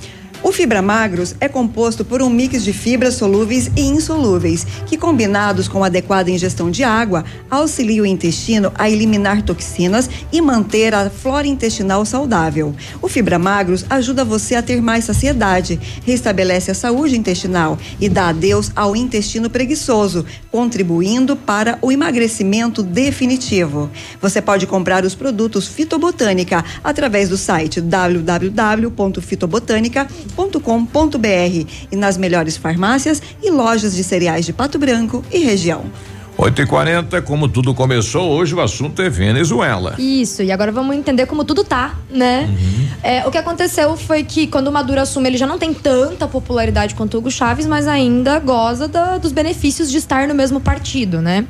[0.40, 5.66] O Fibra Magros é composto por um mix de fibras solúveis e insolúveis, que combinados
[5.66, 11.46] com adequada ingestão de água, auxiliam o intestino a eliminar toxinas e manter a flora
[11.46, 12.74] intestinal saudável.
[13.02, 18.28] O Fibra Magros ajuda você a ter mais saciedade, restabelece a saúde intestinal e dá
[18.28, 23.90] adeus ao intestino preguiçoso, contribuindo para o emagrecimento definitivo.
[24.20, 27.80] Você pode comprar os produtos Fitobotânica através do site
[30.28, 35.84] www.fitobotanica.com.br e nas melhores farmácias e lojas de cereais de Pato Branco e região.
[36.36, 39.96] 8 e 40 como tudo começou, hoje o assunto é Venezuela.
[39.98, 42.48] Isso, e agora vamos entender como tudo tá, né?
[43.02, 46.28] É, o que aconteceu foi que quando o Maduro assume, ele já não tem tanta
[46.28, 50.60] popularidade quanto o Hugo Chaves, mas ainda goza da- dos benefícios de estar no mesmo
[50.60, 51.44] partido, né?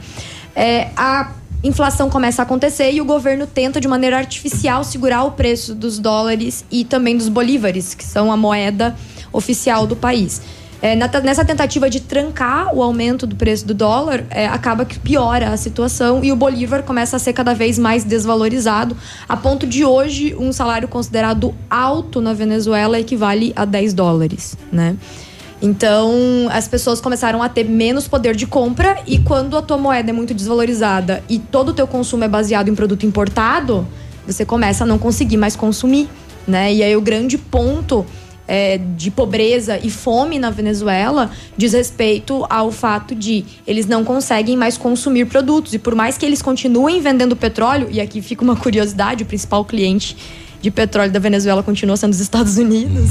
[0.56, 1.32] É, a
[1.62, 5.98] inflação começa a acontecer e o governo tenta, de maneira artificial, segurar o preço dos
[5.98, 8.94] dólares e também dos bolívares, que são a moeda
[9.32, 10.40] oficial do país.
[10.80, 15.50] É, nessa tentativa de trancar o aumento do preço do dólar, é, acaba que piora
[15.50, 18.96] a situação e o bolívar começa a ser cada vez mais desvalorizado,
[19.28, 24.96] a ponto de hoje um salário considerado alto na Venezuela equivale a 10 dólares, né?
[25.60, 30.10] Então, as pessoas começaram a ter menos poder de compra e quando a tua moeda
[30.10, 33.86] é muito desvalorizada e todo o teu consumo é baseado em produto importado,
[34.26, 36.08] você começa a não conseguir mais consumir,
[36.46, 36.72] né?
[36.72, 38.06] E aí o grande ponto
[38.46, 44.56] é, de pobreza e fome na Venezuela diz respeito ao fato de eles não conseguem
[44.56, 45.74] mais consumir produtos.
[45.74, 49.64] E por mais que eles continuem vendendo petróleo, e aqui fica uma curiosidade, o principal
[49.64, 50.16] cliente
[50.60, 53.10] de petróleo da Venezuela continua sendo os Estados Unidos,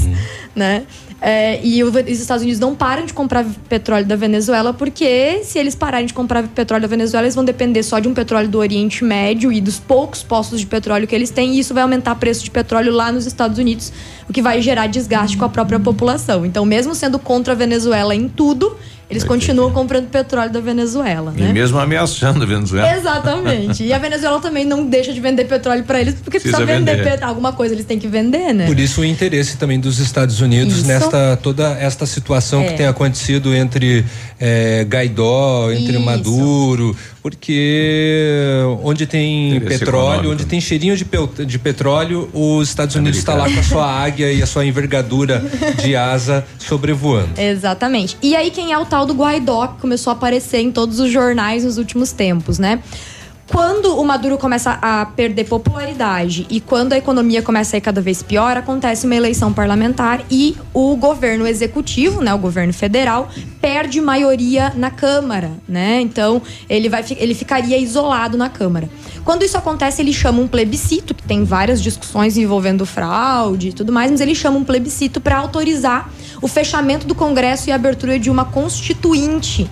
[0.54, 0.84] né?
[1.20, 5.74] É, e os Estados Unidos não param de comprar petróleo da Venezuela porque se eles
[5.74, 9.02] pararem de comprar petróleo da Venezuela, eles vão depender só de um petróleo do Oriente
[9.02, 12.16] Médio e dos poucos postos de petróleo que eles têm, e isso vai aumentar o
[12.16, 13.92] preço de petróleo lá nos Estados Unidos,
[14.28, 16.46] o que vai gerar desgaste com a própria população.
[16.46, 18.76] Então, mesmo sendo contra a Venezuela em tudo,
[19.10, 21.50] Eles Vai ter continuam comprando petróleo da Venezuela, E né?
[21.50, 22.94] mesmo ameaçando a Venezuela.
[22.94, 23.82] Exatamente.
[23.82, 26.96] E a Venezuela também não deixa de vender petróleo pra eles, porque precisa, Precisa vender,
[26.98, 27.10] vender.
[27.12, 28.66] pet- alguma coisa eles têm que vender, né?
[28.66, 30.86] Por isso o interesse também dos Estados Unidos Isso.
[31.10, 32.68] Nesta toda esta situação É.
[32.70, 34.04] que tem acontecido entre
[34.40, 36.00] eh, Gaidó, entre Isso.
[36.04, 40.32] Maduro, porque onde tem Interesse petróleo, econômico.
[40.34, 41.04] onde tem cheirinho de,
[41.46, 45.42] de petróleo, os Estados Unidos está lá com a sua águia e a sua envergadura
[45.82, 47.30] de asa sobrevoando.
[47.40, 48.16] Exatamente.
[48.22, 51.10] E aí quem é o tal do Guaidó que começou a aparecer em todos os
[51.10, 52.80] jornais nos últimos tempos, né?
[53.50, 58.00] Quando o Maduro começa a perder popularidade e quando a economia começa a ir cada
[58.00, 64.02] vez pior, acontece uma eleição parlamentar e o governo executivo, né, o governo federal, perde
[64.02, 65.98] maioria na Câmara, né?
[66.00, 68.88] Então, ele vai ele ficaria isolado na Câmara.
[69.24, 73.92] Quando isso acontece, ele chama um plebiscito, que tem várias discussões envolvendo fraude e tudo
[73.92, 76.10] mais, mas ele chama um plebiscito para autorizar
[76.42, 79.68] o fechamento do Congresso e a abertura de uma constituinte.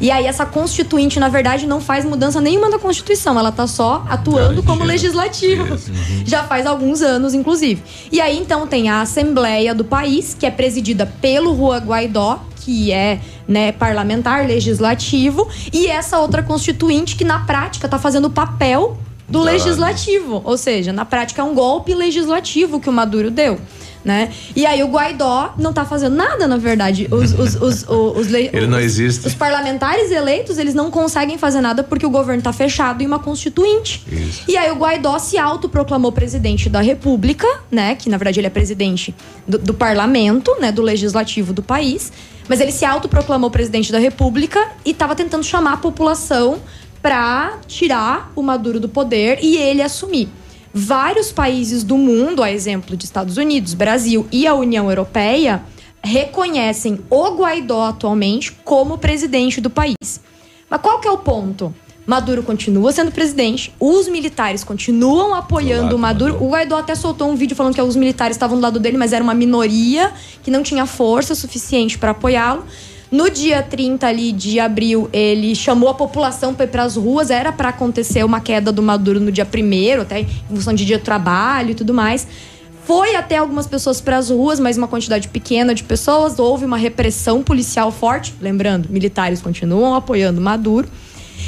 [0.00, 4.04] E aí essa constituinte, na verdade, não faz mudança nenhuma da Constituição, ela tá só
[4.08, 5.66] atuando como legislativo.
[6.24, 7.82] Já faz alguns anos, inclusive.
[8.10, 12.92] E aí então tem a Assembleia do país, que é presidida pelo Juan Guaidó, que
[12.92, 18.98] é né, parlamentar, legislativo, e essa outra constituinte que na prática tá fazendo o papel
[19.28, 20.42] do legislativo.
[20.44, 23.58] Ou seja, na prática é um golpe legislativo que o Maduro deu.
[24.06, 24.30] Né?
[24.54, 27.08] E aí o Guaidó não tá fazendo nada, na verdade.
[27.10, 29.26] Os, os, os, os, os le- Ele não existe.
[29.26, 33.18] Os parlamentares eleitos, eles não conseguem fazer nada porque o governo tá fechado em uma
[33.18, 34.04] constituinte.
[34.46, 37.96] E aí o Guaidó se autoproclamou presidente da República, né?
[37.96, 39.12] Que na verdade ele é presidente
[39.44, 40.70] do, do parlamento, né?
[40.70, 42.12] Do legislativo do país.
[42.48, 46.60] Mas ele se autoproclamou presidente da República e tava tentando chamar a população
[47.02, 50.28] pra tirar o Maduro do poder e ele assumir.
[50.78, 55.62] Vários países do mundo, a exemplo de Estados Unidos, Brasil e a União Europeia,
[56.04, 60.20] reconhecem o Guaidó atualmente como presidente do país.
[60.68, 61.74] Mas qual que é o ponto?
[62.06, 66.36] Maduro continua sendo presidente, os militares continuam apoiando o Maduro.
[66.44, 69.14] O Guaidó até soltou um vídeo falando que os militares estavam do lado dele, mas
[69.14, 70.12] era uma minoria
[70.42, 72.66] que não tinha força suficiente para apoiá-lo.
[73.10, 77.30] No dia 30 ali de abril, ele chamou a população para ir para as ruas.
[77.30, 80.98] Era para acontecer uma queda do Maduro no dia 1 até em função de dia
[80.98, 82.26] de trabalho e tudo mais.
[82.84, 86.38] Foi até algumas pessoas para as ruas, mas uma quantidade pequena de pessoas.
[86.38, 88.34] Houve uma repressão policial forte.
[88.40, 90.88] Lembrando, militares continuam apoiando Maduro.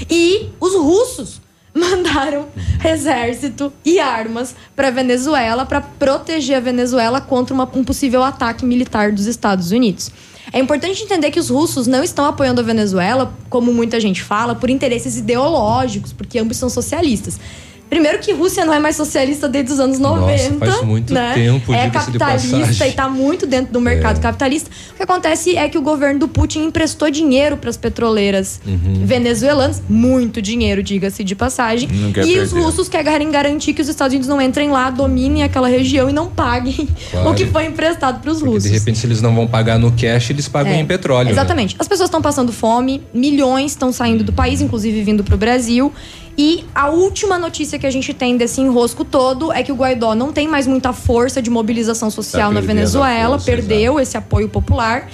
[0.09, 1.41] E os russos
[1.75, 2.47] mandaram
[2.85, 9.13] exército e armas para Venezuela para proteger a Venezuela contra uma- um possível ataque militar
[9.13, 10.11] dos Estados Unidos.
[10.53, 14.55] É importante entender que os russos não estão apoiando a Venezuela, como muita gente fala,
[14.55, 17.39] por interesses ideológicos, porque ambos são socialistas.
[17.89, 20.59] Primeiro que Rússia não é mais socialista desde os anos 90.
[20.67, 21.33] faz muito né?
[21.35, 24.71] tempo, É capitalista e está muito dentro do mercado capitalista.
[24.93, 29.05] O que acontece é que o governo do Putin emprestou dinheiro para as petroleiras Uhum.
[29.07, 31.89] venezuelanas, muito dinheiro, diga-se de passagem.
[31.91, 32.61] E os perder.
[32.65, 36.27] russos querem garantir que os Estados Unidos não entrem lá, dominem aquela região e não
[36.29, 37.31] paguem Claro.
[37.31, 38.65] o que foi emprestado para os russos.
[38.65, 41.27] De repente, se eles não vão pagar no cash, eles pagam É, em petróleo.
[41.27, 41.33] né?
[41.33, 41.75] Exatamente.
[41.79, 45.93] As pessoas estão passando fome, milhões estão saindo do país, inclusive vindo para o Brasil.
[46.39, 50.15] E a última notícia que a gente tem desse enrosco todo é que o Guaidó
[50.15, 54.49] não tem mais muita força de mobilização social Tá na Venezuela, força, perdeu esse apoio
[54.49, 55.11] popular.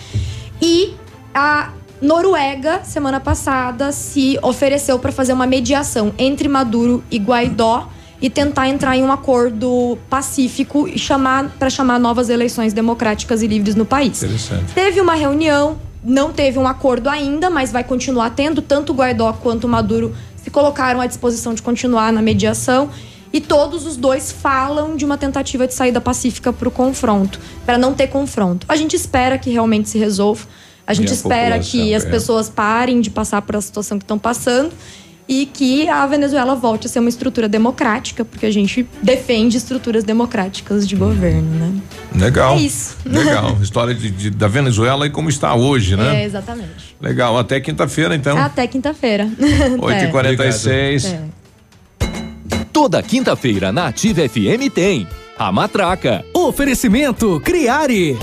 [0.60, 0.92] E
[1.34, 1.70] a
[2.02, 7.88] Noruega, semana passada, se ofereceu para fazer uma mediação entre Maduro e Guaidó
[8.20, 13.46] e tentar entrar em um acordo pacífico e chamar para chamar novas eleições democráticas e
[13.46, 14.22] livres no país.
[14.22, 14.74] Interessante.
[14.74, 18.60] Teve uma reunião, não teve um acordo ainda, mas vai continuar tendo.
[18.60, 20.14] Tanto o Guaidó quanto o Maduro
[20.54, 22.88] colocaram à disposição de continuar na mediação.
[23.32, 27.76] E todos os dois falam de uma tentativa de saída pacífica para o confronto, para
[27.76, 28.64] não ter confronto.
[28.68, 30.46] A gente espera que realmente se resolva.
[30.86, 32.10] A gente E a espera que população, as é.
[32.10, 34.70] pessoas parem de passar por a situação que estão passando
[35.28, 40.04] e que a Venezuela volte a ser uma estrutura democrática, porque a gente defende estruturas
[40.04, 41.72] democráticas de governo, né?
[42.14, 42.56] Legal.
[42.56, 42.96] É isso.
[43.06, 43.56] Legal.
[43.62, 46.22] História de, de- da Venezuela e como está hoje, né?
[46.22, 46.94] É, exatamente.
[47.00, 47.38] Legal.
[47.38, 48.36] Até quinta-feira, então.
[48.36, 49.26] Até quinta-feira.
[49.78, 51.06] 8h46.
[51.06, 51.20] É.
[52.72, 55.06] Toda quinta-feira na Ativa FM tem
[55.38, 56.24] a Matraca.
[56.34, 58.18] Oferecimento Criare.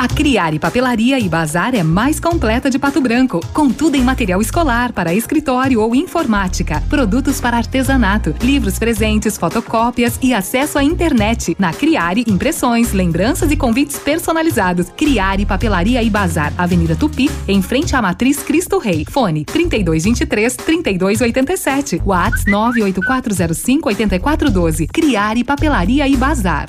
[0.00, 4.40] A Criare Papelaria e Bazar é mais completa de Pato Branco, com tudo em material
[4.40, 11.54] escolar, para escritório ou informática, produtos para artesanato, livros presentes, fotocópias e acesso à internet.
[11.58, 14.88] Na Criare, impressões, lembranças e convites personalizados.
[14.96, 19.04] Criare Papelaria e Bazar, Avenida Tupi, em frente à Matriz Cristo Rei.
[19.06, 22.00] Fone 3223 3287.
[22.06, 24.86] Whats 98405 8412.
[24.86, 26.68] Criare Papelaria e Bazar.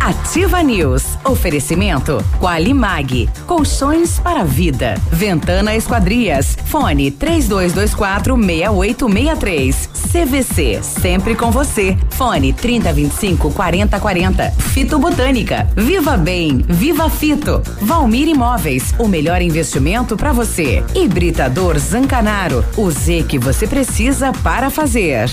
[0.00, 1.16] Ativa News.
[1.24, 3.28] Oferecimento Qualimag.
[3.46, 4.94] Colchões para vida.
[5.10, 6.56] Ventana Esquadrias.
[6.66, 9.90] Fone 3224 6863.
[10.12, 10.80] CVC.
[10.82, 11.96] Sempre com você.
[12.10, 14.50] Fone 3025 4040.
[14.50, 15.68] Fito Botânica.
[15.76, 16.64] Viva Bem.
[16.68, 17.62] Viva Fito.
[17.80, 18.94] Valmir Imóveis.
[18.98, 20.84] O melhor investimento para você.
[20.94, 22.64] Hibridador Zancanaro.
[22.76, 25.28] O Z que você precisa para fazer.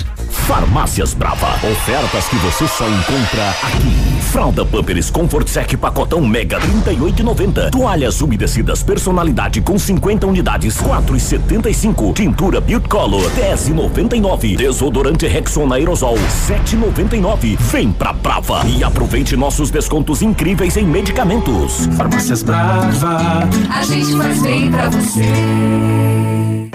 [0.47, 1.55] Farmácias Brava.
[1.65, 4.21] Ofertas que você só encontra aqui.
[4.31, 7.71] Fralda Pampers Comfort Sec pacotão Mega 38,90.
[7.71, 12.13] Toalhas umedecidas personalidade com 50 unidades 4,75.
[12.13, 14.57] Tintura Beauty Color 10,99.
[14.57, 16.15] Desodorante Rexona Aerosol
[16.47, 17.57] 7,99.
[17.57, 21.87] Vem pra Brava e aproveite nossos descontos incríveis em medicamentos.
[21.95, 23.47] Farmácias Brava.
[23.69, 26.72] A gente faz bem pra você.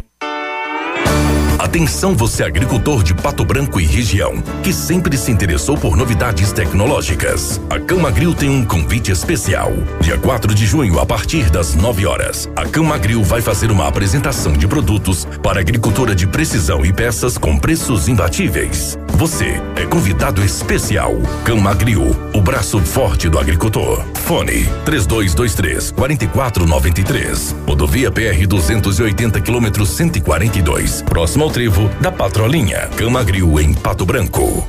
[1.59, 7.61] Atenção você agricultor de Pato Branco e região, que sempre se interessou por novidades tecnológicas.
[7.69, 9.73] A Camagril tem um convite especial.
[10.01, 14.53] Dia 4 de junho, a partir das 9 horas, a Camagril vai fazer uma apresentação
[14.53, 18.97] de produtos para agricultura de precisão e peças com preços imbatíveis.
[19.15, 21.17] Você é convidado especial.
[21.45, 24.05] Camagril, o braço forte do agricultor.
[24.15, 27.57] Fone 3223 4493.
[27.67, 31.03] Rodovia PR 280 km 142.
[31.03, 32.89] Próximo ao trevo da Patrolinha.
[32.95, 34.69] Camagril em Pato Branco.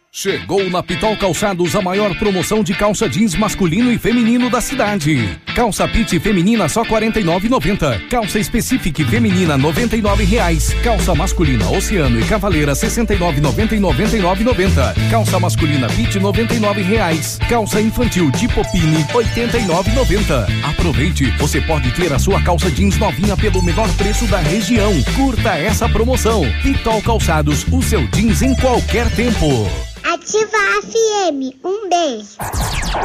[0.13, 5.39] Chegou na Pitol Calçados a maior promoção de calça jeans masculino e feminino da cidade.
[5.55, 8.09] Calça Pit feminina só 49,90.
[8.09, 10.73] Calça Specific feminina 99 reais.
[10.83, 15.09] Calça masculina Oceano e Cavaleira 69,90 e 99,90.
[15.09, 17.39] Calça masculina Pit 99 reais.
[17.47, 20.45] Calça infantil tipo Pini 89,90.
[20.71, 24.91] Aproveite, você pode ter a sua calça jeans novinha pelo menor preço da região.
[25.15, 26.43] Curta essa promoção.
[26.61, 29.71] Pitol Calçados, o seu jeans em qualquer tempo.
[30.03, 31.55] Ativa a FM.
[31.63, 32.37] Um beijo.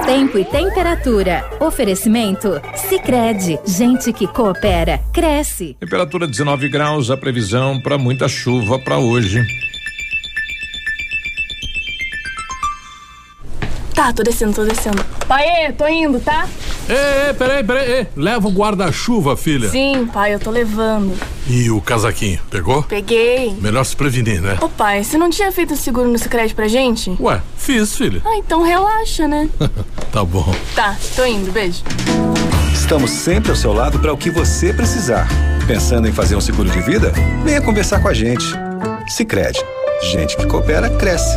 [0.07, 1.45] Tempo e temperatura.
[1.61, 2.61] Oferecimento?
[2.89, 5.77] Sicredi Gente que coopera, cresce.
[5.79, 9.45] Temperatura 19 graus, a previsão para muita chuva para hoje.
[13.97, 15.03] Tá, tô descendo, tô descendo.
[15.27, 16.47] Pai, tô indo, tá?
[16.87, 17.91] Ei, ei, peraí, peraí.
[17.91, 18.07] ei.
[18.15, 19.71] Leva o guarda-chuva, filha.
[19.71, 21.15] Sim, pai, eu tô levando.
[21.49, 22.83] E o casaquinho, pegou?
[22.83, 23.57] Peguei.
[23.59, 24.59] Melhor se prevenir, né?
[24.61, 27.17] Ô pai, você não tinha feito seguro no Sicredi pra gente?
[27.19, 28.21] Ué, fiz, filha.
[28.23, 29.49] Ah, então relaxa, né?
[30.13, 30.55] Tá bom.
[30.75, 31.83] Tá, tô indo, beijo.
[32.75, 35.27] Estamos sempre ao seu lado para o que você precisar.
[35.67, 37.13] Pensando em fazer um seguro de vida?
[37.43, 38.45] Venha conversar com a gente.
[39.09, 39.59] Sicredi.
[40.13, 41.37] Gente que coopera cresce.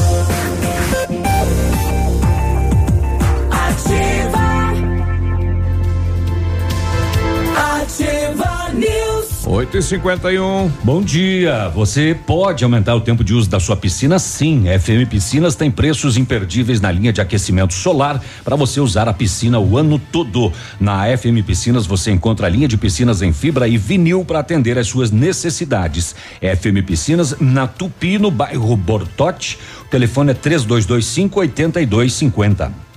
[7.81, 9.43] Ativa News.
[9.43, 11.67] 8 e 51 Bom dia!
[11.69, 14.19] Você pode aumentar o tempo de uso da sua piscina?
[14.19, 14.65] Sim.
[14.79, 19.59] FM Piscinas tem preços imperdíveis na linha de aquecimento solar para você usar a piscina
[19.59, 20.53] o ano todo.
[20.79, 24.77] Na FM Piscinas você encontra a linha de piscinas em fibra e vinil para atender
[24.77, 26.15] às suas necessidades.
[26.39, 29.57] FM Piscinas na Tupi, no bairro Bortote.
[29.81, 32.90] O telefone é 3225 8250.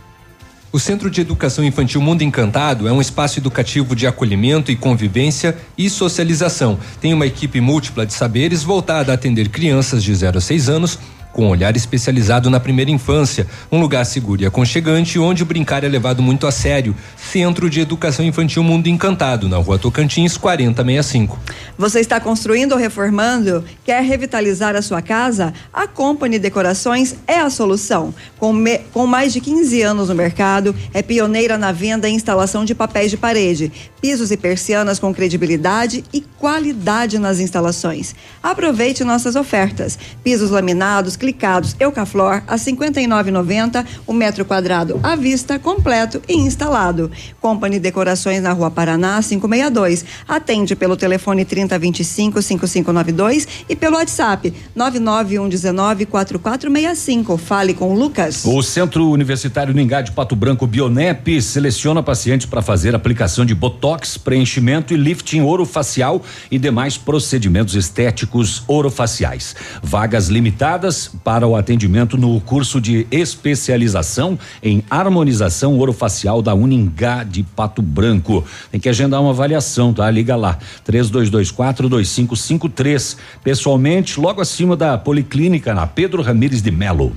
[0.75, 5.57] O Centro de Educação Infantil Mundo Encantado é um espaço educativo de acolhimento e convivência
[5.79, 6.81] e socialização.
[7.01, 10.99] Tem uma equipe múltipla de saberes voltada a atender crianças de 0 a 6 anos
[11.35, 15.89] com um olhar especializado na primeira infância, um lugar seguro e aconchegante onde brincar é
[15.89, 16.95] levado muito a sério.
[17.17, 21.39] Centro de Educação Infantil Mundo Encantado, na Rua Tocantins, 4065.
[21.77, 23.65] Você está construindo ou reformando?
[23.85, 25.53] Quer revitalizar a sua casa?
[25.73, 28.15] A Company Decorações é a solução.
[28.39, 32.65] Com, me- com mais de 15 anos no mercado, é pioneira na venda e instalação
[32.65, 38.15] de papéis de parede, pisos e persianas com credibilidade e qualidade nas instalações.
[38.43, 39.99] Aproveite nossas ofertas.
[40.23, 47.11] Pisos laminados, clicados, Eucaflor a R$ 59,90 o metro quadrado à vista, completo e instalado.
[47.41, 50.05] Company Decorações na Rua Paraná 562.
[50.29, 57.39] Atende pelo telefone 3025 5592 e pelo WhatsApp 99119 4465.
[57.39, 58.45] Fale com o Lucas.
[58.45, 64.19] O Centro Universitário Ningá de Pato Branco Bionep seleciona pacientes para fazer aplicação de botox,
[64.19, 69.57] preenchimento e lifting orofacial e demais procedimentos estéticos orofaciais.
[69.83, 77.43] Vagas limitadas para o atendimento no curso de especialização em harmonização orofacial da Uningá de
[77.43, 78.45] Pato Branco.
[78.71, 80.11] Tem que agendar uma avaliação, tá?
[80.11, 80.59] Liga lá.
[80.85, 83.17] 3224 2553.
[83.43, 87.13] Pessoalmente, logo acima da Policlínica na Pedro Ramires de Melo.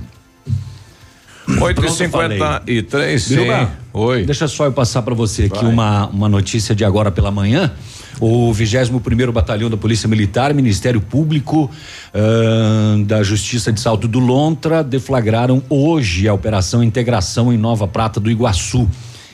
[1.48, 3.36] 8 e Pronto, 53 sim.
[3.36, 4.24] Biruba, Oi.
[4.24, 7.72] Deixa só eu passar para você aqui uma, uma notícia de agora pela manhã.
[8.20, 11.70] O 21 primeiro Batalhão da Polícia Militar, Ministério Público
[12.12, 18.18] ahn, da Justiça de Salto do Lontra deflagraram hoje a Operação Integração em Nova Prata
[18.18, 18.88] do Iguaçu.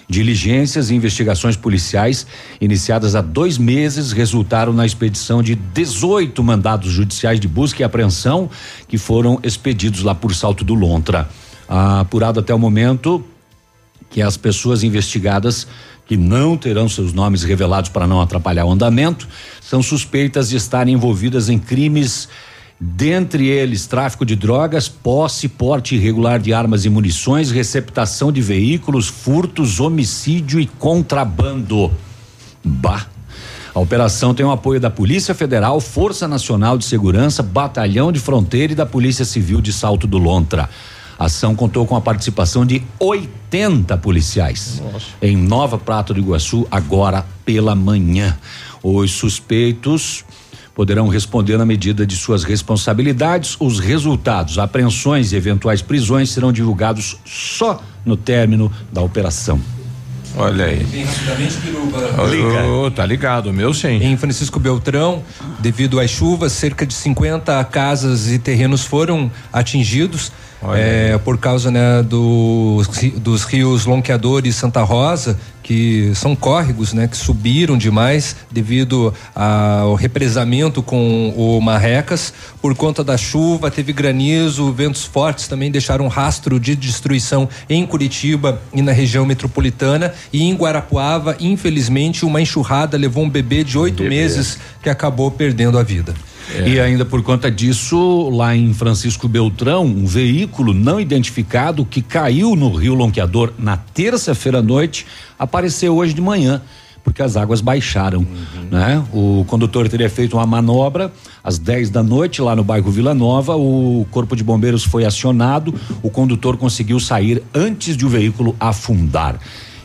[0.06, 2.26] Diligências e investigações policiais
[2.60, 8.50] iniciadas há dois meses resultaram na expedição de 18 mandados judiciais de busca e apreensão
[8.86, 11.26] que foram expedidos lá por Salto do Lontra.
[11.66, 13.24] Apurado até o momento,
[14.10, 15.66] que as pessoas investigadas
[16.06, 19.26] que não terão seus nomes revelados para não atrapalhar o andamento
[19.60, 22.28] são suspeitas de estarem envolvidas em crimes
[22.80, 29.08] dentre eles tráfico de drogas, posse, porte irregular de armas e munições, receptação de veículos,
[29.08, 31.90] furtos, homicídio e contrabando.
[32.62, 33.06] Bah.
[33.74, 38.72] A operação tem o apoio da Polícia Federal, Força Nacional de Segurança, Batalhão de Fronteira
[38.72, 40.70] e da Polícia Civil de Salto do Lontra.
[41.18, 44.82] A ação contou com a participação de 80 policiais
[45.22, 48.36] em Nova Prata do Iguaçu agora pela manhã.
[48.82, 50.24] Os suspeitos
[50.74, 53.56] poderão responder na medida de suas responsabilidades.
[53.60, 59.60] Os resultados, apreensões e eventuais prisões serão divulgados só no término da operação.
[60.36, 60.82] Olha aí.
[60.84, 62.26] Bem rapidamente, Biruba.
[62.28, 62.66] Liga.
[62.66, 64.02] Ô, tá ligado, o meu sim.
[64.02, 65.22] Em Francisco Beltrão,
[65.60, 70.32] devido às chuvas, cerca de 50 casas e terrenos foram atingidos.
[70.74, 76.92] É, por causa né, dos, ri- dos rios Lonqueador e Santa Rosa, que são córregos
[76.92, 82.32] né, que subiram demais devido ao represamento com o Marrecas.
[82.60, 88.60] Por conta da chuva, teve granizo, ventos fortes também deixaram rastro de destruição em Curitiba
[88.74, 90.12] e na região metropolitana.
[90.32, 95.78] E em Guarapuava, infelizmente, uma enxurrada levou um bebê de oito meses que acabou perdendo
[95.78, 96.14] a vida.
[96.66, 102.54] E ainda por conta disso, lá em Francisco Beltrão, um veículo não identificado que caiu
[102.54, 105.06] no Rio Lonqueador na terça-feira à noite
[105.38, 106.62] apareceu hoje de manhã.
[107.02, 108.26] Porque as águas baixaram,
[108.70, 109.04] né?
[109.12, 111.12] O condutor teria feito uma manobra
[111.42, 113.54] às 10 da noite lá no bairro Vila Nova.
[113.54, 115.74] O corpo de bombeiros foi acionado.
[116.02, 119.38] O condutor conseguiu sair antes de o veículo afundar.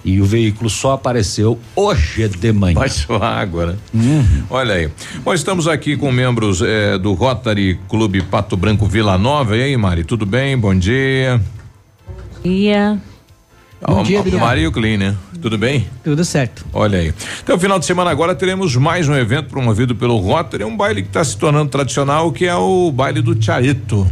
[0.03, 2.75] E o veículo só apareceu hoje de manhã.
[2.75, 4.25] Baixou a água, né?
[4.49, 4.89] Olha aí.
[5.23, 9.57] Bom, estamos aqui com membros eh, do Rotary Clube Pato Branco Vila Nova.
[9.57, 10.57] E aí, Mari, tudo bem?
[10.57, 11.41] Bom dia.
[12.43, 12.97] Dia.
[13.85, 14.45] Bom dia, Biruba.
[14.45, 15.15] Mari e o Clean, né?
[15.41, 15.87] Tudo bem?
[16.03, 16.65] Tudo certo.
[16.73, 17.13] Olha aí.
[17.41, 21.07] Então, final de semana agora teremos mais um evento promovido pelo Rotary, um baile que
[21.07, 24.05] está se tornando tradicional, que é o baile do Charito.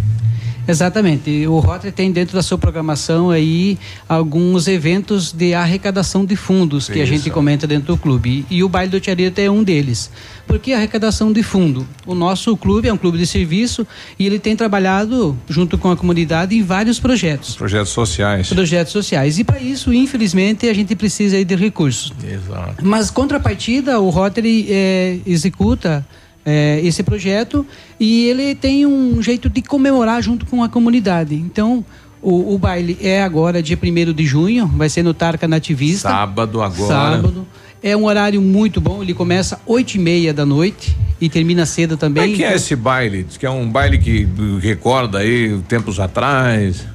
[0.67, 1.47] Exatamente.
[1.47, 3.77] O Rotary tem dentro da sua programação aí
[4.07, 7.13] alguns eventos de arrecadação de fundos que a Isso.
[7.13, 8.45] gente comenta dentro do clube.
[8.49, 10.11] E, e o baile do Tiarito é um deles.
[10.45, 11.87] Por que arrecadação de fundo?
[12.05, 13.85] O nosso clube é um clube de serviço
[14.17, 17.55] e ele tem trabalhado junto com a comunidade em vários projetos.
[17.55, 18.49] Projetos sociais.
[18.49, 19.39] Projetos sociais.
[19.39, 22.13] E para isso, infelizmente, a gente precisa aí de recursos.
[22.23, 22.85] Exato.
[22.85, 26.05] Mas contrapartida, o Rotary eh, executa
[26.49, 27.65] eh, esse projeto
[27.99, 31.35] e ele tem um jeito de comemorar junto com a comunidade.
[31.35, 31.83] Então,
[32.21, 36.07] o, o baile é agora, dia 1 de junho, vai ser no Tarca Nativista.
[36.07, 36.87] Sábado agora.
[36.87, 37.45] Sábado.
[37.83, 41.97] É um horário muito bom, ele começa oito e meia da noite e termina cedo
[41.97, 42.31] também.
[42.31, 43.23] Como é que é esse baile?
[43.23, 44.25] Diz que é um baile que
[44.61, 46.85] recorda aí tempos atrás.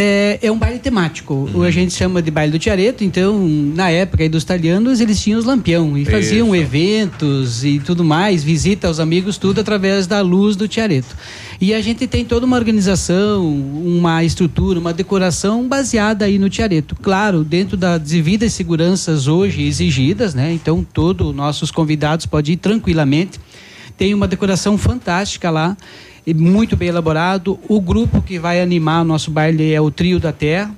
[0.00, 1.50] É, é um baile temático.
[1.52, 3.02] O A gente chama de baile do Tiareto.
[3.02, 3.36] Então,
[3.74, 6.64] na época aí dos italianos, eles tinham os lampião e faziam Isso.
[6.64, 11.16] eventos e tudo mais, visita aos amigos, tudo através da luz do Tiareto.
[11.60, 16.94] E a gente tem toda uma organização, uma estrutura, uma decoração baseada aí no Tiareto.
[17.02, 20.52] Claro, dentro das devidas seguranças hoje exigidas, né?
[20.52, 23.40] Então, todos nossos convidados podem ir tranquilamente.
[23.96, 25.76] Tem uma decoração fantástica lá,
[26.28, 27.58] e muito bem elaborado.
[27.66, 30.70] O grupo que vai animar o nosso baile é o Trio da Terra.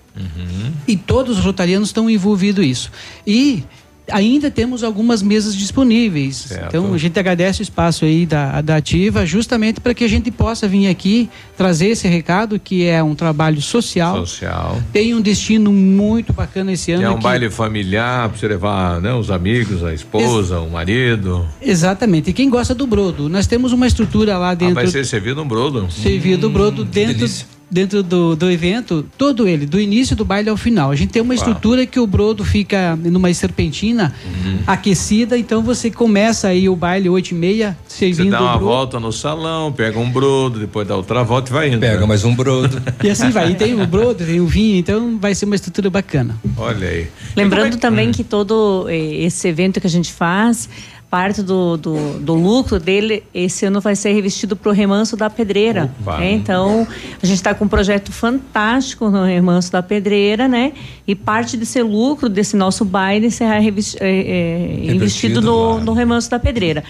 [0.87, 2.93] E todos os rotarianos estão envolvidos nisso.
[3.27, 3.65] E
[4.13, 6.37] ainda temos algumas mesas disponíveis.
[6.37, 6.67] Certo.
[6.69, 10.31] Então a gente agradece o espaço aí da, da Ativa, justamente para que a gente
[10.31, 14.17] possa vir aqui trazer esse recado, que é um trabalho social.
[14.27, 14.81] Social.
[14.93, 17.01] Tem um destino muito bacana esse ano.
[17.03, 20.71] Que é um que- baile familiar pra você levar né, os amigos, a esposa, o
[20.71, 21.47] marido.
[21.61, 22.31] Exatamente.
[22.31, 23.29] E quem gosta do brodo?
[23.29, 24.75] Nós temos uma estrutura lá Ah, dentro.
[24.75, 25.89] vai ser servido um brodo.
[25.91, 27.27] servido o brodo dentro,
[27.71, 30.91] dentro do, do evento, todo ele, do início do baile ao final.
[30.91, 31.39] A gente tem uma Uau.
[31.39, 34.59] estrutura que o brodo fica numa serpentina Uhum.
[34.67, 38.51] aquecida, então você começa aí o baile 8 e meia, Você servindo dá o uma
[38.53, 38.65] brodo.
[38.65, 41.79] volta no salão, pega um brodo, depois dá outra volta e vai indo.
[41.81, 42.07] Pega né?
[42.07, 42.81] mais um brodo.
[43.05, 43.53] E assim vai.
[43.53, 46.37] E tem o brodo, tem o vinho, então vai ser uma estrutura bacana.
[46.57, 47.07] Olha aí.
[47.37, 47.79] Lembrando Hum.
[47.79, 50.69] também que todo eh, esse evento que a gente faz,
[51.11, 55.29] parte do, do, do lucro dele, esse ano vai ser revestido para o Remanso da
[55.29, 55.93] Pedreira.
[56.21, 56.33] Né?
[56.33, 56.87] Então,
[57.21, 60.73] a gente está com um projeto fantástico no Remanso da Pedreira, né?
[61.07, 66.31] E parte desse lucro desse nosso baile será revis- eh, eh, investido no, no Remanso
[66.31, 66.85] da Pedreira.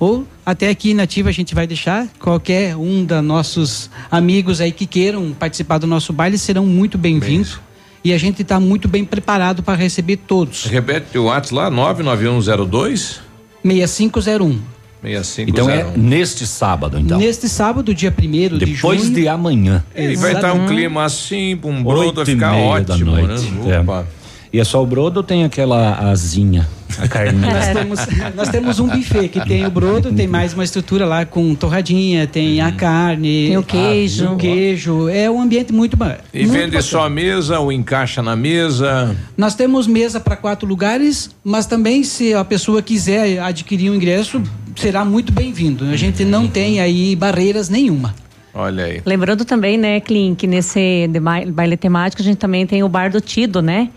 [0.00, 4.72] Ou até aqui na Ativa a gente vai deixar qualquer um dos nossos amigos aí
[4.72, 7.60] que queiram participar do nosso baile serão muito bem-vindos.
[8.02, 10.64] E a gente está muito bem preparado para receber todos.
[10.64, 13.20] Repete o WhatsApp lá, 99102
[13.62, 14.75] 6501.
[15.06, 15.48] 6501.
[15.48, 17.18] Então é neste sábado, então.
[17.18, 19.14] Neste sábado, dia 1 de Depois junho.
[19.14, 19.84] de amanhã.
[19.94, 23.50] E vai estar um clima assim, um brodo vai ficar meia da ótimo, noite.
[23.50, 23.76] né?
[23.76, 23.80] É.
[23.80, 24.06] Opa.
[24.52, 26.66] E é só o brodo ou tem aquela asinha,
[26.98, 27.52] a carninha?
[27.52, 28.00] Nós temos,
[28.36, 32.26] nós temos um buffet que tem o brodo, tem mais uma estrutura lá com torradinha,
[32.26, 34.32] tem a carne, Tem o queijo.
[34.32, 35.08] o queijo.
[35.10, 36.10] É um ambiente muito bom.
[36.32, 39.14] E vende só a mesa ou encaixa na mesa?
[39.36, 44.40] Nós temos mesa para quatro lugares, mas também se a pessoa quiser adquirir um ingresso,
[44.76, 45.84] será muito bem-vindo.
[45.86, 48.14] A gente não tem aí barreiras nenhuma.
[48.54, 49.02] Olha aí.
[49.04, 51.08] Lembrando também, né, Clean, que nesse
[51.52, 53.90] baile temático a gente também tem o Bar do Tido, né?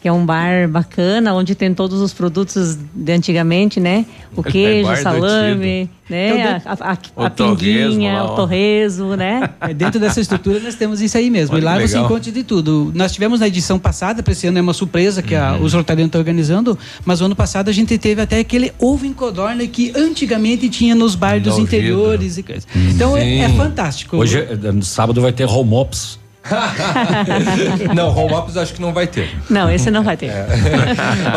[0.00, 4.06] Que é um bar bacana, onde tem todos os produtos de antigamente, né?
[4.34, 6.60] O É queijo, o do salame, né?
[6.60, 9.50] Então, A, a, a, O a pinguinha, o torresmo, né?
[9.60, 11.54] É, dentro dessa estrutura nós temos isso aí mesmo.
[11.54, 12.90] Olha e lá você encontra de tudo.
[12.94, 15.40] Nós tivemos na edição passada, para esse ano é uma surpresa que Uhum.
[15.42, 19.04] a- os Rotarianos estão organizando, mas o ano passado a gente teve até aquele ovo
[19.04, 21.66] em codorna que antigamente tinha nos bares dos Novido.
[21.68, 22.66] interiores e coisas.
[22.94, 24.16] Então é, é fantástico.
[24.16, 26.18] Hoje, no sábado, vai ter home ops.
[27.94, 29.30] não, home office acho que não vai ter.
[29.48, 30.26] Não, esse não vai ter.
[30.26, 30.46] É.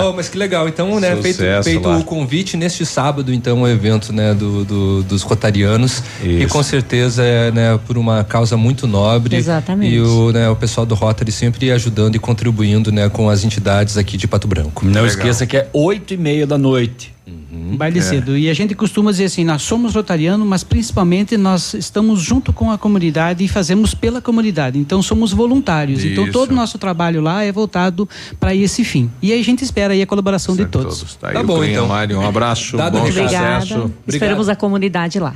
[0.03, 0.67] oh, mas que legal.
[0.67, 5.21] Então, né, feito, feito o convite neste sábado, então, o evento, né, do, do dos
[5.21, 6.03] rotarianos.
[6.21, 6.29] Isso.
[6.29, 9.35] E com certeza é, né, por uma causa muito nobre.
[9.35, 9.93] Exatamente.
[9.93, 13.97] E o, né, o pessoal do Rotary sempre ajudando e contribuindo, né, com as entidades
[13.97, 14.85] aqui de Pato Branco.
[14.85, 15.07] Não legal.
[15.07, 17.12] esqueça que é oito e meia da noite.
[17.25, 17.77] Uhum.
[17.77, 18.01] Baile é.
[18.01, 18.37] cedo.
[18.37, 22.69] E a gente costuma dizer assim, nós somos rotarianos, mas principalmente nós estamos junto com
[22.69, 24.77] a comunidade e fazemos pela comunidade.
[24.77, 26.03] Então somos voluntários.
[26.03, 26.29] Então, Isso.
[26.29, 28.07] Então todo o nosso trabalho lá é voltado
[28.39, 29.09] para esse fim.
[29.21, 30.99] E aí a gente espera aí a colaboração de todos.
[30.99, 31.15] todos.
[31.15, 31.87] Tá, tá bom, então.
[31.87, 33.61] Mário, um abraço, Dado bom Obrigada.
[33.61, 33.91] sucesso.
[34.07, 35.35] Esperamos a comunidade lá.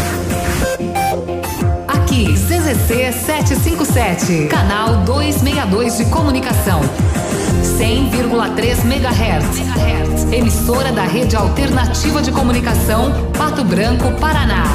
[2.11, 6.81] Aqui, CZC 757, canal 262 de comunicação.
[7.79, 10.33] 100,3 MHz.
[10.33, 14.65] Emissora da Rede Alternativa de Comunicação, Pato Branco, Paraná.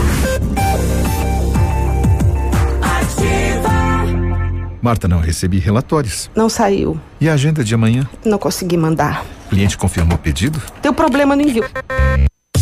[4.81, 6.31] Marta, não recebi relatórios.
[6.35, 6.99] Não saiu.
[7.21, 8.09] E a agenda de amanhã?
[8.25, 9.27] Não consegui mandar.
[9.45, 10.59] O cliente confirmou o pedido?
[10.81, 11.67] Deu problema no envio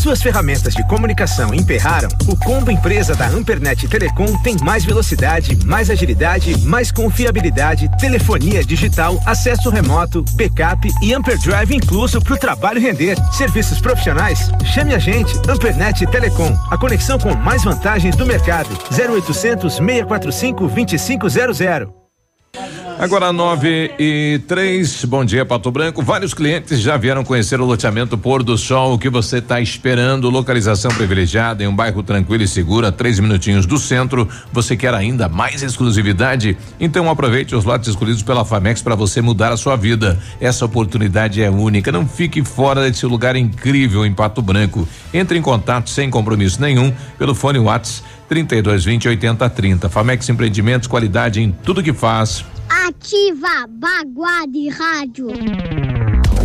[0.05, 5.89] suas ferramentas de comunicação emperraram, o combo empresa da Ampernet Telecom tem mais velocidade, mais
[5.89, 13.16] agilidade, mais confiabilidade, telefonia digital, acesso remoto, backup e Amperdrive incluso para o trabalho render.
[13.32, 14.51] Serviços profissionais?
[14.74, 18.68] Chame a gente, Ampernet Telecom, a conexão com mais vantagens do mercado.
[18.90, 22.03] 0800 645 2500.
[22.98, 26.01] Agora nove e três, bom dia Pato Branco.
[26.02, 28.94] Vários clientes já vieram conhecer o loteamento Pôr do Sol.
[28.94, 30.31] O que você está esperando?
[30.31, 34.28] Localização privilegiada em um bairro tranquilo e seguro, a três minutinhos do centro.
[34.52, 36.56] Você quer ainda mais exclusividade?
[36.78, 40.18] Então aproveite os lotes escolhidos pela Famex para você mudar a sua vida.
[40.40, 41.90] Essa oportunidade é única.
[41.90, 44.86] Não fique fora desse lugar incrível em Pato Branco.
[45.12, 49.88] Entre em contato sem compromisso nenhum pelo fone WhatsApp 3220 8030.
[49.88, 52.44] Famex Empreendimentos, qualidade em tudo que faz.
[52.86, 55.28] Ativa Baguá de Rádio.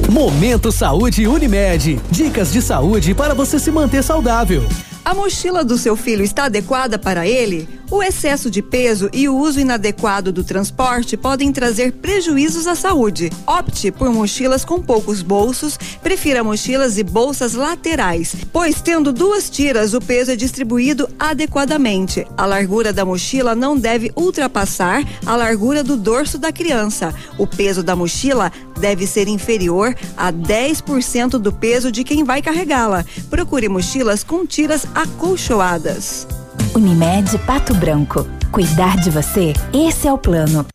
[0.10, 1.99] Momento Saúde Unimed.
[2.10, 4.64] Dicas de saúde para você se manter saudável.
[5.03, 7.67] A mochila do seu filho está adequada para ele?
[7.91, 13.31] O excesso de peso e o uso inadequado do transporte podem trazer prejuízos à saúde.
[13.47, 19.95] Opte por mochilas com poucos bolsos, prefira mochilas e bolsas laterais, pois tendo duas tiras,
[19.95, 22.27] o peso é distribuído adequadamente.
[22.38, 27.11] A largura da mochila não deve ultrapassar a largura do dorso da criança.
[27.39, 33.03] O peso da mochila deve ser inferior a 10% do peso de quem vai carregá-la.
[33.31, 36.28] Procure mochilas com tiras acolchoadas.
[36.76, 38.28] Unimed Pato Branco.
[38.52, 40.66] Cuidar de você, esse é o plano.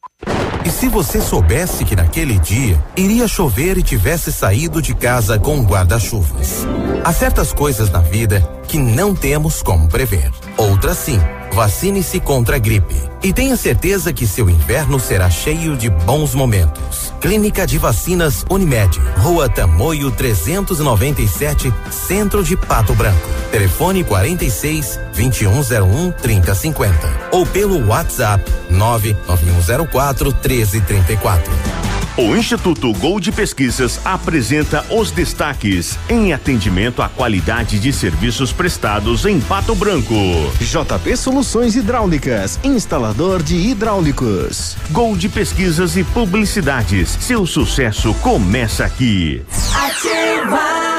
[0.64, 5.62] E se você soubesse que naquele dia iria chover e tivesse saído de casa com
[5.62, 6.66] guarda-chuvas?
[7.04, 10.30] Há certas coisas na vida que não temos como prever.
[10.56, 11.20] Outras sim.
[11.54, 12.96] Vacine-se contra a gripe.
[13.22, 17.14] E tenha certeza que seu inverno será cheio de bons momentos.
[17.20, 19.00] Clínica de Vacinas Unimed.
[19.18, 23.28] Rua Tamoio 397, Centro de Pato Branco.
[23.52, 27.28] Telefone 46 2101 3050.
[27.30, 31.93] Ou pelo WhatsApp 99104 1334.
[32.16, 39.40] O Instituto Gold Pesquisas apresenta os destaques em atendimento à qualidade de serviços prestados em
[39.40, 40.14] Pato Branco.
[40.60, 44.76] JP Soluções Hidráulicas, instalador de hidráulicos.
[44.92, 47.18] Gold Pesquisas e Publicidades.
[47.20, 49.42] Seu sucesso começa aqui.
[49.74, 50.93] Ativa!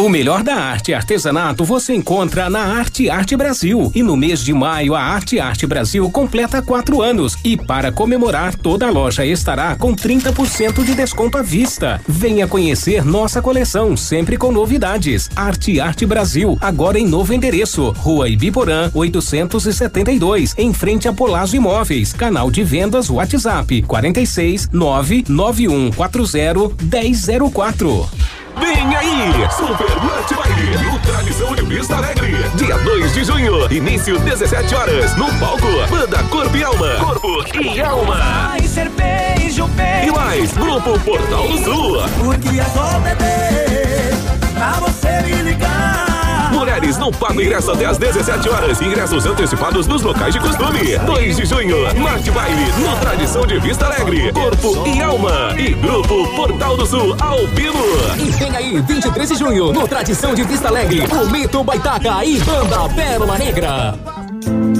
[0.00, 3.92] O melhor da arte e artesanato você encontra na Arte Arte Brasil.
[3.94, 7.36] E no mês de maio, a Arte Arte Brasil completa quatro anos.
[7.44, 12.00] E para comemorar, toda a loja estará com 30% de desconto à vista.
[12.08, 15.28] Venha conhecer nossa coleção, sempre com novidades.
[15.36, 17.90] Arte Arte Brasil, agora em novo endereço.
[17.90, 22.14] Rua Ibiporã, 872, em frente a Polazo Imóveis.
[22.14, 28.39] Canal de vendas WhatsApp 46 99140 1004.
[28.58, 29.32] Vem aí!
[29.50, 32.36] Super Lunch Baile no Tradição de Vista Alegre.
[32.56, 35.66] Dia 2 de junho, início 17 horas, no palco.
[35.90, 36.94] Banda Corpo e Alma.
[36.96, 38.16] Corpo e Alma.
[38.16, 40.08] Vai ser beijo, beijo.
[40.08, 42.02] E mais, Grupo Portal do Sul.
[42.18, 44.14] Porque é só beber
[44.54, 46.09] pra você me ligar.
[46.50, 48.80] Mulheres não pagam ingresso até às 17 horas.
[48.80, 50.98] Ingressos antecipados nos locais de costume.
[50.98, 54.32] 2 de junho, Marte Baile, no Tradição de Vista Alegre.
[54.32, 55.54] Corpo e Alma.
[55.58, 57.84] E Grupo Portal do Sul, Albino.
[58.18, 62.38] E vem aí, 23 de junho, no Tradição de Vista Alegre, o Mito Baitaca e
[62.40, 64.79] Banda Pérola Negra.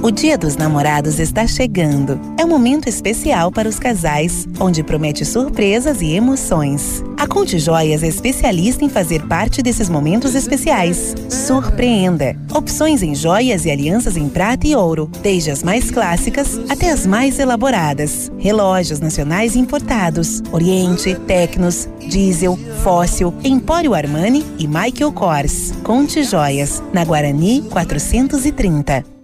[0.00, 2.20] O Dia dos Namorados está chegando.
[2.38, 7.02] É um momento especial para os casais, onde promete surpresas e emoções.
[7.16, 11.16] A Conte Joias é especialista em fazer parte desses momentos especiais.
[11.28, 12.36] Surpreenda!
[12.54, 17.04] Opções em joias e alianças em prata e ouro, desde as mais clássicas até as
[17.04, 18.30] mais elaboradas.
[18.38, 25.72] Relógios nacionais importados, Oriente, Tecnos, Diesel, Fóssil, Empório Armani e Michael Kors.
[25.82, 29.17] Conte Joias, na Guarani 430.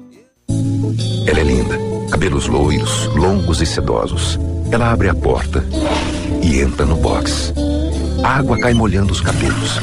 [1.26, 1.78] Ela é linda,
[2.10, 4.38] cabelos loiros, longos e sedosos.
[4.70, 5.64] Ela abre a porta
[6.42, 7.52] e entra no box.
[8.22, 9.80] A água cai molhando os cabelos.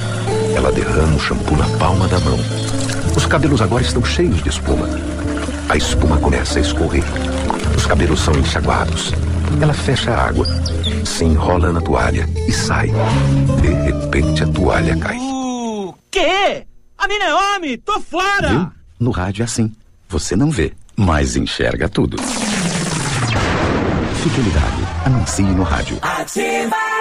[0.55, 2.39] Ela derrama o shampoo na palma da mão.
[3.15, 4.87] Os cabelos agora estão cheios de espuma.
[5.69, 7.03] A espuma começa a escorrer.
[7.75, 9.11] Os cabelos são enxaguados.
[9.61, 10.45] Ela fecha a água,
[11.05, 12.91] se enrola na toalha e sai.
[13.61, 15.17] De repente a toalha cai.
[15.17, 16.65] O quê?
[16.97, 17.77] A mina é homem!
[17.77, 18.49] Tô fora!
[18.49, 18.71] Viu?
[18.99, 19.71] No rádio é assim.
[20.11, 22.17] Você não vê, mas enxerga tudo.
[24.21, 25.05] Fique ligado.
[25.05, 25.99] Anuncie no rádio.
[26.01, 27.00] Ativa.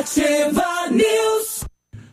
[0.00, 1.29] Ativa News.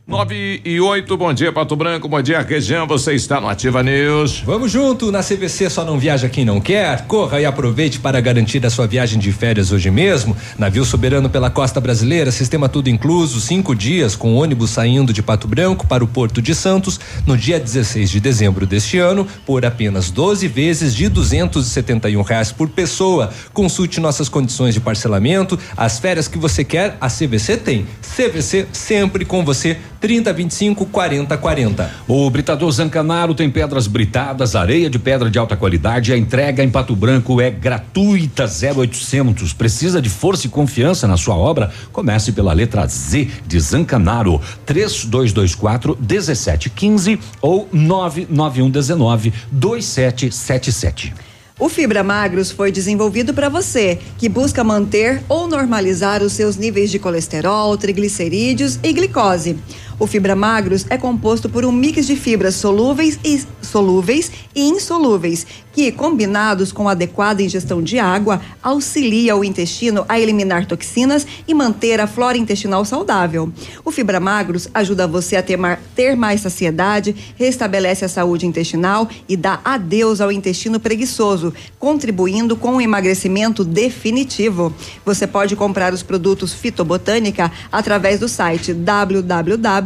[0.08, 4.40] 9 e 8, bom dia Pato Branco, bom dia região, você está no Ativa News.
[4.40, 7.06] Vamos junto, na CVC só não viaja quem não quer.
[7.08, 10.34] Corra e aproveite para garantir a sua viagem de férias hoje mesmo.
[10.58, 15.46] Navio soberano pela costa brasileira, sistema tudo incluso, cinco dias com ônibus saindo de Pato
[15.46, 20.10] Branco para o Porto de Santos no dia 16 de dezembro deste ano por apenas
[20.10, 23.30] 12 vezes de 271 reais por pessoa.
[23.52, 27.86] Consulte nossas condições de parcelamento, as férias que você quer, a CVC tem.
[28.16, 29.76] CVC sempre com você
[30.08, 31.92] 30 25 40 40.
[32.08, 36.14] O Britador Zancanaro tem pedras britadas, areia de pedra de alta qualidade.
[36.14, 39.52] A entrega em Pato Branco é gratuita, 0800.
[39.52, 41.74] Precisa de força e confiança na sua obra?
[41.92, 51.28] Comece pela letra Z de Zancanaro, 3224 1715 ou 99119 2777.
[51.60, 56.92] O Fibra Magros foi desenvolvido para você que busca manter ou normalizar os seus níveis
[56.92, 59.58] de colesterol, triglicerídeos e glicose.
[60.00, 65.46] O Fibra Magros é composto por um mix de fibras solúveis e solúveis e insolúveis,
[65.74, 72.00] que, combinados com adequada ingestão de água, auxilia o intestino a eliminar toxinas e manter
[72.00, 73.52] a flora intestinal saudável.
[73.84, 75.60] O Fibra Magros ajuda você a ter,
[75.96, 82.78] ter mais saciedade, restabelece a saúde intestinal e dá adeus ao intestino preguiçoso, contribuindo com
[82.78, 84.74] o emagrecimento definitivo.
[85.06, 88.74] Você pode comprar os produtos Fitobotânica através do site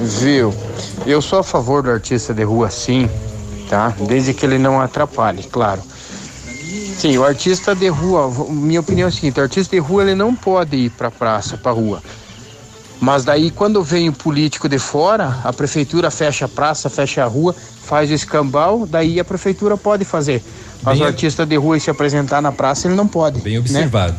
[0.00, 0.52] Viu?
[1.06, 3.08] Eu sou a favor do artista de rua, sim,
[3.68, 3.94] tá?
[4.06, 5.82] Desde que ele não atrapalhe, claro.
[6.96, 10.14] Sim, o artista de rua, minha opinião é a seguinte: o artista de rua ele
[10.14, 12.02] não pode ir para praça, para rua.
[13.00, 17.26] Mas daí quando vem o político de fora, a prefeitura fecha a praça, fecha a
[17.26, 20.42] rua, faz o escambau, daí a prefeitura pode fazer.
[20.82, 23.40] Mas Bem- o artista de rua se apresentar na praça, ele não pode.
[23.40, 24.16] Bem observado.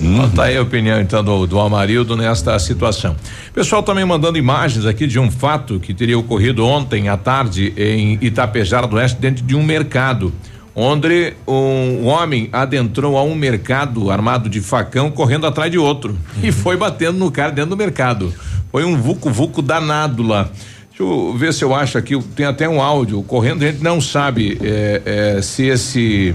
[0.00, 0.30] Uhum.
[0.30, 3.14] Tá aí a opinião então do, do Amarildo nesta situação.
[3.52, 8.18] Pessoal também mandando imagens aqui de um fato que teria ocorrido ontem à tarde em
[8.20, 10.32] Itapejara do Oeste, dentro de um mercado.
[10.74, 16.12] Onde um homem adentrou a um mercado armado de facão, correndo atrás de outro.
[16.12, 16.48] Uhum.
[16.48, 18.32] E foi batendo no cara dentro do mercado.
[18.70, 20.48] Foi um vucu-vucu danado lá.
[20.88, 22.16] Deixa eu ver se eu acho aqui.
[22.36, 23.64] Tem até um áudio correndo.
[23.64, 25.02] A gente não sabe é,
[25.36, 26.34] é, se esse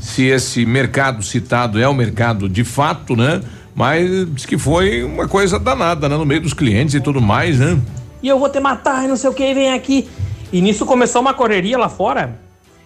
[0.00, 3.40] se esse mercado citado é o mercado de fato, né?
[3.74, 6.16] Mas diz que foi uma coisa danada, né?
[6.16, 7.80] No meio dos clientes e tudo mais, né?
[8.22, 10.08] E eu vou te matar e não sei o que, vem aqui.
[10.52, 12.38] E nisso começou uma correria lá fora.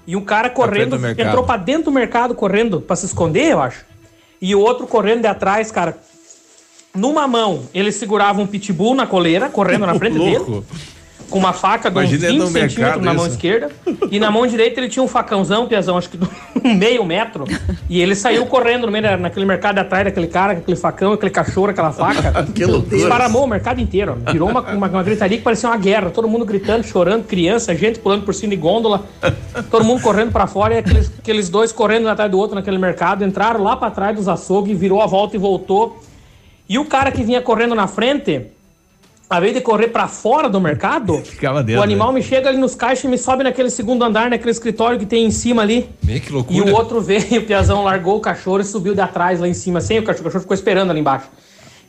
[0.07, 3.85] E um cara correndo, entrou pra dentro do mercado correndo pra se esconder, eu acho.
[4.41, 5.97] E o outro correndo de atrás, cara.
[6.95, 10.63] Numa mão, ele segurava um pitbull na coleira, correndo na frente dele
[11.31, 13.35] com uma faca de uns 20 centímetros na mão isso.
[13.35, 13.71] esquerda.
[14.11, 16.29] E na mão direita ele tinha um facãozão, piazão, acho que de
[16.77, 17.45] meio metro.
[17.89, 21.71] E ele saiu correndo no meio naquele mercado atrás daquele cara, aquele facão, aquele cachorro,
[21.71, 22.45] aquela faca.
[22.53, 22.97] que loucura.
[22.97, 24.19] Desparamou o mercado inteiro.
[24.31, 26.11] Virou uma, uma, uma, gritaria que parecia uma guerra.
[26.11, 29.05] Todo mundo gritando, chorando, criança, gente pulando por cima de gôndola.
[29.71, 32.79] Todo mundo correndo para fora e aqueles, aqueles dois correndo um atrás do outro naquele
[32.79, 33.25] mercado.
[33.25, 36.01] Entraram lá para trás dos açougues, virou a volta e voltou.
[36.69, 38.47] E o cara que vinha correndo na frente
[39.29, 41.23] a vez de correr para fora do mercado,
[41.65, 42.19] dentro, o animal né?
[42.19, 45.25] me chega ali nos caixas e me sobe naquele segundo andar, naquele escritório que tem
[45.25, 45.89] em cima ali.
[46.03, 46.59] Meio que loucura.
[46.59, 49.55] E o outro veio, o Piazão largou o cachorro e subiu de atrás lá em
[49.55, 50.23] cima, sem o cachorro.
[50.23, 51.29] O cachorro ficou esperando ali embaixo.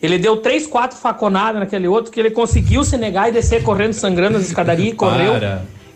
[0.02, 3.94] Ele deu três, quatro faconadas naquele outro que ele conseguiu se negar e descer correndo,
[3.94, 5.34] sangrando as escadarias e correu.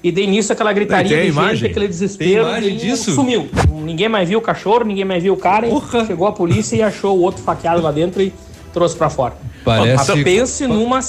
[0.03, 1.55] E dei início aquela gritaria de imagem?
[1.57, 2.45] gente, aquele desespero.
[2.61, 3.11] Disso?
[3.11, 3.49] Sumiu.
[3.69, 5.67] Ninguém mais viu o cachorro, ninguém mais viu o cara.
[6.05, 8.31] Chegou a polícia e achou o outro faqueado lá dentro e
[8.71, 9.33] trouxe para fora.
[9.67, 10.23] Parece.
[10.23, 10.99] Pense numa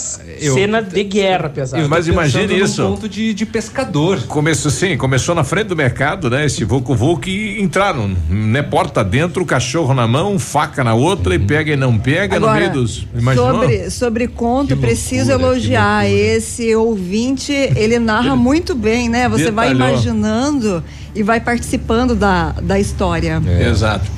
[0.41, 1.89] eu, cena de guerra, pesado.
[1.89, 2.85] Mas imagine isso.
[2.85, 4.25] Um ponto de, de pescador.
[4.25, 6.45] Começou sim, começou na frente do mercado, né?
[6.45, 8.61] Esse Vucu Vucu e entraram, né?
[8.63, 12.59] Porta dentro, cachorro na mão, faca na outra e pega e não pega Agora, no
[12.59, 13.07] meio dos.
[13.17, 13.61] Imaginou?
[13.61, 19.29] Sobre, sobre conto, loucura, preciso elogiar esse ouvinte, ele narra muito bem, né?
[19.29, 19.79] Você Detalhou.
[19.79, 20.83] vai imaginando
[21.15, 23.43] e vai participando da, da história.
[23.47, 23.69] É.
[23.69, 24.09] Exato.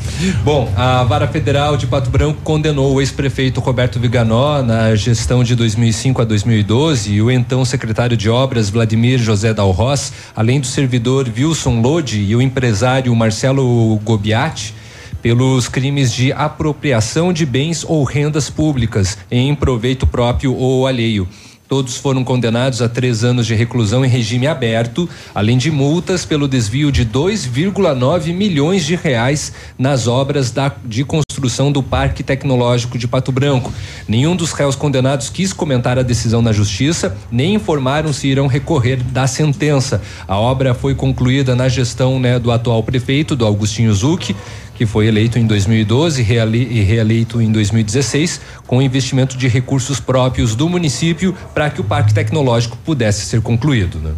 [0.44, 3.98] Bom, a Vara Federal de Pato Branco condenou o ex-prefeito Roberto
[4.30, 10.12] Na gestão de 2005 a 2012 e o então secretário de Obras Vladimir José Dalros,
[10.36, 14.72] além do servidor Wilson Lodi e o empresário Marcelo Gobiati
[15.20, 21.26] pelos crimes de apropriação de bens ou rendas públicas em proveito próprio ou alheio.
[21.70, 26.48] Todos foram condenados a três anos de reclusão em regime aberto, além de multas pelo
[26.48, 33.06] desvio de 2,9 milhões de reais nas obras da, de construção do Parque Tecnológico de
[33.06, 33.72] Pato Branco.
[34.08, 38.96] Nenhum dos réus condenados quis comentar a decisão na justiça, nem informaram se irão recorrer
[38.96, 40.02] da sentença.
[40.26, 44.34] A obra foi concluída na gestão né, do atual prefeito, do Augustinho Zucchi,
[44.80, 50.70] que foi eleito em 2012 e reeleito em 2016, com investimento de recursos próprios do
[50.70, 53.98] município para que o parque tecnológico pudesse ser concluído.
[53.98, 54.14] Né?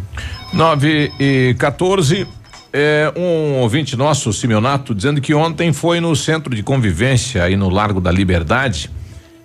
[0.53, 2.25] 9 e 14.
[2.71, 7.67] É, um ouvinte nosso, Simeonato, dizendo que ontem foi no centro de convivência aí no
[7.67, 8.89] Largo da Liberdade,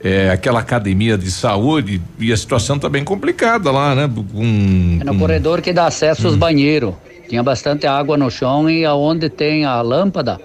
[0.00, 4.08] é, aquela academia de saúde, e a situação está bem complicada lá, né?
[4.32, 5.18] Um, é no um...
[5.18, 6.26] corredor que dá acesso hum.
[6.28, 6.94] aos banheiros.
[7.28, 10.40] Tinha bastante água no chão e aonde tem a lâmpada,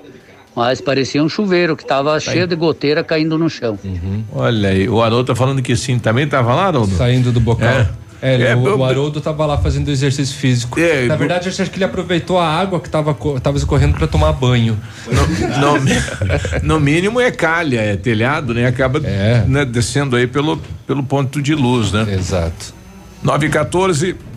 [0.55, 3.77] mas parecia um chuveiro que estava tá cheio de goteira caindo no chão.
[3.83, 4.23] Uhum.
[4.31, 6.95] Olha aí, o Haroldo tá falando que sim, também estava lá, Haroldo?
[6.95, 7.69] Saindo do bocal.
[7.69, 8.03] É.
[8.23, 10.79] É, é, o, o Haroldo tava lá fazendo exercício físico.
[10.79, 14.07] É, Na verdade, eu acho que ele aproveitou a água que tava, tava escorrendo para
[14.07, 14.79] tomar banho.
[15.05, 18.65] No, no, no, mínimo é calha, é telhado, né?
[18.65, 19.43] Acaba é.
[19.45, 20.57] né, descendo aí pelo,
[20.87, 22.07] pelo ponto de luz, né?
[22.13, 22.73] Exato.
[23.21, 24.15] 9 e 14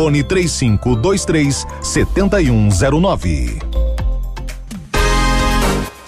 [0.00, 3.89] Fone 3523 7109.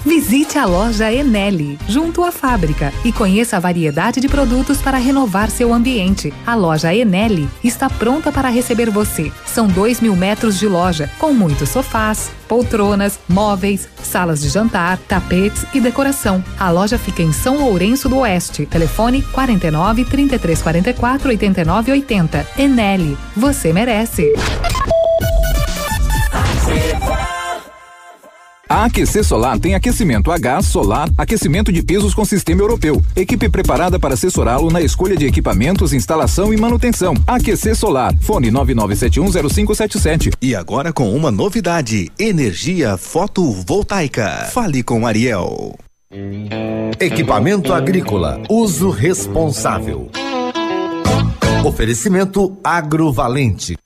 [0.05, 5.49] Visite a loja Eneli, junto à fábrica, e conheça a variedade de produtos para renovar
[5.49, 6.35] seu ambiente.
[6.45, 9.33] A loja Eneli está pronta para receber você.
[9.47, 15.65] São dois mil metros de loja, com muitos sofás, poltronas, móveis, salas de jantar, tapetes
[15.73, 16.45] e decoração.
[16.59, 18.67] A loja fica em São Lourenço do Oeste.
[18.67, 22.47] Telefone 49 33 44 89 80.
[22.59, 24.33] Eneli, você merece.
[28.73, 33.03] A AQC Solar tem aquecimento a gás, solar, aquecimento de pisos com sistema europeu.
[33.15, 37.15] Equipe preparada para assessorá-lo na escolha de equipamentos, instalação e manutenção.
[37.27, 38.15] AQC Solar.
[38.23, 40.33] Fone 99710577.
[40.41, 44.49] E agora com uma novidade: energia fotovoltaica.
[44.55, 45.77] Fale com Ariel.
[46.99, 48.43] Equipamento agrícola.
[48.49, 50.11] Uso responsável.
[51.63, 53.77] Oferecimento agrovalente.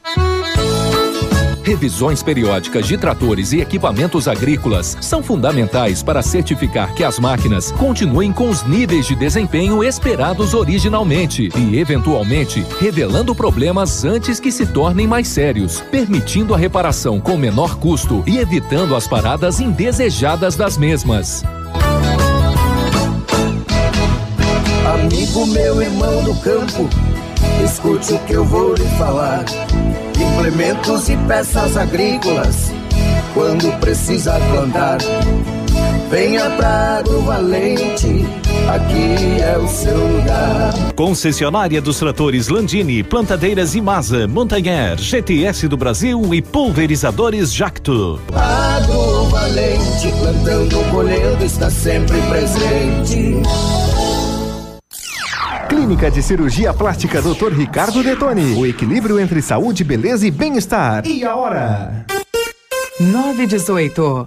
[1.67, 8.33] Revisões periódicas de tratores e equipamentos agrícolas são fundamentais para certificar que as máquinas continuem
[8.33, 15.09] com os níveis de desempenho esperados originalmente e, eventualmente, revelando problemas antes que se tornem
[15.09, 21.43] mais sérios, permitindo a reparação com menor custo e evitando as paradas indesejadas das mesmas.
[25.03, 26.89] Amigo meu irmão do campo,
[27.65, 29.45] escute o que eu vou lhe falar
[30.37, 32.71] implementos e peças agrícolas
[33.33, 34.99] quando precisa plantar.
[36.11, 38.25] Venha pra Valente,
[38.69, 40.93] aqui é o seu lugar.
[40.95, 48.21] Concessionária dos tratores Landini, plantadeiras Imasa, Montanher, GTS do Brasil e pulverizadores Jacto.
[49.31, 53.43] Valente, plantando, colhendo, está sempre presente.
[55.77, 57.53] Clínica de Cirurgia Plástica Dr.
[57.53, 58.55] Ricardo Detoni.
[58.55, 61.07] O equilíbrio entre saúde, beleza e bem-estar.
[61.07, 62.07] E a hora?
[62.99, 64.27] 918.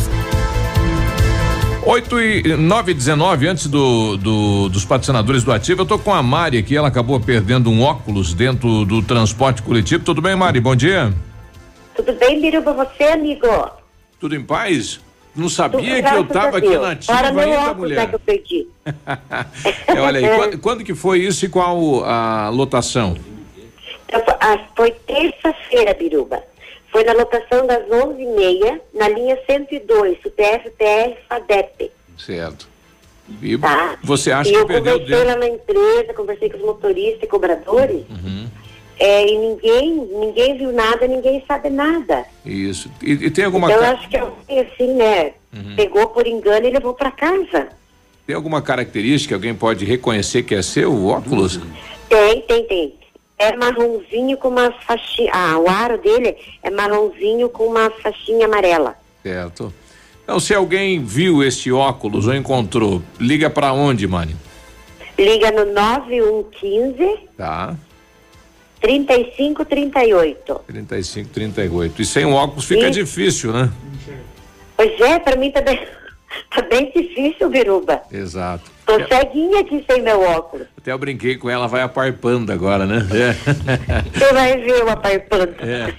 [1.83, 6.13] 8 e 9 e 19, antes do, do, dos patrocinadores do Ativo, eu tô com
[6.13, 10.03] a Mari aqui, ela acabou perdendo um óculos dentro do transporte coletivo.
[10.03, 10.59] Tudo bem, Mari?
[10.59, 11.11] Bom dia.
[11.95, 13.47] Tudo bem, Biruba, você, amigo?
[14.19, 14.99] Tudo em paz?
[15.35, 18.03] Não sabia que eu tava aqui na ativa Para meu ainda, óculos, mulher.
[18.03, 18.67] é que eu perdi.
[19.87, 23.17] É, olha aí, quando, quando que foi isso e qual a lotação?
[24.07, 26.43] Então, ah, foi terça-feira, Biruba.
[26.91, 31.91] Foi na lotação das 11h30, na linha 102, UTF-PR FADEP.
[32.17, 32.67] Certo.
[33.41, 33.97] E Tá.
[34.03, 35.29] você acha e que eu perdeu conversei dentro?
[35.29, 38.47] lá na empresa, conversei com os motoristas e cobradores, Uhum.
[38.99, 42.25] é, e ninguém, ninguém viu nada, ninguém sabe nada.
[42.45, 42.91] Isso.
[43.01, 45.75] E, e tem alguma então, eu acho que alguém, assim, né, Uhum.
[45.77, 47.69] pegou por engano e levou para casa.
[48.27, 51.59] tem alguma característica que alguém pode reconhecer que é seu o óculos?
[52.09, 52.93] Tem, tem, tem.
[53.41, 55.31] É marronzinho com uma faixinha.
[55.33, 58.95] Ah, o aro dele é marronzinho com uma faixinha amarela.
[59.23, 59.73] Certo.
[60.23, 64.35] Então, se alguém viu este óculos ou encontrou, liga pra onde, Mani?
[65.17, 67.75] Liga no 9115 Tá.
[68.79, 70.61] 3538.
[70.67, 72.01] 35, 38.
[72.01, 72.91] E sem o óculos fica Sim.
[72.91, 73.71] difícil, né?
[74.77, 75.79] Pois é, pra mim tá bem,
[76.55, 78.01] tá bem difícil, Biruba.
[78.11, 78.71] Exato.
[78.99, 80.67] Tô ceguinha aqui sem meu óculos.
[80.77, 83.07] Até eu brinquei com ela, vai aparpando agora, né?
[83.13, 83.33] É.
[84.17, 85.53] Você vai ver o aparpando.
[85.59, 85.93] É.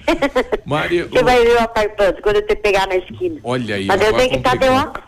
[0.66, 3.40] Mari, Você vai ver o aparpando quando eu te pegar na esquina.
[3.44, 3.86] olha aí.
[3.86, 5.04] Mas eu tenho que estar de óculos.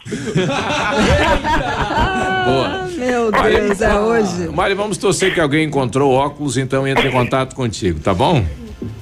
[2.45, 2.89] Boa.
[2.97, 4.49] Meu Mari, Deus, é hoje.
[4.49, 8.45] Mari, vamos torcer que alguém encontrou óculos, então entre em contato contigo, tá bom?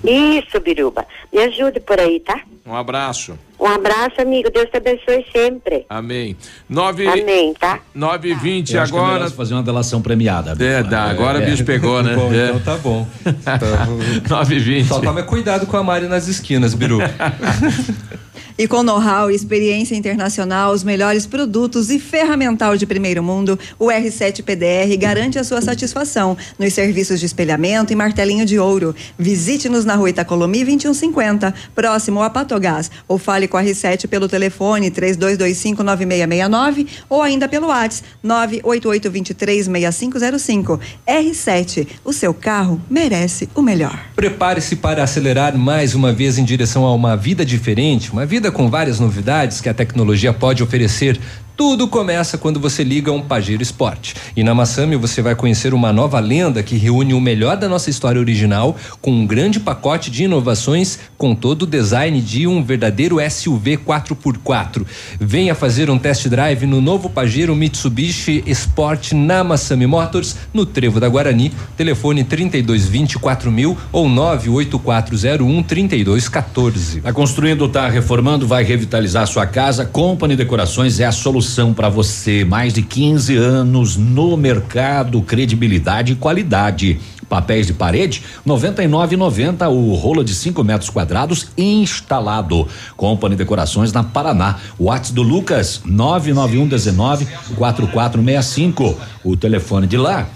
[0.05, 1.07] Isso, Biruba.
[1.33, 2.41] Me ajude por aí, tá?
[2.67, 3.39] Um abraço.
[3.62, 4.50] Um abraço, amigo.
[4.50, 5.86] Deus te abençoe sempre.
[5.89, 6.36] Amém.
[6.68, 7.78] 9 Amém, tá?
[7.94, 9.28] 9 e 20 Eu acho que é agora.
[9.28, 10.57] você fazer uma delação premiada.
[10.58, 11.47] É, dá, agora o É.
[11.47, 12.16] bicho pegou, né?
[12.16, 12.49] Bom, É.
[12.49, 13.07] então tá bom.
[14.28, 14.89] 9 e 20.
[14.89, 16.99] Só tome cuidado com a Mari nas esquinas, Biru.
[18.59, 23.86] E com know-how e experiência internacional, os melhores produtos e ferramental de primeiro mundo, o
[23.86, 28.93] R7 PDR garante a sua satisfação nos serviços de espelhamento e martelinho de ouro.
[29.19, 34.91] Visite-nos na rua Itacolomi 2150, próximo a Patogás, ou fale com a R7 pelo telefone
[34.91, 40.78] 32259669 ou ainda pelo WhatsApp 988236505.
[41.07, 43.99] R7, o seu carro merece o melhor.
[44.15, 48.68] Prepare-se para acelerar mais uma vez em direção a uma vida diferente, uma vida com
[48.70, 51.18] várias novidades que a tecnologia pode oferecer.
[51.65, 54.15] Tudo começa quando você liga um Pajero Sport.
[54.36, 57.89] E na Massami você vai conhecer uma nova lenda que reúne o melhor da nossa
[57.89, 63.18] história original com um grande pacote de inovações com todo o design de um verdadeiro
[63.31, 64.84] SUV 4x4.
[65.20, 70.99] Venha fazer um test drive no novo Pajero Mitsubishi Sport na Massami Motors, no Trevo
[70.99, 71.52] da Guarani.
[71.76, 77.02] Telefone 3224 mil ou 98401 3214.
[77.02, 79.86] Tá construindo, tá reformando, vai revitalizar sua casa.
[79.86, 82.44] Company Decorações é a solução solução para você.
[82.44, 86.98] Mais de 15 anos no mercado, credibilidade e qualidade.
[87.28, 92.66] Papéis de parede, 99,90 o rolo de 5 metros quadrados instalado.
[92.97, 94.58] Company Decorações na Paraná.
[94.78, 98.98] WhatsApp do Lucas 991 19 4465.
[99.22, 100.26] O telefone de lá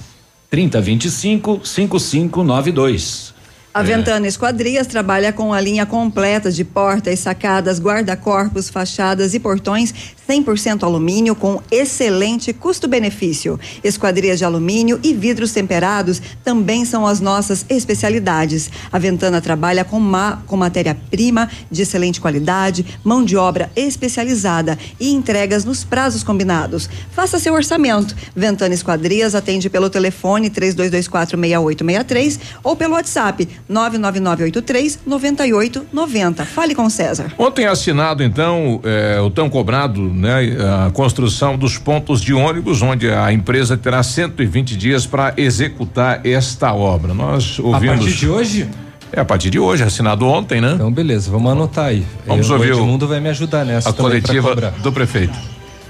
[0.50, 3.35] 3025 5592.
[3.76, 9.92] A Ventana Esquadrias trabalha com a linha completa de portas, sacadas, guarda-corpos, fachadas e portões
[10.26, 13.60] 100% alumínio com excelente custo-benefício.
[13.84, 18.70] Esquadrias de alumínio e vidros temperados também são as nossas especialidades.
[18.90, 25.12] A Ventana trabalha com, ma com matéria-prima de excelente qualidade, mão de obra especializada e
[25.12, 26.88] entregas nos prazos combinados.
[27.12, 28.16] Faça seu orçamento.
[28.34, 36.44] Ventana Esquadrias atende pelo telefone 3224 6863 ou pelo WhatsApp 99983 9890.
[36.44, 37.32] Fale com César.
[37.38, 43.10] Ontem assinado então é, o tão cobrado, né, a construção dos pontos de ônibus, onde
[43.10, 47.12] a empresa terá 120 dias para executar esta obra.
[47.14, 47.96] Nós ouvimos.
[47.96, 48.68] A partir de hoje?
[49.12, 50.72] É a partir de hoje, assinado ontem, né?
[50.74, 52.04] Então, beleza, vamos anotar aí.
[52.26, 52.72] Vamos Eu, ouvir.
[52.72, 53.90] O mundo vai me ajudar nessa.
[53.90, 55.38] A coletiva do prefeito.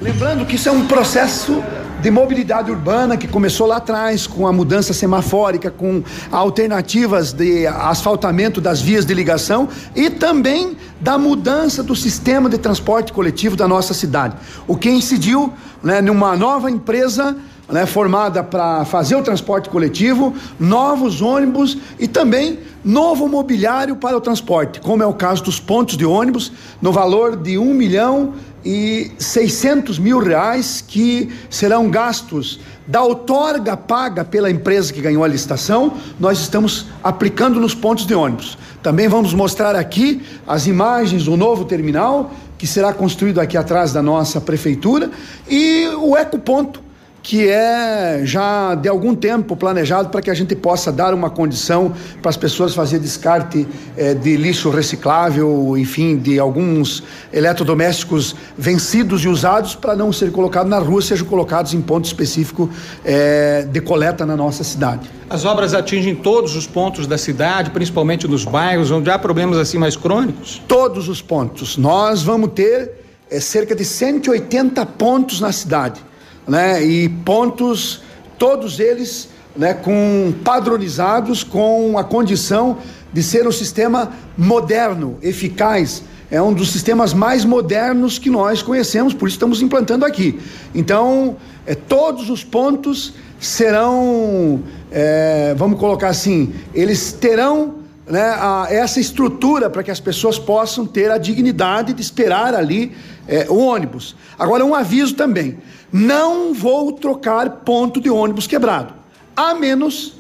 [0.00, 1.62] Lembrando que isso é um processo
[2.00, 8.60] de mobilidade urbana que começou lá atrás com a mudança semafórica, com alternativas de asfaltamento
[8.60, 13.94] das vias de ligação e também da mudança do sistema de transporte coletivo da nossa
[13.94, 14.36] cidade.
[14.66, 15.52] O que incidiu
[15.83, 17.36] né, numa nova empresa
[17.68, 24.20] né, formada para fazer o transporte coletivo, novos ônibus e também novo mobiliário para o
[24.20, 28.34] transporte, como é o caso dos pontos de ônibus, no valor de um milhão
[28.67, 35.28] e 600 mil reais que serão gastos da outorga paga pela empresa que ganhou a
[35.28, 38.59] licitação, nós estamos aplicando nos pontos de ônibus.
[38.83, 44.03] Também vamos mostrar aqui as imagens do novo terminal que será construído aqui atrás da
[44.03, 45.11] nossa prefeitura
[45.49, 46.81] e o ecoponto
[47.26, 51.92] que é já de algum tempo planejado para que a gente possa dar uma condição
[52.22, 59.28] para as pessoas fazer descarte eh, de lixo reciclável, enfim, de alguns eletrodomésticos vencidos e
[59.28, 62.70] usados para não ser colocado na rua, sejam colocados em ponto específico
[63.05, 65.10] eh, de coleta na nossa cidade.
[65.28, 69.78] As obras atingem todos os pontos da cidade, principalmente nos bairros onde há problemas assim
[69.78, 70.62] mais crônicos?
[70.68, 71.76] Todos os pontos.
[71.76, 72.92] Nós vamos ter
[73.28, 76.06] eh, cerca de 180 pontos na cidade
[76.47, 76.84] né?
[76.84, 78.02] E pontos,
[78.39, 79.75] todos eles, né?
[79.75, 82.78] Com padronizados com a condição
[83.12, 86.02] de ser um sistema moderno, eficaz.
[86.31, 90.41] É um dos sistemas mais modernos que nós conhecemos, por isso estamos implantando aqui.
[90.75, 94.60] Então, é, todos os pontos serão,
[94.91, 100.86] é, vamos colocar assim, eles terão né, a, essa estrutura para que as pessoas possam
[100.86, 104.15] ter a dignidade de esperar ali é, o ônibus.
[104.39, 105.59] Agora, um aviso também:
[105.93, 108.94] não vou trocar ponto de ônibus quebrado,
[109.36, 110.15] a menos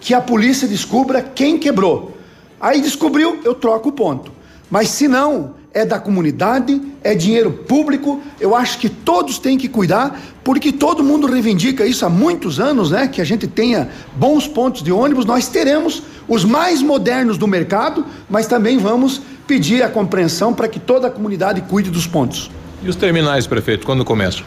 [0.00, 2.16] que a polícia descubra quem quebrou.
[2.60, 4.32] Aí descobriu, eu troco o ponto.
[4.70, 8.20] Mas se não, é da comunidade, é dinheiro público.
[8.40, 12.90] Eu acho que todos têm que cuidar, porque todo mundo reivindica isso há muitos anos,
[12.90, 13.08] né?
[13.08, 15.24] Que a gente tenha bons pontos de ônibus.
[15.24, 20.78] Nós teremos os mais modernos do mercado, mas também vamos pedir a compreensão para que
[20.78, 22.50] toda a comunidade cuide dos pontos.
[22.82, 24.44] E os terminais, prefeito, quando começam?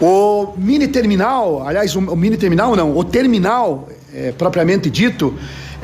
[0.00, 5.34] O mini terminal, aliás, o, mini terminal não, o terminal é, propriamente dito,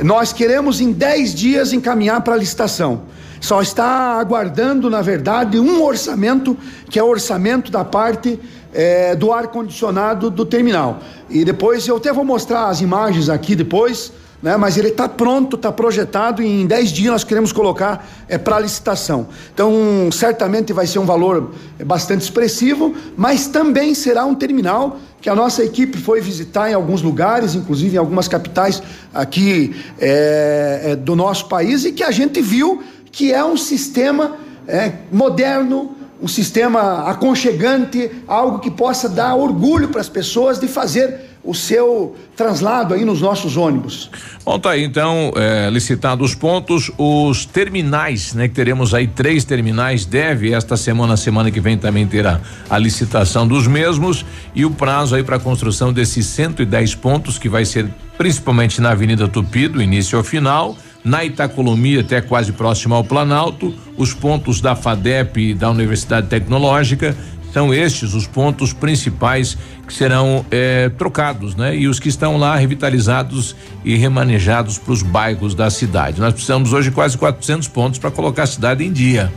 [0.02, 3.02] nós queremos em 10 dias encaminhar para a licitação.
[3.40, 6.56] Só está aguardando, na verdade, um orçamento,
[6.90, 8.38] que é o orçamento da parte
[8.72, 11.00] é, do ar-condicionado do terminal.
[11.28, 14.12] E depois eu até vou mostrar as imagens aqui depois,
[14.42, 14.56] né?
[14.56, 18.58] mas ele está pronto, está projetado e em 10 dias nós queremos colocar é, para
[18.58, 19.28] licitação.
[19.52, 21.52] Então, certamente vai ser um valor
[21.84, 27.02] bastante expressivo, mas também será um terminal que a nossa equipe foi visitar em alguns
[27.02, 32.40] lugares, inclusive em algumas capitais aqui é, é, do nosso país, e que a gente
[32.40, 39.88] viu que é um sistema é, moderno, um sistema aconchegante, algo que possa dar orgulho
[39.88, 44.10] para as pessoas de fazer o seu translado aí nos nossos ônibus.
[44.44, 48.46] Bom, tá aí então, é, licitados os pontos, os terminais, né?
[48.46, 53.48] Que teremos aí três terminais, deve esta semana, semana que vem também terá a licitação
[53.48, 54.24] dos mesmos
[54.54, 58.90] e o prazo aí para a construção desses 110 pontos que vai ser principalmente na
[58.90, 64.60] Avenida Tupi, do início ao final na Itacolomia, até quase próximo ao Planalto, os pontos
[64.60, 67.16] da FADEP e da Universidade Tecnológica.
[67.52, 71.76] São estes os pontos principais que serão eh, trocados, né?
[71.76, 76.20] E os que estão lá revitalizados e remanejados para os bairros da cidade.
[76.20, 79.32] Nós precisamos hoje quase 400 pontos para colocar a cidade em dia.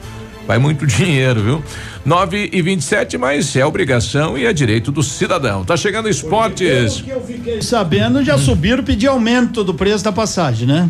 [0.45, 1.63] Vai muito dinheiro, viu?
[2.05, 5.65] 9 e 27, mas é obrigação e é direito do cidadão.
[5.65, 7.01] Tá chegando esportes.
[7.01, 10.87] Pelo que eu fiquei sabendo, já subiram pedir aumento do preço da passagem, né?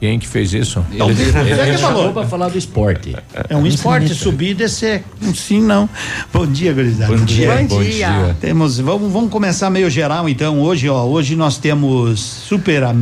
[0.00, 0.82] Quem que fez isso?
[0.90, 3.14] Ele, ele, ele, ele falou para falar do esporte.
[3.50, 5.04] É um esporte, subir e descer.
[5.34, 5.86] Sim, não.
[6.32, 7.14] Bom dia, gurizada.
[7.14, 7.54] Bom dia.
[7.54, 8.08] Bom, bom dia.
[8.08, 8.36] dia.
[8.40, 10.58] Temos, vamos, vamos começar meio geral, então.
[10.58, 12.94] Hoje, ó, hoje nós temos super a,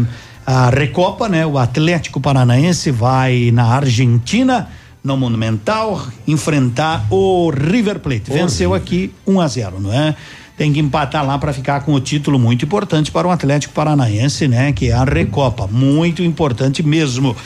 [0.44, 1.46] a Recopa, né?
[1.46, 4.68] O Atlético Paranaense vai na Argentina,
[5.04, 8.32] no Monumental, enfrentar o River Plate.
[8.32, 10.16] Venceu aqui 1 um a 0, não é?
[10.58, 14.48] Tem que empatar lá para ficar com o título muito importante para o Atlético Paranaense,
[14.48, 14.72] né?
[14.72, 17.36] Que é a Recopa, muito importante mesmo.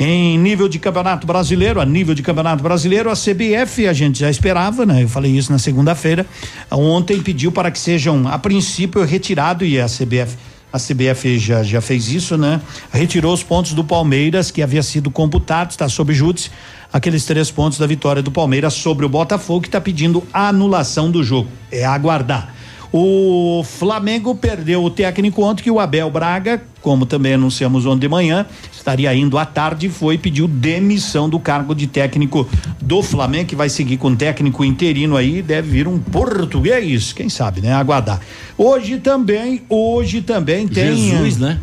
[0.00, 4.30] Em nível de Campeonato Brasileiro, a nível de Campeonato Brasileiro, a CBF a gente já
[4.30, 5.02] esperava, né?
[5.02, 6.26] Eu falei isso na segunda-feira.
[6.70, 10.34] Ontem pediu para que sejam, a princípio, retirado e a CBF
[10.72, 12.58] a CBF já, já fez isso, né?
[12.90, 16.50] Retirou os pontos do Palmeiras, que havia sido computado, está sob júdice,
[16.90, 21.22] aqueles três pontos da vitória do Palmeiras sobre o Botafogo, que está pedindo anulação do
[21.22, 21.50] jogo.
[21.70, 22.61] É aguardar.
[22.92, 28.08] O Flamengo perdeu o técnico ontem que o Abel Braga, como também anunciamos ontem de
[28.08, 32.46] manhã, estaria indo à tarde e foi pediu demissão do cargo de técnico
[32.82, 37.62] do Flamengo, que vai seguir com técnico interino aí, deve vir um português, quem sabe,
[37.62, 37.72] né?
[37.72, 38.20] Aguardar.
[38.58, 41.58] Hoje também, hoje também tem Jesus, né?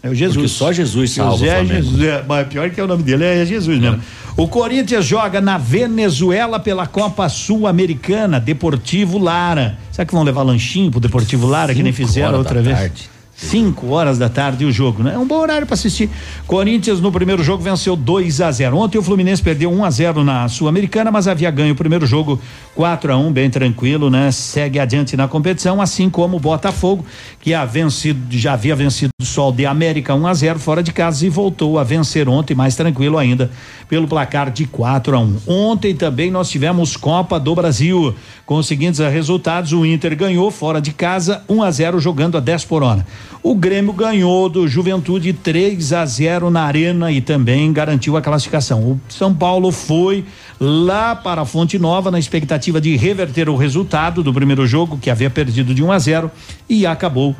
[0.00, 0.36] É o Jesus.
[0.36, 3.44] Porque só Jesus salva José Jesus, é, mas pior que é o nome dele é
[3.44, 3.96] Jesus mesmo.
[3.96, 4.18] É.
[4.36, 9.76] O Corinthians joga na Venezuela pela Copa Sul-Americana, Deportivo Lara.
[9.98, 12.78] Será que vão levar lanchinho pro Deportivo Lara, que nem fizeram outra vez?
[12.78, 13.10] Tarde.
[13.38, 15.14] 5 horas da tarde o jogo, né?
[15.14, 16.10] É um bom horário para assistir.
[16.44, 18.76] Corinthians no primeiro jogo venceu 2 a 0.
[18.76, 22.04] Ontem o Fluminense perdeu 1 um a 0 na Sul-Americana, mas havia ganho o primeiro
[22.04, 22.40] jogo
[22.74, 24.32] 4 a 1, um, bem tranquilo, né?
[24.32, 27.06] Segue adiante na competição, assim como o Botafogo,
[27.40, 30.82] que a vencido, já havia vencido o Sol de América 1 um a 0 fora
[30.82, 33.52] de casa e voltou a vencer ontem mais tranquilo ainda
[33.88, 35.36] pelo placar de 4 a 1.
[35.46, 40.80] Ontem também nós tivemos Copa do Brasil com os seguintes resultados: o Inter ganhou fora
[40.80, 43.06] de casa 1 a 0 jogando a 10 por hora.
[43.48, 48.82] O Grêmio ganhou do Juventude 3 a 0 na Arena e também garantiu a classificação.
[48.82, 50.22] O São Paulo foi
[50.60, 55.08] lá para a Fonte Nova na expectativa de reverter o resultado do primeiro jogo que
[55.08, 56.30] havia perdido de 1 a 0
[56.68, 57.34] e acabou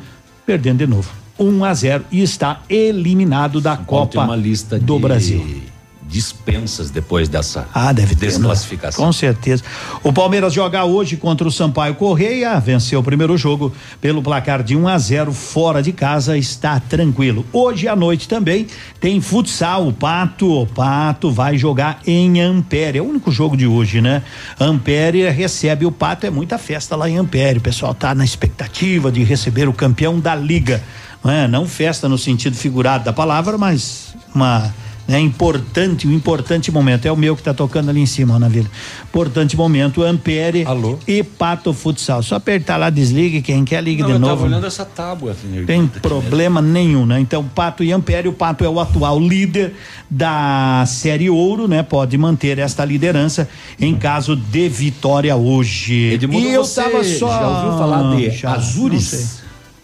[0.47, 1.11] perdendo de novo.
[1.37, 4.97] 1 a 0 e está eliminado da Copa uma lista do.
[4.97, 5.78] Brasil
[6.09, 9.05] dispensas depois dessa ah, deve ter, desclassificação.
[9.05, 9.63] Com certeza.
[10.03, 13.71] O Palmeiras joga hoje contra o Sampaio Correia, venceu o primeiro jogo
[14.01, 17.45] pelo placar de 1 a 0 fora de casa, está tranquilo.
[17.53, 18.65] Hoje à noite também
[18.99, 23.67] tem futsal, o Pato, o Pato vai jogar em Ampere, é o único jogo de
[23.67, 24.23] hoje, né?
[24.59, 29.11] Ampere recebe o Pato, é muita festa lá em Ampere, o pessoal tá na expectativa
[29.11, 30.81] de receber o campeão da liga,
[31.23, 31.47] não é?
[31.47, 34.73] Não festa no sentido figurado da palavra, mas uma
[35.09, 37.05] é importante, um importante momento.
[37.05, 38.67] É o meu que está tocando ali em cima, na vila.
[39.03, 40.97] Importante momento, Ampere Alô?
[41.07, 42.21] e Pato Futsal.
[42.21, 44.43] Só apertar lá, desligue, quem quer ligue Não, de eu novo.
[44.43, 45.31] Eu olhando essa tábua.
[45.31, 47.19] Assim, Tem problema nenhum, né?
[47.19, 49.73] Então, Pato e Ampere, o Pato é o atual líder
[50.09, 51.83] da Série Ouro, né?
[51.83, 56.13] Pode manter esta liderança em caso de vitória hoje.
[56.13, 57.27] Edmundo, e eu você tava só.
[57.27, 59.41] já ouviu falar de Já, Azures?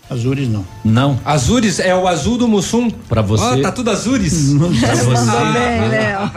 [0.10, 0.64] Azures não.
[0.84, 1.20] Não.
[1.26, 2.90] Azures é o azul do Mussum.
[2.92, 3.44] Pra você.
[3.44, 4.54] Ó, tá tudo Azures.
[4.80, 5.26] Pra você.
[5.32, 6.32] Também, Léo.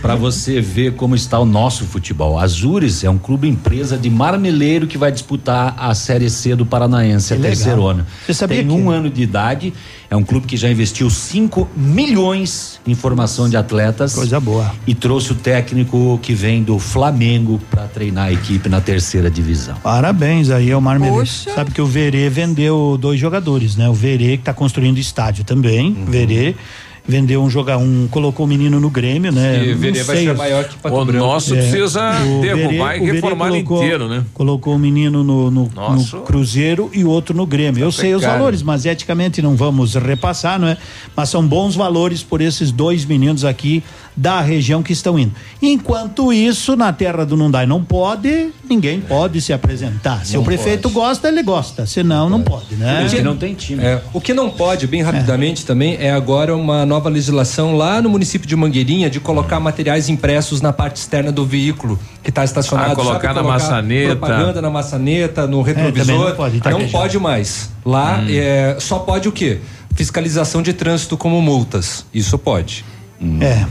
[0.00, 2.38] Pra você ver como está o nosso futebol.
[2.38, 7.32] Azures é um clube empresa de marmeleiro que vai disputar a Série C do Paranaense,
[7.32, 7.56] a Que legal.
[7.56, 8.06] terceirona.
[8.26, 9.72] Você sabia Tem que- um ano de idade
[10.12, 14.14] É um clube que já investiu 5 milhões em formação de atletas.
[14.14, 14.70] Coisa boa.
[14.86, 19.74] E trouxe o técnico que vem do Flamengo para treinar a equipe na terceira divisão.
[19.82, 21.46] Parabéns aí ao Marmelis.
[21.54, 23.88] Sabe que o Verê vendeu dois jogadores, né?
[23.88, 26.04] O Verê que está construindo estádio também, uhum.
[26.04, 26.56] Verê
[27.06, 29.64] vendeu um jogar um colocou o menino no Grêmio, né?
[29.64, 31.26] E o Verê vai ser maior que Pato O Branco.
[31.26, 34.24] nosso é, precisa derrubar Verê, e reformar colocou, inteiro, né?
[34.32, 37.80] Colocou o menino no, no, no Cruzeiro e o outro no Grêmio.
[37.80, 40.76] Tá Eu sei os valores, mas eticamente não vamos repassar, não é?
[41.16, 43.82] Mas são bons valores por esses dois meninos aqui
[44.16, 45.32] da região que estão indo.
[45.60, 50.24] Enquanto isso, na terra do Nundai não pode, ninguém pode se apresentar.
[50.24, 50.94] Se não o prefeito pode.
[50.94, 51.86] gosta, ele gosta.
[51.86, 53.02] Senão, não, não pode, né?
[53.02, 53.82] Porque não tem time.
[53.82, 55.66] É, o que não pode, bem rapidamente é.
[55.66, 60.60] também, é agora uma nova legislação lá no município de Mangueirinha de colocar materiais impressos
[60.60, 62.92] na parte externa do veículo que está estacionado.
[62.92, 64.16] Ah, colocar sabe, na colocar maçaneta.
[64.16, 66.14] Propaganda na maçaneta, no é, retrovisor.
[66.14, 67.70] É, não pode, tá não pode mais.
[67.84, 68.26] Lá hum.
[68.28, 69.58] é, só pode o quê?
[69.94, 72.06] Fiscalização de trânsito como multas.
[72.12, 72.84] Isso pode.
[73.20, 73.38] Hum.
[73.40, 73.66] É.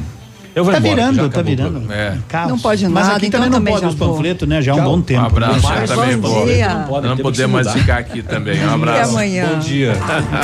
[0.53, 1.91] Eu vou tá embora, virando, tá virando.
[1.91, 2.17] É.
[2.47, 2.93] Não pode nada.
[2.93, 4.61] Mas aqui então também não pode os panfletos, né?
[4.61, 5.21] Já há um bom tempo.
[5.21, 6.88] Um abraço, Mas, também bom dia.
[6.89, 8.63] Não, não podemos mais ficar aqui também.
[8.65, 9.01] Um abraço.
[9.01, 9.49] Até amanhã.
[9.53, 9.93] Bom dia.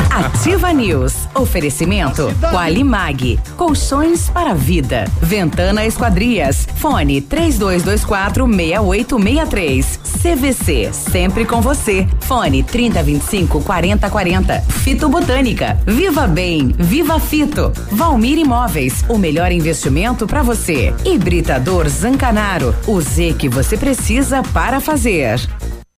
[0.09, 1.13] Ativa News.
[1.35, 2.33] Oferecimento.
[2.51, 3.37] Qualimag.
[3.57, 5.05] Colchões para vida.
[5.21, 6.67] Ventana Esquadrias.
[6.75, 9.99] Fone 3224 6863.
[10.21, 10.89] CVC.
[10.93, 12.07] Sempre com você.
[12.21, 14.61] Fone 3025 4040.
[14.69, 15.77] Fito Botânica.
[15.85, 16.73] Viva Bem.
[16.77, 17.73] Viva Fito.
[17.91, 19.03] Valmir Imóveis.
[19.09, 19.96] O melhor investimento
[20.27, 20.93] para você.
[21.03, 25.39] Hibridador Zancanaro, o Z que você precisa para fazer.